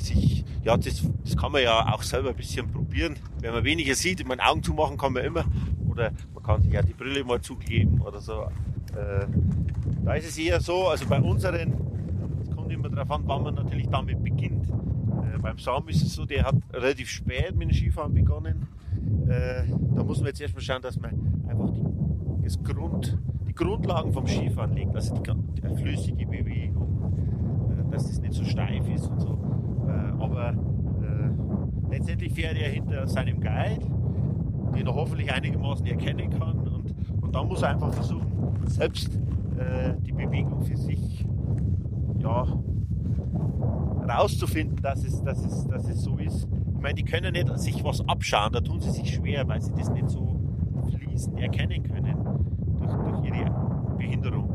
[0.00, 3.16] sich, ja, das, das kann man ja auch selber ein bisschen probieren.
[3.40, 5.44] Wenn man weniger sieht, ich meine, Augen zumachen kann man immer.
[5.88, 8.42] Oder man kann sich ja die Brille mal zugeben oder so.
[8.94, 9.26] Äh,
[10.04, 11.74] da ist es eher so, also bei unseren,
[12.42, 14.68] es kommt immer darauf an, wann man natürlich damit beginnt.
[14.68, 18.66] Äh, beim Sam ist es so, der hat relativ spät mit dem Skifahren begonnen.
[19.28, 19.64] Äh,
[19.94, 21.84] da muss man jetzt erstmal schauen, dass man einfach die
[22.44, 23.18] das Grund,
[23.48, 27.10] die Grundlagen vom Skifahren legt, also die, die flüssige Bewegung,
[27.70, 29.38] äh, dass es nicht so steif ist und so.
[29.86, 33.86] Äh, aber äh, letztendlich fährt er hinter seinem Guide,
[34.74, 38.26] den er hoffentlich einigermaßen erkennen kann und, und dann muss er einfach versuchen,
[38.66, 39.14] selbst
[39.58, 41.26] äh, die Bewegung für sich
[42.18, 42.46] ja,
[44.08, 46.48] rauszufinden, dass es, dass, es, dass es so ist.
[46.74, 49.72] Ich meine, die können nicht sich was abschauen, da tun sie sich schwer, weil sie
[49.72, 50.40] das nicht so
[50.90, 52.16] fließend erkennen können
[52.78, 53.50] durch, durch ihre
[53.96, 54.50] Behinderung.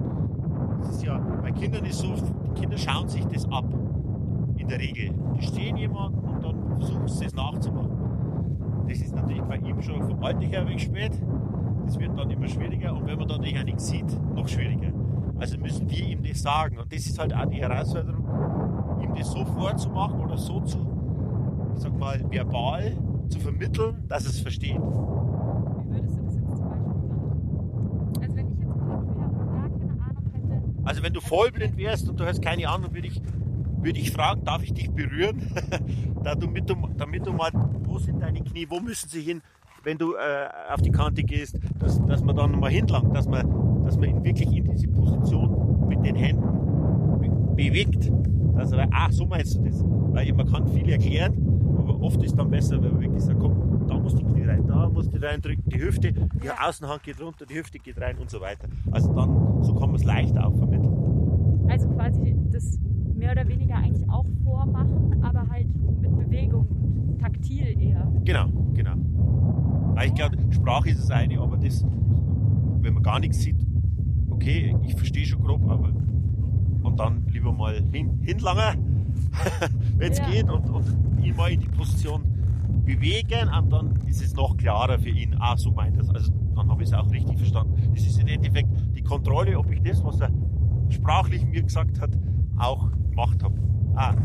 [0.79, 3.65] Das ist ja, bei Kindern ist so, die Kinder schauen sich das ab.
[4.69, 5.11] Der Regel.
[5.39, 8.85] Die stehen jemanden und dann versuchen sie es nachzumachen.
[8.87, 11.11] Das ist natürlich bei ihm schon vom Alter her ein wenig spät.
[11.85, 14.05] Das wird dann immer schwieriger und wenn man dann auch nichts sieht,
[14.35, 14.93] noch schwieriger.
[15.39, 16.77] Also müssen wir ihm das sagen.
[16.77, 18.23] Und das ist halt auch die Herausforderung,
[19.01, 20.77] ihm das so vorzumachen oder so zu,
[21.75, 22.95] ich sag mal, verbal
[23.29, 24.75] zu vermitteln, dass er es versteht.
[24.75, 27.09] Wie würdest du das jetzt zum Beispiel machen?
[28.03, 30.83] Also wenn ich jetzt blind wäre und gar keine Ahnung hätte.
[30.83, 33.21] Also wenn du vollblind wärst und du hast keine Ahnung, würde ich,
[33.83, 35.41] würde ich fragen, darf ich dich berühren?
[36.23, 37.51] damit, du, damit du mal,
[37.83, 39.41] wo sind deine Knie, wo müssen sie hin,
[39.83, 43.83] wenn du äh, auf die Kante gehst, dass, dass man dann mal hinlangt, dass man,
[43.85, 46.47] dass man ihn wirklich in diese Position mit den Händen
[47.19, 48.11] be bewegt.
[48.55, 49.83] Dass er, ach, so meinst du das.
[49.83, 51.33] Weil man kann viel erklären,
[51.77, 54.67] aber oft ist dann besser, wenn man wirklich sagt, komm, da muss die Knie rein,
[54.67, 58.29] da muss die reindrücken, die Hüfte, die Außenhand geht runter, die Hüfte geht rein und
[58.29, 58.67] so weiter.
[58.91, 60.93] Also dann, so kann man es leichter auch vermitteln.
[61.69, 62.79] Also quasi das
[63.19, 65.67] mehr oder weniger eigentlich auch vormachen, aber halt
[66.01, 68.07] mit Bewegung und taktil eher.
[68.23, 68.93] Genau, genau.
[69.95, 71.83] Weil ich glaube, Sprache ist das eine, aber das,
[72.81, 73.57] wenn man gar nichts sieht,
[74.29, 75.89] okay, ich verstehe schon grob, aber
[76.81, 79.13] und dann lieber mal hin, hinlangen,
[79.97, 80.25] wenn es Ja.
[80.25, 80.85] geht, und, und
[81.21, 82.23] ihn mal in die Position
[82.85, 86.09] bewegen und dann ist es noch klarer für ihn, ah, so meint er es.
[86.09, 87.75] Also dann habe ich es auch richtig verstanden.
[87.93, 90.31] Das ist im Endeffekt die Kontrolle, ob ich das, was er
[90.89, 92.11] sprachlich mir gesagt hat,
[92.57, 93.53] auch gemacht habe.
[93.95, 94.15] Ah,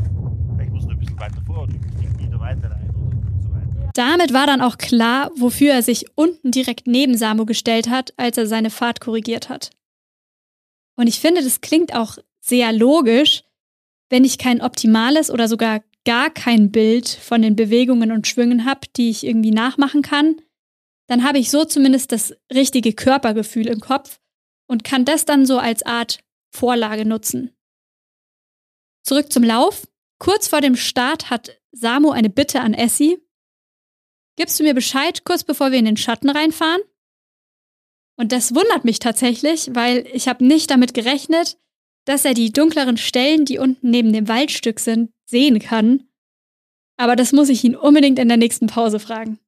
[0.63, 3.43] ich muss noch ein bisschen weiter vor, musst die Knie noch weiter rein und, und
[3.43, 3.91] so weiter.
[3.95, 8.39] Damit war dann auch klar, wofür er sich unten direkt neben Samu gestellt hat, als
[8.39, 9.71] er seine Fahrt korrigiert hat.
[10.97, 13.45] Und ich finde, das klingt auch sehr logisch,
[14.11, 18.83] wenn ich kein optimales oder sogar gar kein Bild von den Bewegungen und Schwüngen habe,
[18.97, 20.37] die ich irgendwie nachmachen kann,
[21.09, 24.21] dann habe ich so zumindest das richtige Körpergefühl im Kopf
[24.67, 26.21] und kann das dann so als Art
[26.51, 27.51] Vorlage nutzen.
[29.05, 29.87] Zurück zum Lauf.
[30.19, 33.19] Kurz vor dem Start hat Samu eine Bitte an Essie.
[34.37, 36.81] Gibst du mir Bescheid, kurz bevor wir in den Schatten reinfahren?
[38.17, 41.59] Und das wundert mich tatsächlich, weil ich habe nicht damit gerechnet,
[42.07, 46.09] dass er die dunkleren Stellen, die unten neben dem Waldstück sind, sehen kann.
[46.97, 49.39] Aber das muss ich ihn unbedingt in der nächsten Pause fragen.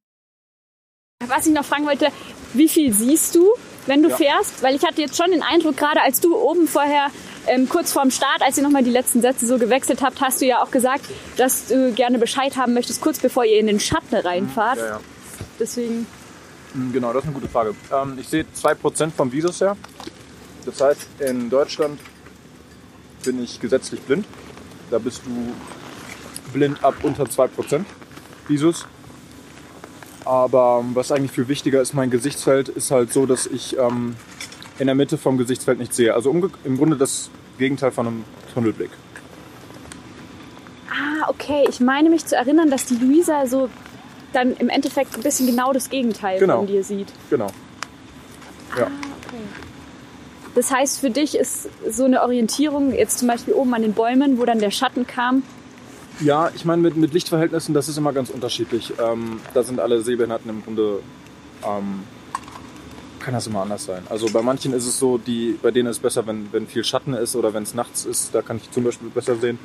[1.25, 2.09] Was ich noch fragen wollte,
[2.53, 3.53] wie viel siehst du,
[3.85, 4.17] wenn du Ja.
[4.17, 4.61] fährst?
[4.61, 7.09] Weil ich hatte jetzt schon den Eindruck, gerade als du oben vorher
[7.47, 10.45] ähm, kurz vorm Start, als ihr nochmal die letzten Sätze so gewechselt habt, hast du
[10.45, 11.05] ja auch gesagt,
[11.37, 14.77] dass du gerne Bescheid haben möchtest, kurz bevor ihr in den Schatten reinfahrt.
[14.77, 14.99] Ja, ja.
[15.59, 16.05] Deswegen,
[16.73, 17.75] Mm, Genau, das ist eine gute Frage.
[17.91, 19.75] Ähm, ich sehe 2% vom Visus her.
[20.65, 21.99] Das heißt, in Deutschland
[23.23, 24.25] bin ich gesetzlich blind.
[24.91, 25.53] Da bist du
[26.53, 27.85] blind ab unter 2%
[28.47, 28.85] Visus.
[30.25, 34.15] Aber was eigentlich viel wichtiger ist, mein Gesichtsfeld ist halt so, dass ich ähm,
[34.77, 36.13] in der Mitte vom Gesichtsfeld nichts sehe.
[36.13, 36.31] Also
[36.63, 38.89] im Grunde das Gegenteil von einem Tunnelblick.
[40.89, 43.69] ah, okay, ich meine mich zu erinnern, dass die Luisa so
[44.33, 46.57] dann im Endeffekt ein bisschen genau das Gegenteil Genau.
[46.57, 47.07] von dir sieht.
[47.29, 47.47] Genau.
[48.77, 48.83] Ja.
[48.83, 49.41] Okay.
[50.55, 54.37] Das heißt, für dich ist so eine Orientierung, jetzt zum Beispiel oben an den Bäumen,
[54.39, 55.43] wo dann der Schatten kam,
[56.19, 58.91] Ja, ich meine, mit, mit Lichtverhältnissen, das ist immer ganz unterschiedlich.
[58.99, 60.99] Ähm, da sind alle Sehbehinderten im Grunde,
[61.63, 62.01] ähm,
[63.27, 64.03] kann das immer anders sein.
[64.09, 66.85] Also bei manchen ist es so, die, bei denen ist es besser, wenn, wenn viel
[66.85, 69.59] Schatten ist oder wenn es nachts ist, da kann ich zum Beispiel besser sehen.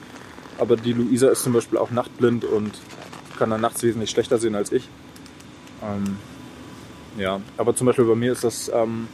[0.58, 2.72] Aber die Luisa ist zum Beispiel auch nachtblind und
[3.38, 4.88] kann dann nachts wesentlich schlechter sehen als ich.
[5.80, 6.16] Ähm,
[7.16, 9.06] ja, aber zum Beispiel bei mir ist das ähm,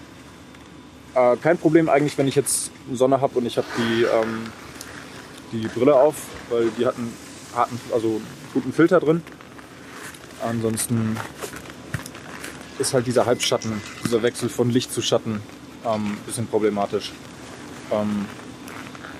[1.15, 4.47] äh, kein Problem eigentlich, wenn ich jetzt Sonne habe und ich habe die, ähm,
[5.53, 7.13] die Brille auf, weil die hatten
[7.55, 8.19] harten, also
[8.55, 9.21] guten Filter drin.
[10.43, 11.19] Ansonsten
[12.79, 15.43] ist halt dieser Halbschatten, dieser Wechsel von Licht zu Schatten
[15.85, 17.13] ähm, ein bisschen problematisch.
[17.91, 18.27] Ähm,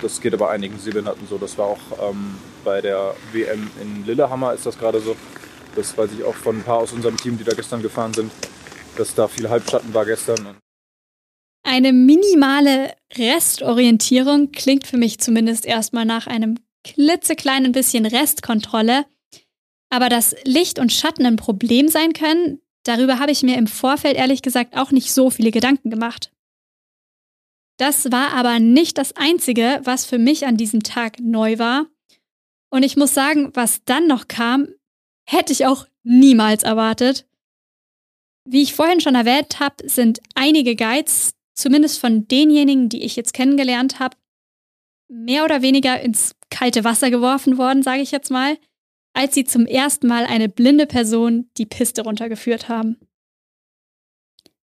[0.01, 1.37] das geht aber einigen Sehbehinderten so.
[1.37, 5.15] Das war auch ähm, bei der WM in Lillehammer ist das gerade so.
[5.75, 8.31] Das weiß ich auch von ein paar aus unserem Team, die da gestern gefahren sind,
[8.97, 10.57] dass da viel Halbschatten war gestern.
[11.63, 19.05] Eine minimale Restorientierung klingt für mich zumindest erstmal nach einem klitzekleinen bisschen Restkontrolle.
[19.89, 24.15] Aber dass Licht und Schatten ein Problem sein können, darüber habe ich mir im Vorfeld
[24.15, 26.31] ehrlich gesagt auch nicht so viele Gedanken gemacht.
[27.77, 31.87] Das war aber nicht das Einzige, was für mich an diesem Tag neu war.
[32.69, 34.67] Und ich muss sagen, was dann noch kam,
[35.25, 37.25] hätte ich auch niemals erwartet.
[38.45, 43.33] Wie ich vorhin schon erwähnt habe, sind einige Guides, zumindest von denjenigen, die ich jetzt
[43.33, 44.17] kennengelernt habe,
[45.07, 48.57] mehr oder weniger ins kalte Wasser geworfen worden, sage ich jetzt mal,
[49.13, 52.97] als sie zum ersten Mal eine blinde Person die Piste runtergeführt haben.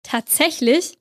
[0.03, 0.99] Tatsächlich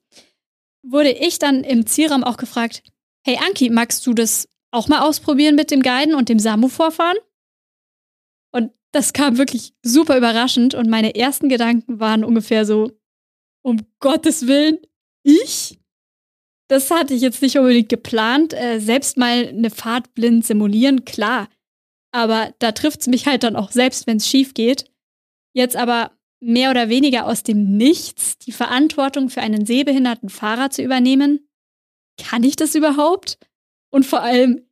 [0.82, 2.82] wurde ich dann im Zielraum auch gefragt,
[3.26, 7.16] hey Anki, magst du das auch mal ausprobieren mit dem Guiden und dem Samu vorfahren?
[8.52, 12.92] Und Das kam wirklich super überraschend und meine ersten Gedanken waren ungefähr so,
[13.62, 14.78] um Gottes Willen,
[15.22, 15.78] ich?
[16.68, 18.54] Das hatte ich jetzt nicht unbedingt geplant.
[18.54, 21.48] Äh, selbst mal eine Fahrt blind simulieren, klar.
[22.12, 24.90] Aber da trifft es mich halt dann auch selbst, wenn es schief geht.
[25.52, 30.82] Jetzt aber mehr oder weniger aus dem Nichts die Verantwortung für einen sehbehinderten Fahrer zu
[30.82, 31.48] übernehmen?
[32.18, 33.38] Kann ich das überhaupt?
[33.90, 34.66] Und vor allem,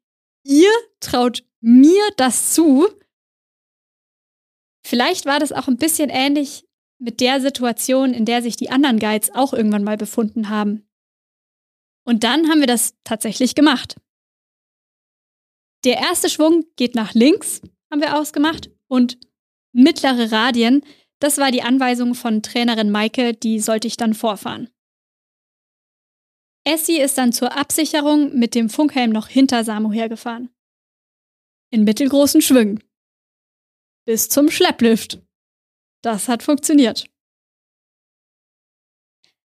[0.45, 0.71] ihr
[1.01, 2.89] traut mir das zu?
[4.85, 6.65] Vielleicht war das auch ein bisschen ähnlich
[6.99, 10.89] mit der Situation, in der sich die anderen Guides auch irgendwann mal befunden haben.
[12.05, 13.97] Und dann haben wir das tatsächlich gemacht.
[15.85, 19.19] Der erste Schwung geht nach links, haben wir ausgemacht, und
[19.73, 20.83] mittlere Radien,
[21.21, 24.71] das war die Anweisung von Trainerin Maike, die sollte ich dann vorfahren.
[26.65, 30.51] Essie ist dann zur Absicherung mit dem Funkhelm noch hinter Samu hergefahren.
[31.71, 32.83] In mittelgroßen Schwüngen.
[34.05, 35.21] Bis zum Schlepplift.
[36.03, 37.09] Das hat funktioniert.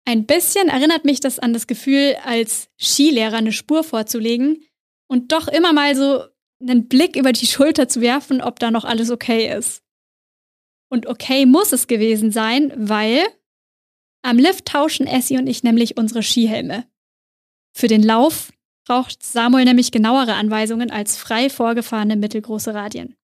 [0.07, 4.65] Ein bisschen erinnert mich das an das Gefühl, als Skilehrer eine Spur vorzulegen
[5.09, 6.25] und doch immer mal so
[6.61, 9.83] einen Blick über die Schulter zu werfen, ob da noch alles okay ist.
[10.91, 13.25] Und okay muss es gewesen sein, weil
[14.23, 16.85] am Lift tauschen Essie und ich nämlich unsere Skihelme.
[17.77, 18.53] Für den Lauf
[18.87, 23.17] braucht Samuel nämlich genauere Anweisungen als frei vorgefahrene mittelgroße Radien.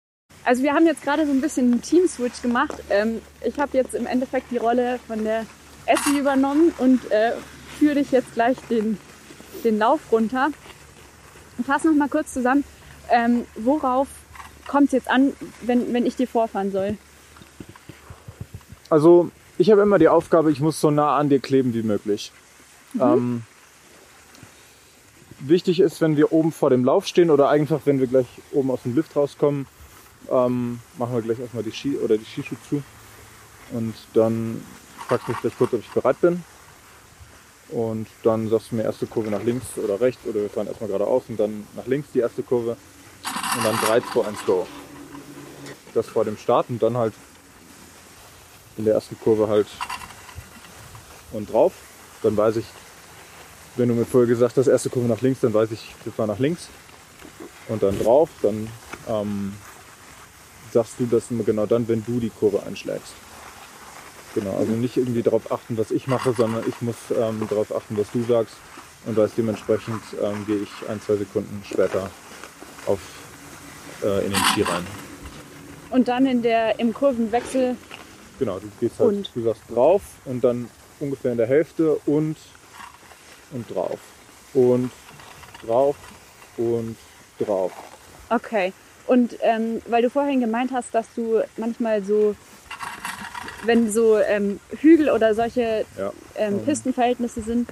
[0.44, 2.74] Also wir haben jetzt gerade so ein bisschen einen Team-Switch gemacht.
[2.88, 5.46] Ähm, ich habe jetzt im Endeffekt die Rolle von der
[5.86, 7.32] Essie übernommen und äh,
[7.78, 8.98] führe dich jetzt gleich den,
[9.64, 10.50] den Lauf runter.
[11.64, 12.64] Fass noch mal kurz zusammen,
[13.10, 14.08] ähm, worauf
[14.66, 15.32] kommt es jetzt an,
[15.62, 16.96] wenn, wenn ich dir vorfahren soll?
[18.88, 22.32] Also ich habe immer die Aufgabe, ich muss so nah an dir kleben wie möglich.
[22.94, 23.00] Mhm.
[23.00, 23.42] Ähm,
[25.40, 28.70] wichtig ist, wenn wir oben vor dem Lauf stehen oder einfach, wenn wir gleich oben
[28.70, 29.66] aus dem Lift rauskommen,
[30.30, 32.82] ähm, machen wir gleich erstmal die Ski oder die Skischuhe zu.
[33.72, 34.62] Und dann
[35.06, 36.44] fragst du mich gleich kurz, ob ich bereit bin.
[37.72, 40.88] Und dann sagst du mir erste Kurve nach links oder rechts oder wir fahren erstmal
[40.88, 42.76] geradeaus und dann nach links die erste Kurve.
[43.56, 44.66] Und dann 3, 2, 1, go.
[45.94, 47.14] Das vor dem Start und dann halt
[48.76, 49.66] in der ersten Kurve halt
[51.32, 51.72] und drauf.
[52.22, 52.66] Dann weiß ich,
[53.76, 56.28] wenn du mir vorher gesagt hast, erste Kurve nach links, dann weiß ich, wir fahren
[56.28, 56.68] nach links.
[57.68, 58.68] Und dann drauf, dann
[59.08, 59.52] ähm,
[60.72, 63.14] sagst du das immer genau dann, wenn du die Kurve einschlägst.
[64.34, 67.96] Genau, also nicht irgendwie darauf achten, was ich mache, sondern ich muss ähm, darauf achten,
[67.96, 68.54] was du sagst
[69.06, 72.10] und weiß dementsprechend ähm, gehe ich ein, zwei Sekunden später
[72.86, 73.00] auf,
[74.02, 74.86] äh, in den Ski rein.
[75.90, 77.76] Und dann in der, im Kurvenwechsel.
[78.38, 79.30] Genau, du gehst halt, und.
[79.34, 80.70] du sagst drauf und dann
[81.00, 82.36] ungefähr in der Hälfte und
[83.52, 83.98] und drauf.
[84.54, 84.90] Und
[85.66, 85.96] drauf
[86.56, 86.96] und
[87.38, 87.72] drauf.
[88.28, 88.72] Okay.
[89.06, 92.36] Und ähm, weil du vorhin gemeint hast, dass du manchmal so,
[93.64, 96.12] wenn so ähm, Hügel oder solche ja.
[96.36, 96.64] ähm.
[96.64, 97.68] Pistenverhältnisse sind,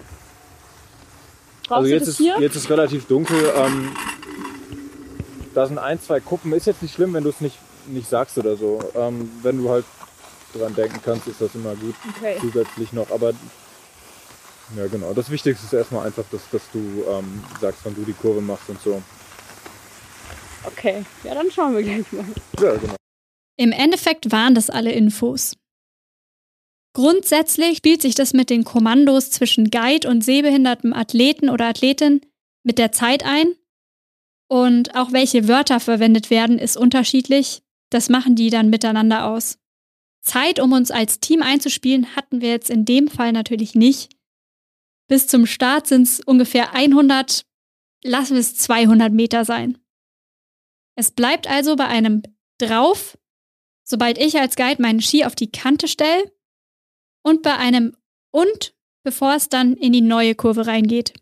[1.66, 2.40] brauchst also jetzt du das ist, hier?
[2.40, 3.52] Jetzt ist relativ dunkel.
[3.56, 3.92] Ähm,
[5.54, 6.52] da sind ein, zwei Kuppen.
[6.52, 8.80] Ist jetzt nicht schlimm, wenn du es nicht, nicht sagst oder so.
[8.94, 9.84] Ähm, wenn du halt
[10.54, 12.36] dran denken kannst, ist das immer gut okay.
[12.40, 13.10] zusätzlich noch.
[13.10, 13.32] Aber
[14.76, 15.12] ja, genau.
[15.14, 18.68] Das Wichtigste ist erstmal einfach, dass, dass du ähm, sagst, wann du die Kurve machst
[18.68, 19.02] und so.
[20.64, 22.24] Okay, ja, dann schauen wir gleich mal.
[22.60, 22.94] Ja, genau.
[23.56, 25.56] Im Endeffekt waren das alle Infos.
[26.94, 32.20] Grundsätzlich spielt sich das mit den Kommandos zwischen Guide und sehbehindertem Athleten oder Athletin
[32.64, 33.54] mit der Zeit ein.
[34.48, 37.62] Und auch welche Wörter verwendet werden, ist unterschiedlich.
[37.90, 39.58] Das machen die dann miteinander aus.
[40.22, 44.10] Zeit, um uns als Team einzuspielen, hatten wir jetzt in dem Fall natürlich nicht.
[45.08, 47.46] Bis zum Start sind es ungefähr 100,
[48.04, 49.78] lassen wir es 200 Meter sein.
[50.96, 52.22] Es bleibt also bei einem
[52.58, 53.16] drauf,
[53.84, 56.30] sobald ich als Guide meinen Ski auf die Kante stelle
[57.28, 57.96] und bei einem
[58.30, 58.74] und,
[59.04, 61.14] bevor es dann in die neue Kurve reingeht.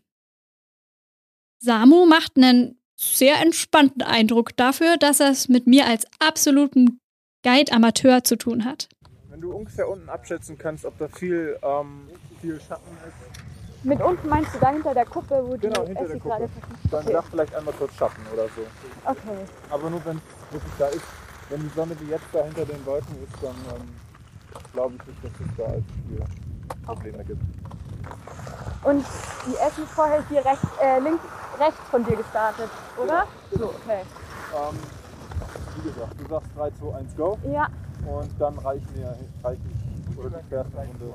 [1.59, 6.99] Samu macht einen sehr entspannten Eindruck dafür, dass er es mit mir als absoluten
[7.43, 8.89] Guide-Amateur zu tun hat.
[9.29, 12.09] Wenn du ungefähr unten abschätzen kannst, ob da viel, ähm,
[12.41, 13.47] viel Schatten ist,
[13.83, 16.49] mit unten meinst du da hinter der Kuppe, wo genau, die hinter Essie der Kuppe.
[16.91, 17.13] Dann okay.
[17.13, 18.61] sag vielleicht einmal kurz Schatten oder so.
[19.05, 19.45] Okay.
[19.69, 21.05] Aber nur wenn es wirklich da ist.
[21.49, 23.87] Wenn die Sonne wie jetzt da hinter den Wolken ist, dann ähm,
[24.73, 26.23] glaube ich nicht, dass es da als viel
[26.85, 27.41] Probleme gibt.
[28.83, 29.05] Und
[29.47, 31.23] die Essie ist vorher hier rechts, äh, links,
[31.59, 32.69] rechts von dir gestartet,
[33.01, 33.13] oder?
[33.13, 33.25] Ja.
[33.57, 34.01] So, okay.
[34.55, 34.77] Ähm,
[35.75, 37.37] wie gesagt, du sagst 3, 2, 1, go.
[37.51, 37.67] Ja.
[38.05, 41.13] Und dann reichen mir, reich ich, oder du fährst eine Runde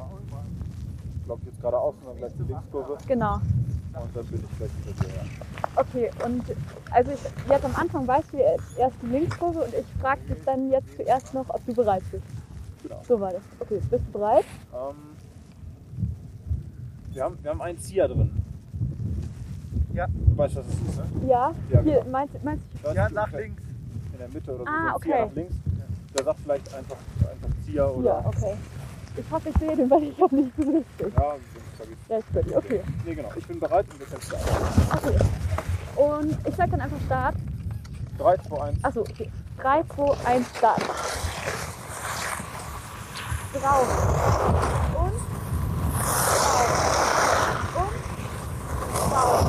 [1.25, 2.99] glaube ich, jetzt geradeaußen und dann gleich die Linkskurve.
[3.07, 3.35] Genau.
[3.35, 5.23] Und dann bin ich gleich wieder hier.
[5.77, 6.45] Okay, und
[6.91, 10.71] also ich, jetzt am Anfang weißt du erst die Linkskurve und ich frage dich dann
[10.71, 12.25] jetzt zuerst noch, ob du bereit bist.
[12.83, 13.01] Genau.
[13.07, 13.43] So war das.
[13.61, 14.45] Okay, bist du bereit?
[14.73, 14.97] Ähm,
[17.13, 18.43] wir, haben, wir haben einen Zieher drin.
[19.93, 20.07] Ja.
[20.07, 21.29] Du weißt, was es ist, ne?
[21.29, 21.53] Ja.
[21.71, 22.11] Ja, Hier, genau.
[22.11, 22.95] meinst, meinst du?
[22.95, 23.63] Ja, nach links.
[24.13, 24.67] In der Mitte oder so.
[24.67, 25.27] Ah, ein Zieher okay.
[25.27, 25.55] nach links.
[26.17, 28.07] Der sagt vielleicht einfach, einfach Zieher oder.
[28.07, 28.55] Ja, okay.
[29.17, 31.15] Ich hoffe, ich sehe den, weil ich habe nicht richtig.
[31.17, 31.37] Ja.
[32.09, 32.81] Ja, ich bin, okay.
[33.05, 33.29] Nee, genau.
[33.37, 35.07] Ich bin bereit und wir können starten.
[35.07, 35.19] Okay.
[35.97, 37.35] Und ich sag dann einfach Start.
[38.19, 38.85] 3, 2, 1.
[38.85, 39.31] Achso, okay.
[39.61, 40.83] 3, 2, 1, Start.
[43.53, 43.87] Drauf.
[44.95, 45.13] Und.
[47.77, 47.77] Drauf.
[47.77, 47.93] Und.
[49.13, 49.45] Drauf.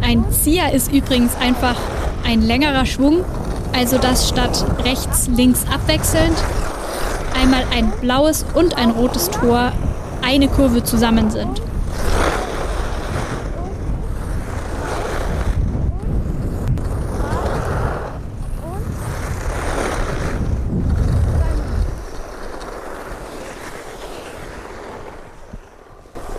[0.00, 0.04] Und.
[0.04, 1.76] Ein Zieher ist übrigens einfach
[2.26, 3.24] ein längerer Schwung,
[3.74, 6.36] also dass statt rechts, links abwechselnd
[7.40, 9.72] einmal ein blaues und ein rotes Tor
[10.22, 11.62] eine Kurve zusammen sind.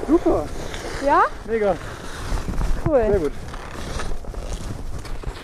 [0.07, 0.45] Super.
[1.05, 1.23] Ja?
[1.49, 1.75] Mega.
[2.85, 3.05] Cool.
[3.09, 3.31] Sehr gut.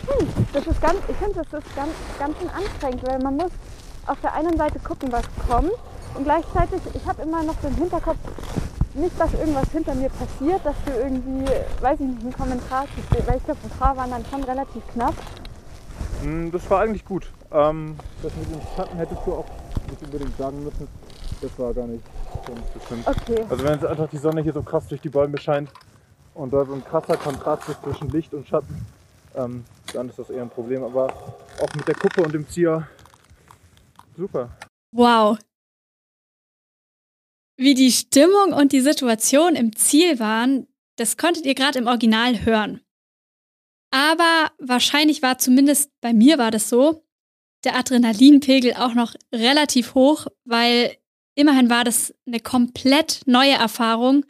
[0.07, 3.51] Hm, das ist ganz, ich finde, das ist ganz, ganz schön anstrengend, weil man muss
[4.05, 5.71] auf der einen Seite gucken, was kommt
[6.13, 8.17] und gleichzeitig, ich habe immer noch so im Hinterkopf,
[8.93, 11.45] nicht, dass irgendwas hinter mir passiert, dass du irgendwie,
[11.81, 14.83] weiß ich nicht, einen Kommentar kriegst, weil ich glaube, ein paar waren dann schon relativ
[14.93, 15.15] knapp.
[16.23, 17.29] Mm, Das war eigentlich gut.
[17.51, 19.45] Ähm, das mit den Schatten hättest du auch
[19.89, 20.87] nicht unbedingt sagen müssen.
[21.41, 22.03] Das war gar nicht
[22.45, 23.07] so bestimmt.
[23.07, 23.45] Okay.
[23.49, 25.69] Also wenn jetzt einfach die Sonne hier so krass durch die Bäume scheint
[26.35, 28.85] und da so ein krasser Kontrast ist zwischen Licht und Schatten,
[29.35, 30.83] ähm, dann ist das eher ein Problem.
[30.83, 31.07] Aber
[31.59, 32.87] auch mit der Kuppe und dem Zieher,
[34.15, 34.55] super.
[34.91, 35.39] Wow.
[37.57, 40.67] Wie die Stimmung und die Situation im Ziel waren,
[40.97, 42.81] das konntet ihr gerade im Original hören.
[43.91, 47.01] Aber wahrscheinlich war zumindest bei mir war das so,
[47.63, 50.97] der Adrenalinpegel auch noch relativ hoch, weil
[51.35, 54.25] immerhin war das eine komplett neue Erfahrung,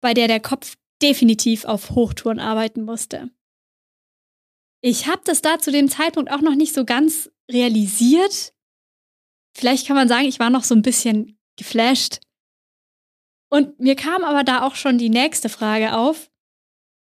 [0.00, 3.30] bei der der Kopf definitiv auf Hochtouren arbeiten musste.
[4.82, 8.54] Ich habe das da zu dem Zeitpunkt auch noch nicht so ganz realisiert.
[9.56, 12.20] Vielleicht kann man sagen, ich war noch so ein bisschen geflasht.
[13.52, 16.30] Und mir kam aber da auch schon die nächste Frage auf.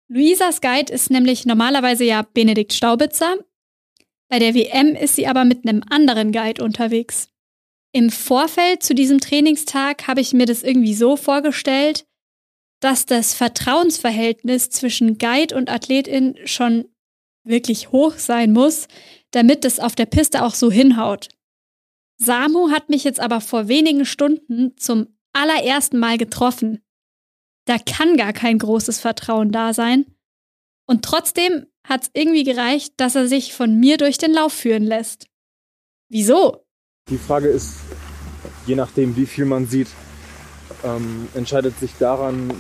[0.09, 3.35] Luisas Guide ist nämlich normalerweise ja Benedikt Staubitzer.
[4.29, 7.29] Bei der WM ist sie aber mit einem anderen Guide unterwegs.
[7.93, 12.06] Im Vorfeld zu diesem Trainingstag habe ich mir das irgendwie so vorgestellt,
[12.80, 16.86] dass das Vertrauensverhältnis zwischen Guide und Athletin schon
[17.43, 18.88] wirklich hoch sein muss,
[19.32, 21.30] damit es auf der Piste auch so hinhaut.
[22.17, 26.84] Samu hat mich jetzt aber vor wenigen Stunden zum allerersten Mal getroffen.
[27.65, 30.05] Da kann gar kein großes Vertrauen da sein.
[30.88, 34.84] Und trotzdem hat es irgendwie gereicht, dass er sich von mir durch den Lauf führen
[34.84, 35.28] lässt.
[36.09, 36.65] Wieso?
[37.09, 37.75] Die Frage ist,
[38.65, 39.88] je nachdem wie viel man sieht,
[40.84, 42.51] ähm, entscheidet sich daran,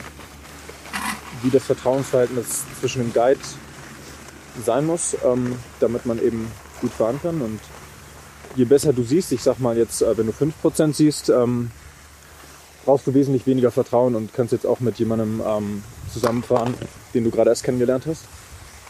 [1.43, 3.39] wie das Vertrauensverhältnis zwischen dem Guide
[4.65, 6.51] sein muss, ähm, damit man eben
[6.81, 7.41] gut fahren kann.
[7.41, 7.59] Und
[8.55, 11.71] je besser du siehst, ich sag mal jetzt, äh, wenn du 5% siehst, ähm,
[12.85, 16.73] brauchst du wesentlich weniger Vertrauen und kannst jetzt auch mit jemandem ähm, zusammenfahren,
[17.13, 18.23] den du gerade erst kennengelernt hast.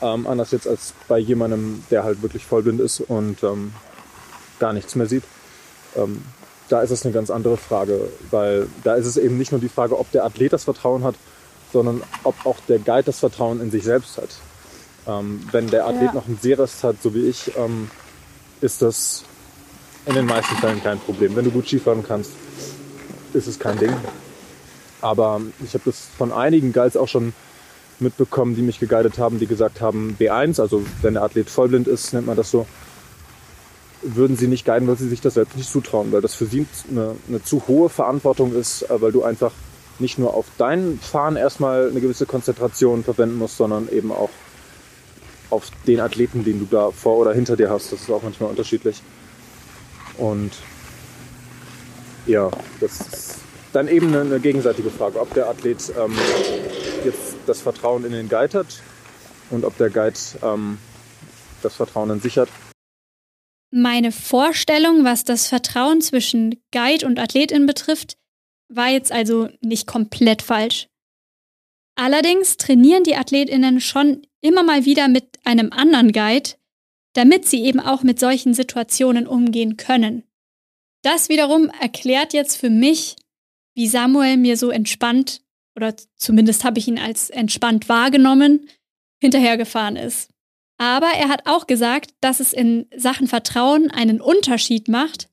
[0.01, 3.73] Ähm, anders jetzt als bei jemandem, der halt wirklich vollblind ist und ähm,
[4.59, 5.23] gar nichts mehr sieht.
[5.95, 6.21] Ähm,
[6.70, 9.70] da ist es eine ganz andere Frage, weil da ist es eben nicht nur die
[9.70, 11.15] Frage, ob der Athlet das Vertrauen hat,
[11.72, 14.30] sondern ob auch der Guide das Vertrauen in sich selbst hat.
[15.07, 16.13] Ähm, wenn der Athlet Ja.
[16.13, 17.89] noch einen Sehrest hat, so wie ich, ähm,
[18.61, 19.24] ist das
[20.05, 21.36] in den meisten Fällen kein Problem.
[21.36, 22.32] Wenn du gut Skifahren kannst,
[23.34, 23.93] ist es kein Ding.
[25.01, 27.34] Aber ich habe das von einigen Guides auch schon
[27.99, 32.13] mitbekommen, die mich geguidet haben, die gesagt haben, B1, also wenn der Athlet vollblind ist,
[32.13, 32.65] nennt man das so,
[34.15, 36.65] würden sie nicht guiden, weil sie sich das selbst nicht zutrauen, weil das für sie
[36.89, 39.51] eine, eine zu hohe Verantwortung ist, weil du einfach
[39.99, 44.29] nicht nur auf dein Fahren erstmal eine gewisse Konzentration verwenden musst, sondern eben auch
[45.49, 47.91] auf den Athleten, den du da vor oder hinter dir hast.
[47.91, 49.01] Das ist auch manchmal unterschiedlich.
[50.17, 50.51] Und
[52.25, 53.35] ja, das ist
[53.73, 56.13] dann eben eine, eine gegenseitige Frage, ob der Athlet ähm,
[57.05, 58.81] jetzt das Vertrauen in den Guide hat
[59.49, 60.77] und ob der Guide ähm,
[61.61, 62.49] das Vertrauen in sich hat.
[63.70, 68.18] Meine Vorstellung, was das Vertrauen zwischen Guide und Athletin betrifft,
[68.70, 70.88] war jetzt also nicht komplett falsch.
[71.95, 76.51] Allerdings trainieren die Athletinnen schon immer mal wieder mit einem anderen Guide,
[77.13, 80.24] damit sie eben auch mit solchen Situationen umgehen können.
[81.01, 83.15] Das wiederum erklärt jetzt für mich,
[83.76, 85.41] wie Samuel mir so entspannt,
[85.76, 88.70] oder zumindest habe ich ihn als entspannt wahrgenommen,
[89.20, 90.30] hinterhergefahren ist.
[90.78, 95.30] Aber er hat auch gesagt, dass es in Sachen Vertrauen einen Unterschied macht,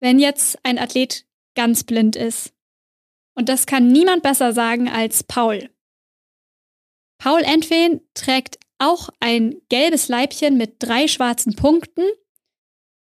[0.00, 2.54] wenn jetzt ein Athlet ganz blind ist.
[3.34, 5.70] Und das kann niemand besser sagen als Paul.
[7.18, 12.04] Paul Entwen trägt auch ein gelbes Leibchen mit drei schwarzen Punkten.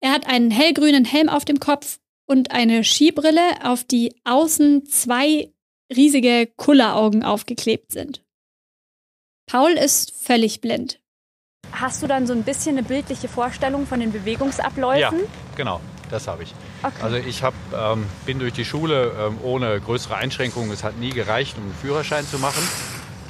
[0.00, 5.52] Er hat einen hellgrünen Helm auf dem Kopf und eine Skibrille, auf die außen zwei
[5.94, 8.24] riesige Kulleraugen aufgeklebt sind.
[9.46, 11.00] Paul ist völlig blind.
[11.72, 15.18] Hast du dann so ein bisschen eine bildliche Vorstellung von den Bewegungsabläufen?
[15.18, 16.54] Ja, genau, das habe ich.
[16.82, 16.94] Okay.
[17.02, 20.70] Also ich hab, ähm, bin durch die Schule ähm, ohne größere Einschränkungen.
[20.70, 22.62] Es hat nie gereicht, um einen Führerschein zu machen.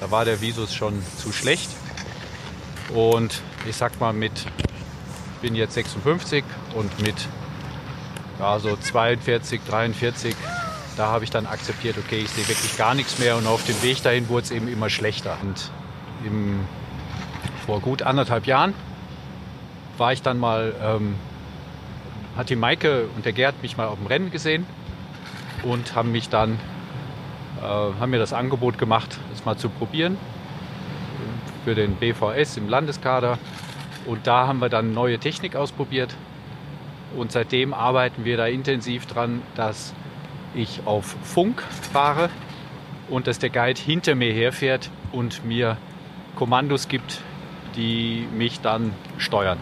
[0.01, 1.71] Da war der Visus schon zu schlecht.
[2.95, 4.47] Und ich sag mal, mit
[5.41, 7.15] bin jetzt 56 und mit
[8.39, 10.35] ja, so 42, 43,
[10.97, 13.81] da habe ich dann akzeptiert, okay, ich sehe wirklich gar nichts mehr und auf dem
[13.83, 15.37] Weg dahin wurde es eben immer schlechter.
[15.43, 15.71] Und
[16.25, 16.61] im,
[17.69, 18.73] vor gut anderthalb Jahren
[19.99, 21.17] war ich dann mal, ähm,
[22.35, 24.65] hat die Maike und der Gerd mich mal auf dem Rennen gesehen
[25.65, 26.59] und haben mich dann,
[27.61, 30.17] äh, haben mir das Angebot gemacht, das mal zu probieren
[31.67, 33.37] für den BVS im Landeskader.
[34.07, 36.17] Und da haben wir dann neue Technik ausprobiert.
[37.19, 39.93] Und seitdem arbeiten wir da intensiv dran, dass
[40.55, 41.63] ich auf Funk
[41.93, 42.31] fahre
[43.11, 45.77] und dass der Guide hinter mir herfährt und mir
[46.35, 47.21] Kommandos gibt,
[47.79, 49.59] die mich dann steuern.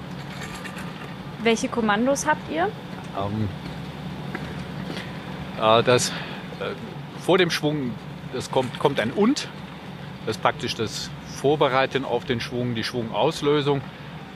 [1.42, 2.68] Welche Kommandos habt ihr?
[3.16, 3.48] Ähm,
[5.60, 6.72] äh, das, äh,
[7.20, 7.92] vor dem Schwung
[8.32, 9.48] das kommt, kommt ein Und.
[10.26, 13.80] Das ist praktisch das Vorbereiten auf den Schwung, die Schwungauslösung.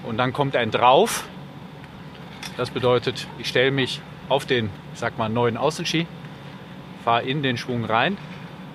[0.04, 1.28] Und dann kommt ein Drauf.
[2.56, 6.06] Das bedeutet, ich stelle mich auf den, ich sag mal, neuen Außenski,
[7.04, 8.16] fahre in den Schwung rein.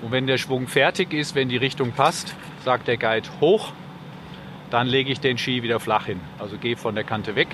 [0.02, 3.72] Und wenn der Schwung fertig ist, wenn die Richtung passt, sagt der Guide hoch,
[4.76, 6.20] dann lege ich den Ski wieder flach hin.
[6.38, 7.48] Also gehe von der Kante weg.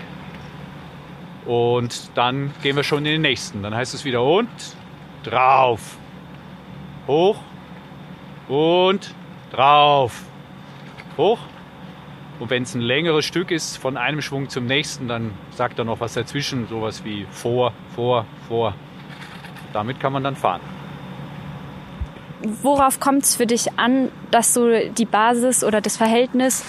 [1.45, 3.61] Und dann gehen wir schon in den nächsten.
[3.61, 4.49] Dann heißt es wieder und
[5.24, 5.97] drauf.
[7.05, 7.38] Hoch
[8.47, 9.13] und
[9.51, 10.24] drauf.
[11.15, 11.38] Hoch.
[12.39, 15.86] Und wenn es ein längeres Stück ist, von einem Schwung zum nächsten, dann sagt er
[15.86, 18.74] noch was dazwischen, sowas wie vor, vor, vor.
[19.74, 20.61] Damit kann man dann fahren.
[22.43, 26.63] Worauf kommt es für dich an, dass du die Basis oder das Verhältnis,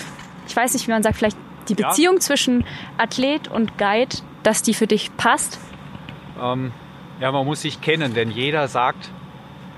[0.46, 1.36] ich weiß nicht, wie man sagt, vielleicht
[1.68, 1.88] die Ja.
[1.88, 2.64] Beziehung zwischen
[2.98, 5.60] Athlet und Guide, dass die für dich passt?
[6.40, 6.72] Ähm,
[7.20, 9.10] ja, man muss sich kennen, denn jeder sagt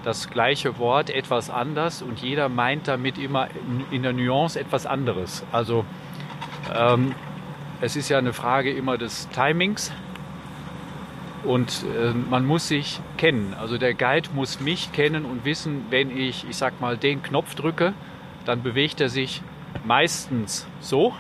[0.04, 4.86] das gleiche Wort etwas anders und jeder meint damit immer in, in der Nuance etwas
[4.86, 5.44] anderes.
[5.52, 5.84] Also
[6.74, 7.14] ähm,
[7.80, 9.92] es ist ja eine Frage immer des Timings
[11.42, 13.54] und äh, man muss sich kennen.
[13.58, 17.54] Also der Guide muss mich kennen und wissen, wenn ich, ich sag mal, den Knopf
[17.54, 17.92] drücke,
[18.44, 19.42] dann bewegt er sich
[19.84, 21.14] meistens so.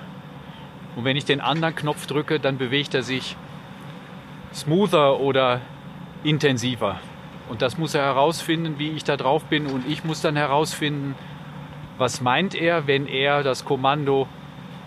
[0.96, 3.36] Und wenn ich den anderen Knopf drücke, dann bewegt er sich
[4.52, 5.60] smoother oder
[6.22, 7.00] intensiver.
[7.48, 9.66] Und das muss er herausfinden, wie ich da drauf bin.
[9.66, 11.14] Und ich muss dann herausfinden,
[11.98, 14.28] was meint er, wenn er das Kommando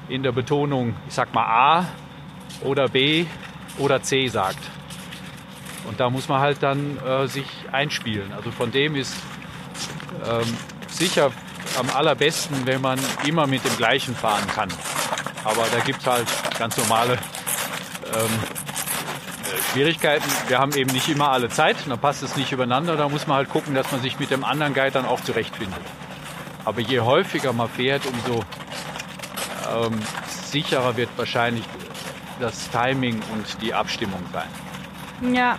[0.10, 1.86] in der Betonung, ich sag mal A
[2.62, 3.26] oder B
[3.78, 4.60] oder C sagt.
[5.88, 8.34] Und da muss man halt dann äh, sich einspielen.
[8.34, 9.16] Also von dem ist
[10.26, 10.58] ähm,
[10.88, 11.32] sicher
[11.80, 14.70] am allerbesten, wenn man immer mit dem gleichen fahren kann.
[15.44, 16.28] Aber da gibt es halt
[16.60, 18.30] ganz normale ähm,
[19.44, 20.26] äh, Schwierigkeiten.
[20.48, 22.96] Wir haben eben nicht immer alle Zeit, dann passt es nicht übereinander.
[22.96, 25.80] Da muss man halt gucken, dass man sich mit dem anderen Guide dann auch zurechtfindet.
[26.66, 28.44] Aber je häufiger man fährt, umso
[29.74, 30.00] ähm,
[30.46, 31.64] sicherer wird wahrscheinlich
[32.40, 35.34] das Timing und die Abstimmung sein.
[35.34, 35.58] Ja,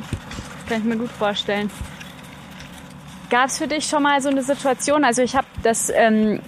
[0.68, 1.70] kann ich mir gut vorstellen.
[3.30, 5.04] Gab es für dich schon mal so eine Situation?
[5.04, 6.40] Also ich habe das ähm,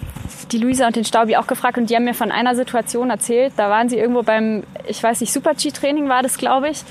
[0.51, 3.53] die Luisa und den Staubi auch gefragt und die haben mir von einer Situation erzählt.
[3.57, 6.83] Da waren sie irgendwo beim, ich weiß nicht, Super-G-Training war das, glaube ich.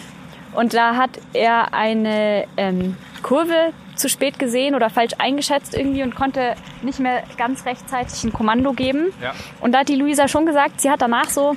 [0.55, 6.15] Und da hat er eine ähm, Kurve zu spät gesehen oder falsch eingeschätzt irgendwie und
[6.15, 9.13] konnte nicht mehr ganz rechtzeitig ein Kommando geben.
[9.23, 9.35] Ja.
[9.61, 11.57] Und da hat die Luisa schon gesagt, sie hat danach so,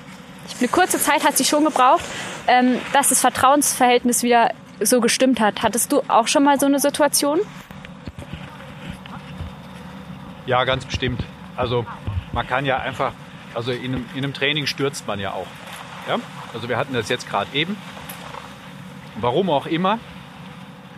[0.59, 2.03] eine kurze Zeit hat sie schon gebraucht,
[2.47, 4.49] ähm, dass das Vertrauensverhältnis wieder
[4.81, 5.63] so gestimmt hat.
[5.63, 7.39] Hattest du auch schon mal so eine Situation?
[10.45, 11.23] Ja, ganz bestimmt.
[11.55, 11.85] Also
[12.31, 13.13] man kann ja einfach,
[13.53, 15.47] also in einem, in einem Training stürzt man ja auch.
[16.07, 16.19] Ja?
[16.53, 17.77] Also wir hatten das jetzt gerade eben.
[19.19, 19.99] Warum auch immer,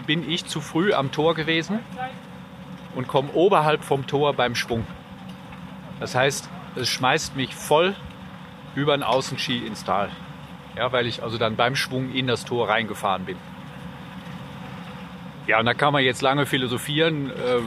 [0.08, 1.80] bin ich zu früh am Tor gewesen
[2.96, 4.86] und komme oberhalb vom Tor beim Schwung.
[6.00, 7.96] Das heißt, es schmeißt mich voll
[8.76, 10.10] über den Außenski ins Tal.
[10.76, 13.38] Ja, weil ich also dann beim Schwung in das Tor reingefahren bin.
[15.48, 17.30] Ja, und da kann man jetzt lange philosophieren.
[17.30, 17.62] Äh,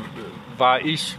[0.58, 1.16] war ich,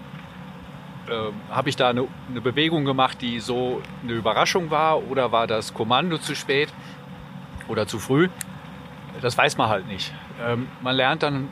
[1.09, 5.47] äh, habe ich da eine, eine Bewegung gemacht, die so eine Überraschung war oder war
[5.47, 6.69] das Kommando zu spät
[7.67, 8.29] oder zu früh?
[9.21, 10.13] Das weiß man halt nicht.
[10.41, 11.49] Ähm, man lernt dann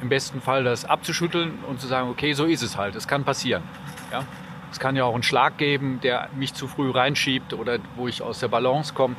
[0.00, 2.94] im besten Fall das abzuschütteln und zu sagen, okay, so ist es halt.
[2.94, 3.62] Es kann passieren.
[4.10, 4.24] Ja?
[4.70, 8.22] Es kann ja auch einen Schlag geben, der mich zu früh reinschiebt oder wo ich
[8.22, 9.16] aus der Balance komme.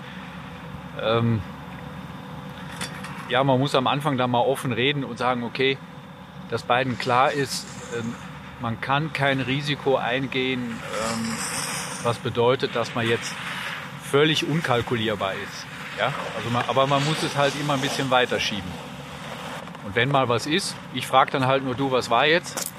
[1.01, 1.41] Ähm,
[3.29, 5.77] ja, man muss am Anfang da mal offen reden und sagen, okay,
[6.49, 7.65] dass beiden klar ist,
[7.97, 8.13] ähm,
[8.61, 11.37] man kann kein Risiko eingehen, ähm,
[12.03, 13.33] was bedeutet, dass man jetzt
[14.03, 15.65] völlig unkalkulierbar ist.
[15.97, 16.13] Ja?
[16.37, 18.69] Also man, aber man muss es halt immer ein bisschen weiterschieben.
[19.85, 22.71] Und wenn mal was ist, ich frage dann halt nur, du, was war jetzt?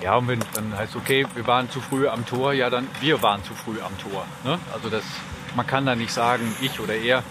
[0.00, 3.22] Ja, und wenn dann heißt okay, wir waren zu früh am Tor, ja dann wir
[3.22, 4.26] waren zu früh am Tor.
[4.44, 4.58] Ne?
[4.72, 5.02] Also das,
[5.56, 7.22] man kann da nicht sagen, ich oder er.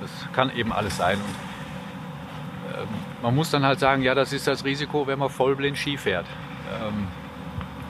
[0.00, 1.18] Das kann eben alles sein.
[1.18, 2.88] Und, ähm,
[3.22, 6.26] man muss dann halt sagen, ja, das ist das Risiko, wenn man vollblind Ski fährt.
[6.70, 7.08] Ähm,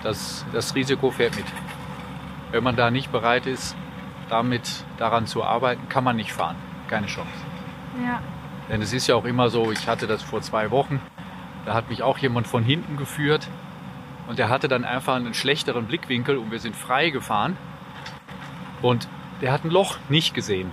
[0.02, 1.46] das, das Risiko fährt mit.
[2.50, 3.76] Wenn man da nicht bereit ist,
[4.28, 6.56] damit daran zu arbeiten, kann man nicht fahren.
[6.88, 7.30] Keine Chance.
[8.04, 8.20] Ja.
[8.68, 11.00] Denn es ist ja auch immer so, ich hatte das vor zwei Wochen,
[11.64, 13.48] da hat mich auch jemand von hinten geführt
[14.28, 17.56] und der hatte dann einfach einen schlechteren Blickwinkel und wir sind frei gefahren
[18.80, 19.08] und
[19.40, 20.70] der hat ein Loch nicht gesehen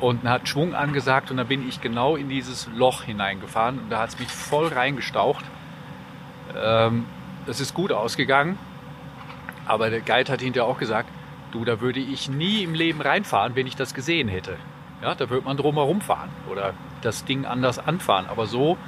[0.00, 4.00] und hat Schwung angesagt und da bin ich genau in dieses Loch hineingefahren und da
[4.00, 5.44] hat es mich voll reingestaucht.
[6.54, 7.06] Ähm,
[7.46, 8.58] das ist gut ausgegangen,
[9.66, 11.08] aber der Guide hat hinterher auch gesagt,
[11.52, 14.56] du, da würde ich nie im Leben reinfahren, wenn ich das gesehen hätte.
[15.02, 18.26] Ja, da würde man drumherum fahren oder das Ding anders anfahren.
[18.28, 18.78] Aber so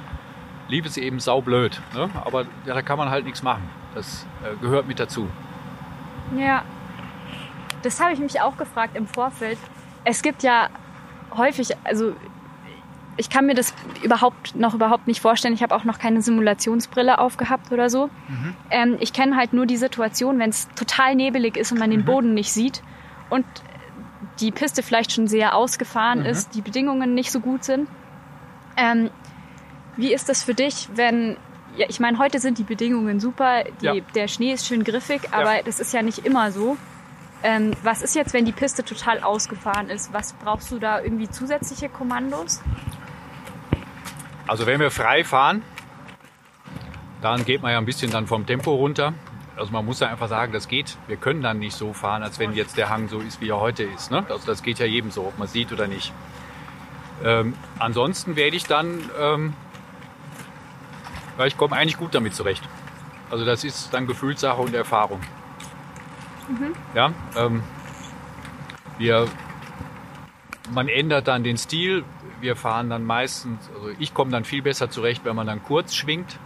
[0.67, 1.79] lief es eben saublöd.
[1.93, 2.09] Ne?
[2.25, 3.69] Aber ja, da kann man halt nichts machen.
[3.95, 5.27] Das äh, gehört mit dazu.
[6.37, 6.63] Ja,
[7.81, 9.57] das habe ich mich auch gefragt im Vorfeld.
[10.03, 10.69] Es gibt ja
[11.35, 12.13] häufig, also
[13.19, 15.53] ich kann mir das überhaupt noch überhaupt nicht vorstellen.
[15.53, 18.07] Ich habe auch noch keine Simulationsbrille aufgehabt oder so.
[18.29, 18.55] Mhm.
[18.71, 22.01] Ähm, ich kenne halt nur die Situation, wenn es total nebelig ist und man den
[22.01, 22.05] mhm.
[22.05, 22.81] Boden nicht sieht
[23.29, 23.45] und
[24.39, 26.27] die Piste vielleicht schon sehr ausgefahren mhm.
[26.27, 27.89] ist, die Bedingungen nicht so gut sind.
[28.77, 29.09] Ähm,
[29.97, 31.35] wie ist das für dich, wenn,
[31.75, 33.93] ja, ich meine, heute sind die Bedingungen super, die, ja.
[34.15, 35.63] der Schnee ist schön griffig, aber ja.
[35.63, 36.77] das ist ja nicht immer so.
[37.43, 40.13] Ähm, was ist jetzt, wenn die Piste total ausgefahren ist?
[40.13, 42.61] Was brauchst du da irgendwie zusätzliche Kommandos?
[44.49, 45.61] Also wenn wir frei fahren,
[47.21, 49.13] dann geht man ja ein bisschen dann vom Tempo runter.
[49.55, 50.97] Also man muss ja einfach sagen, das geht.
[51.05, 53.59] Wir können dann nicht so fahren, als wenn jetzt der Hang so ist, wie er
[53.59, 54.09] heute ist.
[54.09, 54.25] Ne?
[54.27, 56.11] Also das geht ja jedem so, ob man sieht oder nicht.
[57.23, 59.53] Ähm, ansonsten werde ich dann, ähm,
[61.37, 62.67] ja, ich komme eigentlich gut damit zurecht.
[63.29, 65.19] Also das ist dann Gefühlssache und Erfahrung.
[66.47, 66.73] Mhm.
[66.95, 67.61] Ja, ähm,
[68.97, 69.27] wir,
[70.71, 72.03] man ändert dann den Stil
[72.41, 75.95] wir fahren dann meistens, also ich komme dann viel besser zurecht, wenn man dann kurz
[75.95, 76.37] schwingt,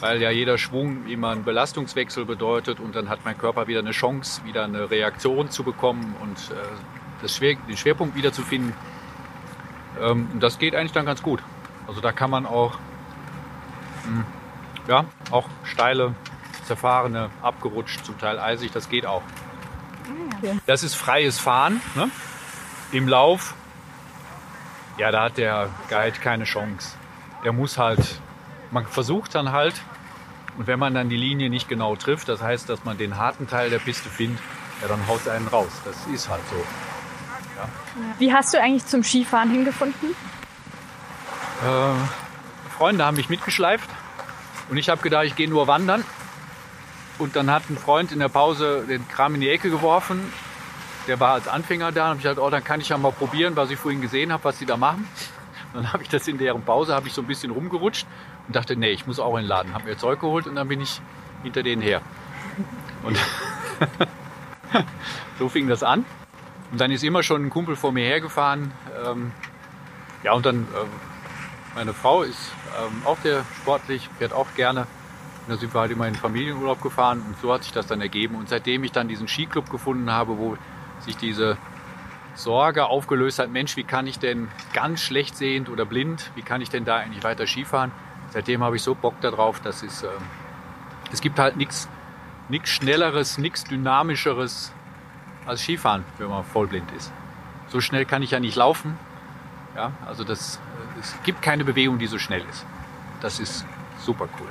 [0.00, 3.92] weil ja jeder Schwung immer einen Belastungswechsel bedeutet und dann hat mein Körper wieder eine
[3.92, 6.54] Chance, wieder eine Reaktion zu bekommen und äh,
[7.22, 8.74] das Schwer, den Schwerpunkt wieder zu finden.
[10.00, 11.40] Ähm, und das geht eigentlich dann ganz gut.
[11.86, 12.78] Also da kann man auch,
[14.04, 14.24] mh, hm,
[14.88, 16.14] ja, auch steile,
[16.64, 19.22] zerfahrene, abgerutscht, zum Teil eisig, das geht auch.
[19.22, 21.80] Ah, das ist freies Fahren.
[21.94, 22.10] Ne?
[22.92, 23.54] Im Lauf
[24.98, 26.96] ja, da hat der Guide keine Chance.
[27.44, 28.20] Der muss halt,
[28.70, 29.74] man versucht dann halt,
[30.56, 33.48] und wenn man dann die Linie nicht genau trifft, das heißt, dass man den harten
[33.48, 34.40] Teil der Piste findet,
[34.80, 35.80] ja, dann haut es einen raus.
[35.84, 36.56] Das ist halt so.
[37.56, 37.68] Ja.
[38.18, 40.10] Wie hast du eigentlich zum Skifahren hingefunden?
[41.62, 43.88] Äh, Freunde haben mich mitgeschleift
[44.68, 46.04] und ich habe gedacht, ich gehe nur wandern.
[47.18, 50.32] Und dann hat ein Freund in der Pause den Kram in die Ecke geworfen
[51.06, 53.56] der war als Anfänger da und ich gesagt, oh, dann kann ich ja mal probieren,
[53.56, 55.06] was ich vorhin gesehen habe, was die da machen.
[55.72, 58.06] Dann habe ich das in deren Pause, habe ich so ein bisschen rumgerutscht
[58.46, 59.74] und dachte, nee, ich muss auch in den Laden.
[59.74, 61.00] Habe mir Zeug geholt und dann bin ich
[61.42, 62.00] hinter denen her.
[63.02, 63.18] Und
[65.38, 66.04] so fing das an.
[66.70, 68.72] Und dann ist immer schon ein Kumpel vor mir hergefahren.
[69.04, 69.32] Ähm,
[70.22, 74.86] ja, und dann, äh, meine Frau ist ähm, auch sehr sportlich, fährt auch gerne.
[75.46, 78.00] Und da sind wir halt immer in Familienurlaub gefahren und so hat sich das dann
[78.00, 78.36] ergeben.
[78.36, 80.56] Und seitdem ich dann diesen Skiclub gefunden habe, wo
[81.04, 81.56] sich diese
[82.34, 86.60] Sorge aufgelöst hat, Mensch, wie kann ich denn ganz schlecht sehend oder blind, wie kann
[86.60, 87.92] ich denn da eigentlich weiter Skifahren?
[88.30, 90.08] Seitdem habe ich so Bock darauf, dass es, äh,
[91.12, 91.88] es gibt halt nichts
[92.64, 94.72] Schnelleres, nichts Dynamischeres
[95.46, 97.12] als Skifahren, wenn man vollblind ist.
[97.68, 98.98] So schnell kann ich ja nicht laufen.
[99.76, 100.60] Ja, also das,
[101.00, 102.64] es gibt keine Bewegung, die so schnell ist.
[103.20, 103.64] Das ist
[103.98, 104.48] super cool.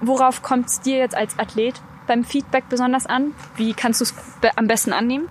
[0.00, 1.80] Worauf kommt es dir jetzt als Athlet
[2.10, 3.34] beim Feedback besonders an?
[3.54, 5.28] Wie kannst du es be am besten annehmen?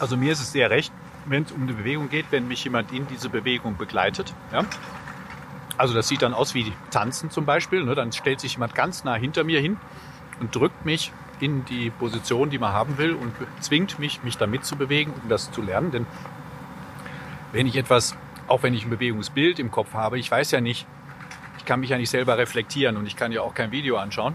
[0.00, 0.92] Also mir ist es sehr recht,
[1.26, 4.34] wenn es um eine Bewegung geht, wenn mich jemand in diese Bewegung begleitet.
[4.52, 4.64] Ja?
[5.76, 7.84] Also das sieht dann aus wie Tanzen zum Beispiel.
[7.84, 7.94] Ne?
[7.94, 9.76] Dann stellt sich jemand ganz nah hinter mir hin
[10.40, 14.64] und drückt mich in die Position, die man haben will und zwingt mich, mich damit
[14.64, 15.92] zu bewegen, um das zu lernen.
[15.92, 16.06] Denn
[17.52, 18.16] wenn ich etwas,
[18.48, 20.84] auch wenn ich ein Bewegungsbild im Kopf habe, ich weiß ja nicht,
[21.58, 24.34] ich kann mich ja nicht selber reflektieren und ich kann ja auch kein Video anschauen.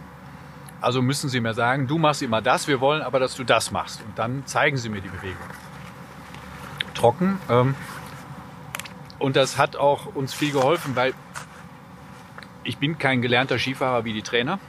[0.84, 3.72] Also müssen Sie mir sagen, du machst immer das, wir wollen aber, dass du das
[3.72, 4.02] machst.
[4.06, 5.38] Und dann zeigen Sie mir die Bewegung.
[6.94, 7.40] Trocken.
[7.50, 7.74] Ähm,
[9.18, 11.14] und das hat auch uns viel geholfen, weil
[12.66, 14.60] ich bin kein gelernter Skifahrer wie die Trainer.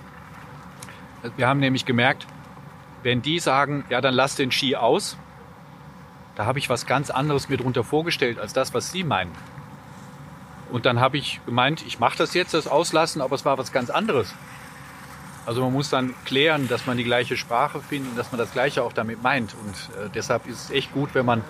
[1.36, 2.28] Wir haben nämlich gemerkt,
[3.02, 5.16] wenn die sagen, ja, dann lass den Ski aus,
[6.36, 9.32] da habe ich was ganz anderes mir drunter vorgestellt als das, was sie meinen.
[10.70, 13.72] Und dann habe ich gemeint, ich mache das jetzt, das Auslassen, aber es war was
[13.72, 14.32] ganz anderes.
[15.46, 18.52] Also man muss dann klären, dass man die gleiche Sprache findet und dass man das
[18.52, 19.54] Gleiche auch damit meint.
[19.54, 21.42] Und äh, deshalb ist es echt gut, wenn man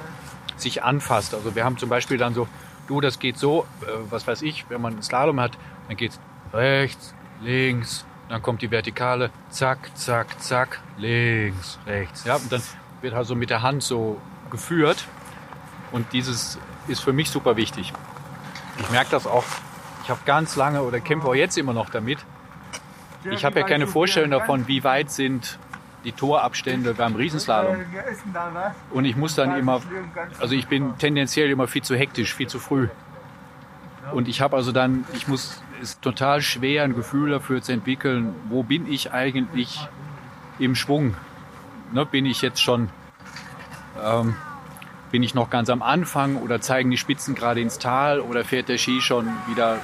[0.56, 1.34] sich anfasst.
[1.34, 2.48] Also wir haben zum Beispiel dann so,
[2.88, 5.52] du, das geht so, äh, was weiß ich, wenn man einen Slalom hat,
[5.88, 6.20] dann geht es
[6.52, 12.24] rechts, links, dann kommt die Vertikale, zack, zack, zack, links, rechts.
[12.24, 12.62] Ja, und dann
[13.00, 15.06] wird also mit der Hand so geführt.
[15.92, 16.58] Und dieses
[16.88, 17.92] ist für mich super wichtig.
[18.78, 19.44] Ich merke das auch.
[20.02, 22.18] Ich habe ganz lange oder kämpfe auch jetzt immer noch damit.
[23.30, 25.58] Ich habe ja keine Vorstellung davon, wie weit sind
[26.04, 27.76] die Torabstände beim Riesenslalom.
[28.90, 29.80] Und ich muss dann immer,
[30.38, 32.88] also ich bin tendenziell immer viel zu hektisch, viel zu früh.
[34.12, 37.72] Und ich habe also dann, ich muss, es ist total schwer, ein Gefühl dafür zu
[37.72, 39.88] entwickeln, wo bin ich eigentlich
[40.58, 41.14] im Schwung?
[41.92, 42.90] Ne, bin ich jetzt schon,
[44.02, 44.36] ähm,
[45.10, 48.68] bin ich noch ganz am Anfang oder zeigen die Spitzen gerade ins Tal oder fährt
[48.68, 49.78] der Ski schon wieder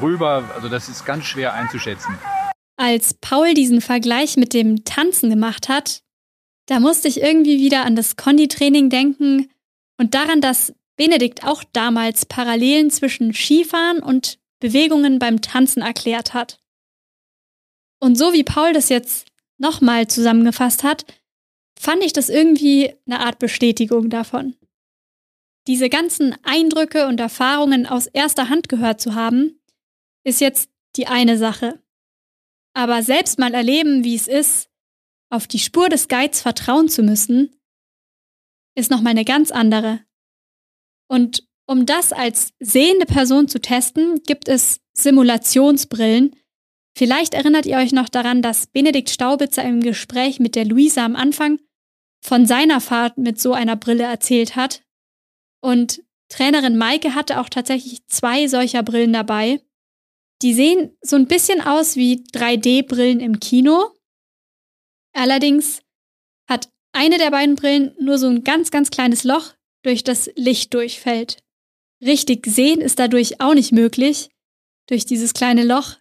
[0.00, 0.44] rüber?
[0.54, 2.16] Also das ist ganz schwer einzuschätzen.
[2.76, 6.02] Als Paul diesen Vergleich mit dem Tanzen gemacht hat,
[6.66, 9.50] da musste ich irgendwie wieder an das Konditraining denken
[9.98, 16.60] und daran, dass Benedikt auch damals Parallelen zwischen Skifahren und Bewegungen beim Tanzen erklärt hat.
[18.00, 19.28] Und so wie Paul das jetzt
[19.58, 21.04] nochmal zusammengefasst hat,
[21.78, 24.56] fand ich das irgendwie eine Art Bestätigung davon.
[25.66, 29.60] Diese ganzen Eindrücke und Erfahrungen aus erster Hand gehört zu haben,
[30.24, 31.80] ist jetzt die eine Sache.
[32.76, 34.68] Aber selbst mal erleben, wie es ist,
[35.30, 37.58] auf die Spur des Guides vertrauen zu müssen,
[38.76, 40.00] ist nochmal eine ganz andere.
[41.08, 46.36] Und um das als sehende Person zu testen, gibt es Simulationsbrillen.
[46.94, 51.16] Vielleicht erinnert ihr euch noch daran, dass Benedikt Staubitzer im Gespräch mit der Luisa am
[51.16, 51.58] Anfang
[52.22, 54.84] von seiner Fahrt mit so einer Brille erzählt hat.
[55.62, 59.62] Und Trainerin Maike hatte auch tatsächlich zwei solcher Brillen dabei.
[60.42, 63.90] Die sehen so ein bisschen aus wie 3D-Brillen im Kino.
[65.14, 65.80] Allerdings
[66.48, 70.74] hat eine der beiden Brillen nur so ein ganz, ganz kleines Loch, durch das Licht
[70.74, 71.38] durchfällt.
[72.02, 74.30] Richtig sehen ist dadurch auch nicht möglich,
[74.88, 75.94] durch dieses kleine Loch.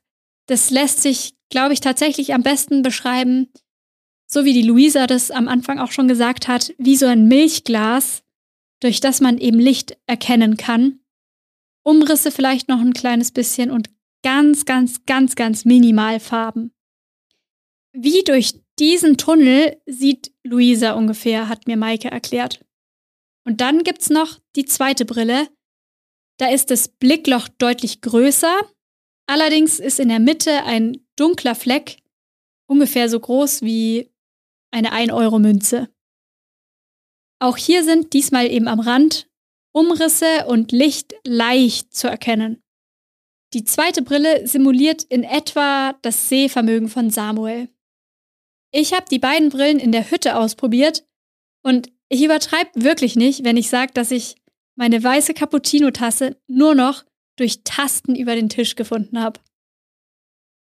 [0.47, 3.51] Das lässt sich, glaube ich, tatsächlich am besten beschreiben,
[4.27, 8.23] so wie die Luisa das am Anfang auch schon gesagt hat, wie so ein Milchglas,
[8.81, 10.99] durch das man eben Licht erkennen kann.
[11.83, 13.89] Umrisse vielleicht noch ein kleines bisschen und
[14.25, 16.73] ganz, ganz, ganz, ganz minimal Farben.
[17.93, 22.65] Wie durch diesen Tunnel sieht Luisa ungefähr, hat mir Maike erklärt.
[23.45, 25.47] Und dann gibt's noch die zweite Brille.
[26.37, 28.61] Da ist das Blickloch deutlich größer.
[29.27, 31.97] Allerdings ist in der Mitte ein dunkler Fleck,
[32.67, 34.11] ungefähr so groß wie
[34.71, 35.87] eine 1-Euro-Münze.
[37.39, 39.29] Auch hier sind diesmal eben am Rand
[39.71, 42.64] Umrisse und Licht leicht zu erkennen.
[43.55, 47.69] Die zweite Brille simuliert in etwa das Sehvermögen von Samuel.
[48.73, 51.07] Ich habe die beiden Brillen in der Hütte ausprobiert
[51.63, 54.35] und ich übertreibe wirklich nicht, wenn ich sage, dass ich
[54.75, 57.05] meine weiße Cappuccino-Tasse nur noch
[57.37, 59.39] durch Tasten über den Tisch gefunden habe.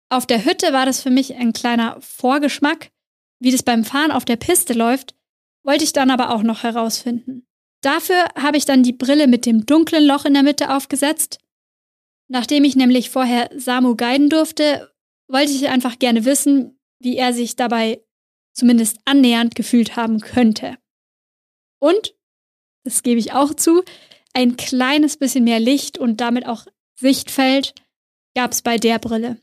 [0.10, 2.91] Auf der Hütte war das für mich ein kleiner Vorgeschmack.
[3.40, 5.16] Wie das beim Fahren auf der Piste läuft,
[5.64, 7.48] wollte ich dann aber auch noch herausfinden.
[7.82, 11.40] Dafür habe ich dann die Brille mit dem dunklen Loch in der Mitte aufgesetzt
[12.27, 14.91] Nachdem ich nämlich vorher Samu guiden durfte,
[15.27, 18.03] wollte ich einfach gerne wissen, wie er sich dabei
[18.53, 20.77] zumindest annähernd gefühlt haben könnte.
[21.80, 22.15] Und,
[22.84, 23.84] das gebe ich auch zu,
[24.34, 26.65] ein kleines bisschen mehr Licht und damit auch
[26.95, 27.73] Sichtfeld
[28.35, 29.41] gab es bei der Brille.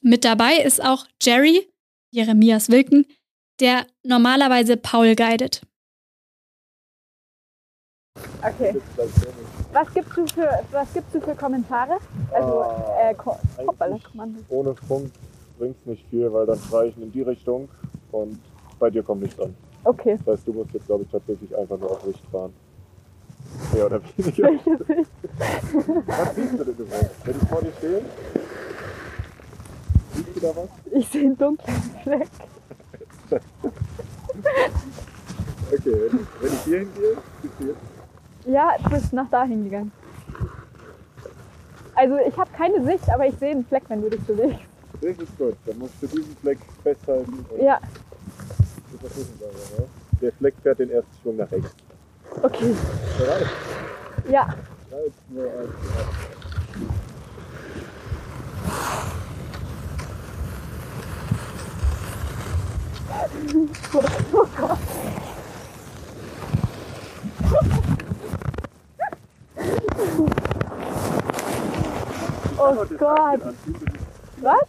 [0.00, 1.68] Mit dabei ist auch Jerry,
[2.10, 3.06] Jeremias Wilken,
[3.60, 5.62] der normalerweise Paul guidet.
[8.42, 8.80] Okay.
[9.72, 11.98] Was gibst du für, was gibst du für Kommentare?
[12.32, 12.64] Also,
[13.00, 13.36] äh, Ko
[13.66, 14.40] Hoppala, Kommando.
[14.48, 15.10] Ohne Funk
[15.58, 17.68] bringt es nicht viel, weil dann fahre ich in die Richtung
[18.12, 18.38] und
[18.78, 19.54] bei dir kommt nichts an.
[19.84, 20.18] Okay.
[20.24, 22.52] Das heißt, du musst jetzt, glaube ich, tatsächlich einfach nur auf Sicht fahren.
[23.72, 24.44] Mehr oder weniger.
[24.44, 25.10] Welche Sicht?
[26.06, 27.10] Was siehst du denn überhaupt?
[27.24, 28.02] Wenn ich vor dir stehe?
[30.14, 30.68] Siehst du da was?
[30.92, 32.28] Ich sehe einen dunklen Fleck.
[35.68, 37.95] Okay, wenn ich, wenn ich hier hingehe, siehst du jetzt?
[38.46, 39.90] Ja, du bist nach da hingegangen.
[41.94, 44.60] Also ich habe keine Sicht, aber ich sehe einen Fleck, wenn du dich bewegst.
[45.00, 45.56] Das ist gut.
[45.66, 47.44] Dann musst du diesen Fleck festhalten.
[47.60, 47.80] Ja?
[50.20, 51.74] Der Fleck fährt den ersten Schwung nach rechts.
[52.42, 52.74] okay.
[53.18, 53.46] Bereit?
[54.30, 54.54] Ja.
[54.90, 54.96] 3,
[55.34, 55.70] 2, 1,
[63.92, 64.78] Oh Gott.
[72.58, 73.40] Oh Gott.
[74.40, 74.60] Was?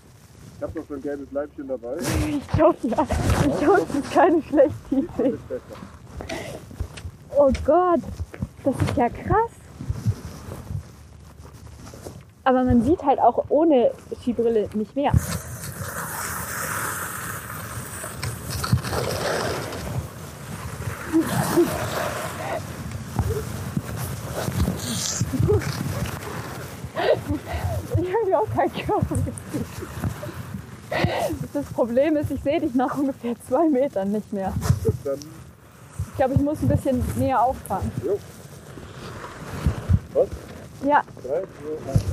[0.55, 1.97] Ich habe noch so ein gelbes Leibchen dabei.
[2.27, 3.07] Ich glaube ja.
[3.47, 5.37] Ich glaube, es ist keine schlechte Idee.
[7.35, 8.01] Oh Gott.
[8.63, 9.51] Das ist ja krass.
[12.43, 13.91] Aber man sieht halt auch ohne
[14.21, 15.11] Skibrille nicht mehr.
[27.99, 28.86] Ich habe überhaupt kein Körpergefühl.
[31.53, 34.53] Das Problem ist, ich sehe dich nach ungefähr zwei Metern nicht mehr.
[35.03, 35.19] Dann,
[36.09, 37.91] Ich glaube, ich muss ein bisschen näher auffahren.
[38.05, 38.17] jo.
[40.13, 40.27] Was?
[40.85, 41.01] Ja.
[41.23, 42.03] 3, 2, 1,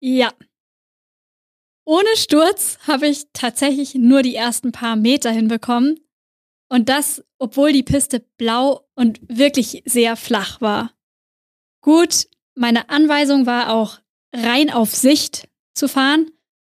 [0.00, 0.32] Ja.
[1.86, 6.00] Ohne Sturz habe ich tatsächlich nur die ersten paar Meter hinbekommen.
[6.68, 10.92] Und das, obwohl die Piste blau und wirklich sehr flach war.
[11.80, 14.00] Gut, meine Anweisung war auch
[14.34, 16.30] rein auf Sicht zu fahren.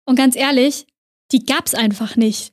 [0.05, 0.87] Und ganz ehrlich,
[1.33, 2.53] die gab's einfach nicht.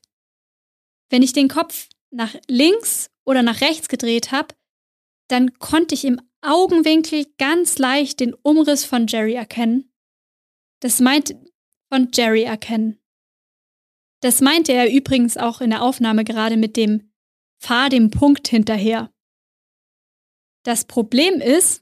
[1.10, 4.55] Wenn ich den Kopf nach links oder nach rechts gedreht habe,
[5.27, 9.91] dann konnte ich im Augenwinkel ganz leicht den Umriss von Jerry erkennen.
[10.81, 11.35] Das meint
[11.89, 12.99] von Jerry erkennen.
[14.22, 17.12] Das meinte er übrigens auch in der Aufnahme gerade mit dem
[17.64, 19.10] Fahr dem Punkt hinterher.
[20.65, 21.81] Das Problem ist,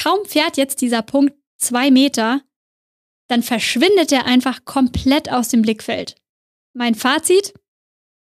[0.00, 2.40] kaum fährt jetzt dieser Punkt zwei Meter,
[3.28, 6.14] dann verschwindet er einfach komplett aus dem Blickfeld.
[6.72, 7.52] Mein Fazit?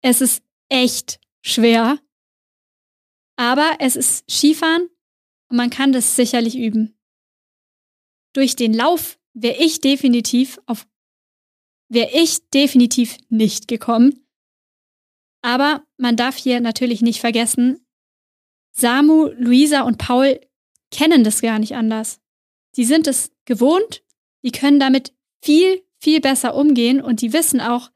[0.02, 2.00] Es ist echt schwer.
[3.36, 4.88] Aber es ist Skifahren
[5.48, 6.98] und man kann das sicherlich üben.
[8.32, 10.88] Durch den Lauf wäre ich definitiv auf
[11.88, 14.21] wäre ich definitiv nicht gekommen.
[15.42, 17.84] Aber man darf hier natürlich nicht vergessen,
[18.72, 20.40] Samu, Luisa und Paul
[20.90, 22.20] kennen das gar nicht anders.
[22.76, 24.02] Die sind es gewohnt,
[24.44, 25.12] die können damit
[25.42, 27.90] viel, viel besser umgehen und die wissen auch,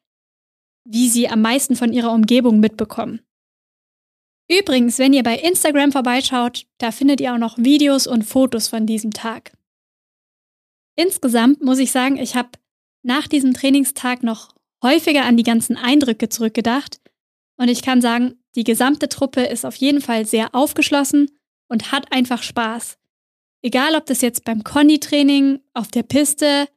[0.85, 3.21] wie sie am meisten von ihrer Umgebung mitbekommen.
[4.49, 8.87] Übrigens, wenn ihr bei Instagram vorbeischaut, da findet ihr auch noch Videos und Fotos von
[8.87, 9.53] diesem Tag.
[10.97, 12.51] Insgesamt muss ich sagen, ich habe
[13.03, 17.01] nach diesem Trainingstag noch häufiger an die ganzen Eindrücke zurückgedacht
[17.57, 21.31] und ich kann sagen, die gesamte Truppe ist auf jeden Fall sehr aufgeschlossen
[21.69, 22.99] und hat einfach Spaß.
[23.63, 26.69] Egal, ob das jetzt beim Conny-Training, auf der Piste,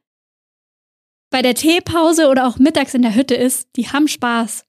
[1.30, 4.64] bei der Teepause oder auch mittags in der Hütte ist, die haben Spaß.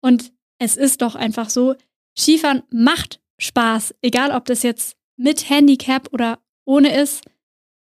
[0.00, 1.76] Und es ist doch einfach so,
[2.16, 7.24] Skifahren macht Spaß, egal ob das jetzt mit Handicap oder ohne ist,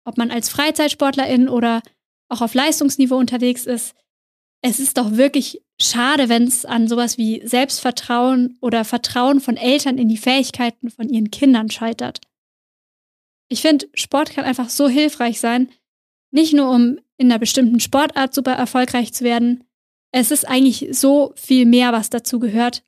[0.03, 1.81] ob man als Freizeitsportlerin oder
[2.27, 3.95] auch auf Leistungsniveau unterwegs ist.
[4.61, 9.97] Es ist doch wirklich schade, wenn es an sowas wie Selbstvertrauen oder Vertrauen von Eltern
[9.97, 12.21] in die Fähigkeiten von ihren Kindern scheitert.
[13.49, 15.69] Ich finde, Sport kann einfach so hilfreich sein,
[16.31, 19.63] nicht nur um in einer bestimmten Sportart super erfolgreich zu werden.
[20.11, 22.83] Es ist eigentlich so viel mehr, was dazu gehört.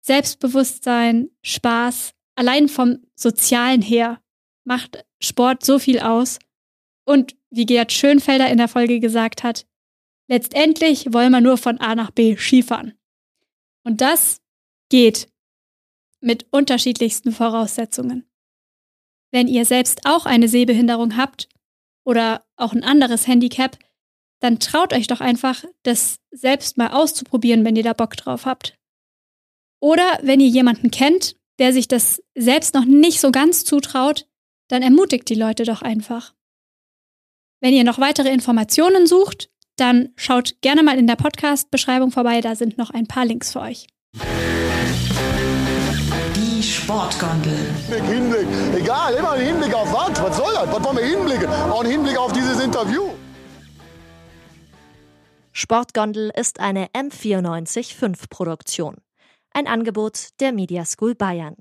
[0.00, 4.20] Selbstbewusstsein, Spaß, allein vom Sozialen her
[4.64, 6.38] macht Sport so viel aus.
[7.04, 9.66] Und wie Gerd Schönfelder in der Folge gesagt hat,
[10.28, 12.94] letztendlich wollen wir nur von A nach B Skifahren.
[13.84, 14.40] Und das
[14.88, 15.28] geht
[16.20, 18.28] mit unterschiedlichsten Voraussetzungen.
[19.30, 21.48] Wenn ihr selbst auch eine Sehbehinderung habt
[22.04, 23.78] oder auch ein anderes Handicap,
[24.40, 28.78] dann traut euch doch einfach, das selbst mal auszuprobieren, wenn ihr da Bock drauf habt.
[29.80, 34.28] Oder wenn ihr jemanden kennt, der sich das selbst noch nicht so ganz zutraut,
[34.68, 36.34] dann ermutigt die Leute doch einfach.
[37.60, 42.54] Wenn ihr noch weitere Informationen sucht, dann schaut gerne mal in der Podcast-Beschreibung vorbei, da
[42.54, 43.86] sind noch ein paar Links für euch.
[46.34, 47.56] Die Sportgondel.
[47.88, 48.82] Hinblick, Hinblick.
[48.82, 50.22] Egal, immer ein Hinblick auf was?
[50.22, 50.72] Was soll das?
[50.72, 51.48] Was wollen wir hinblicken?
[51.48, 53.10] Auch ein Hinblick auf dieses Interview.
[55.52, 58.96] Sportgondel ist eine M945 Produktion.
[59.52, 61.56] Ein Angebot der Media School Bayern.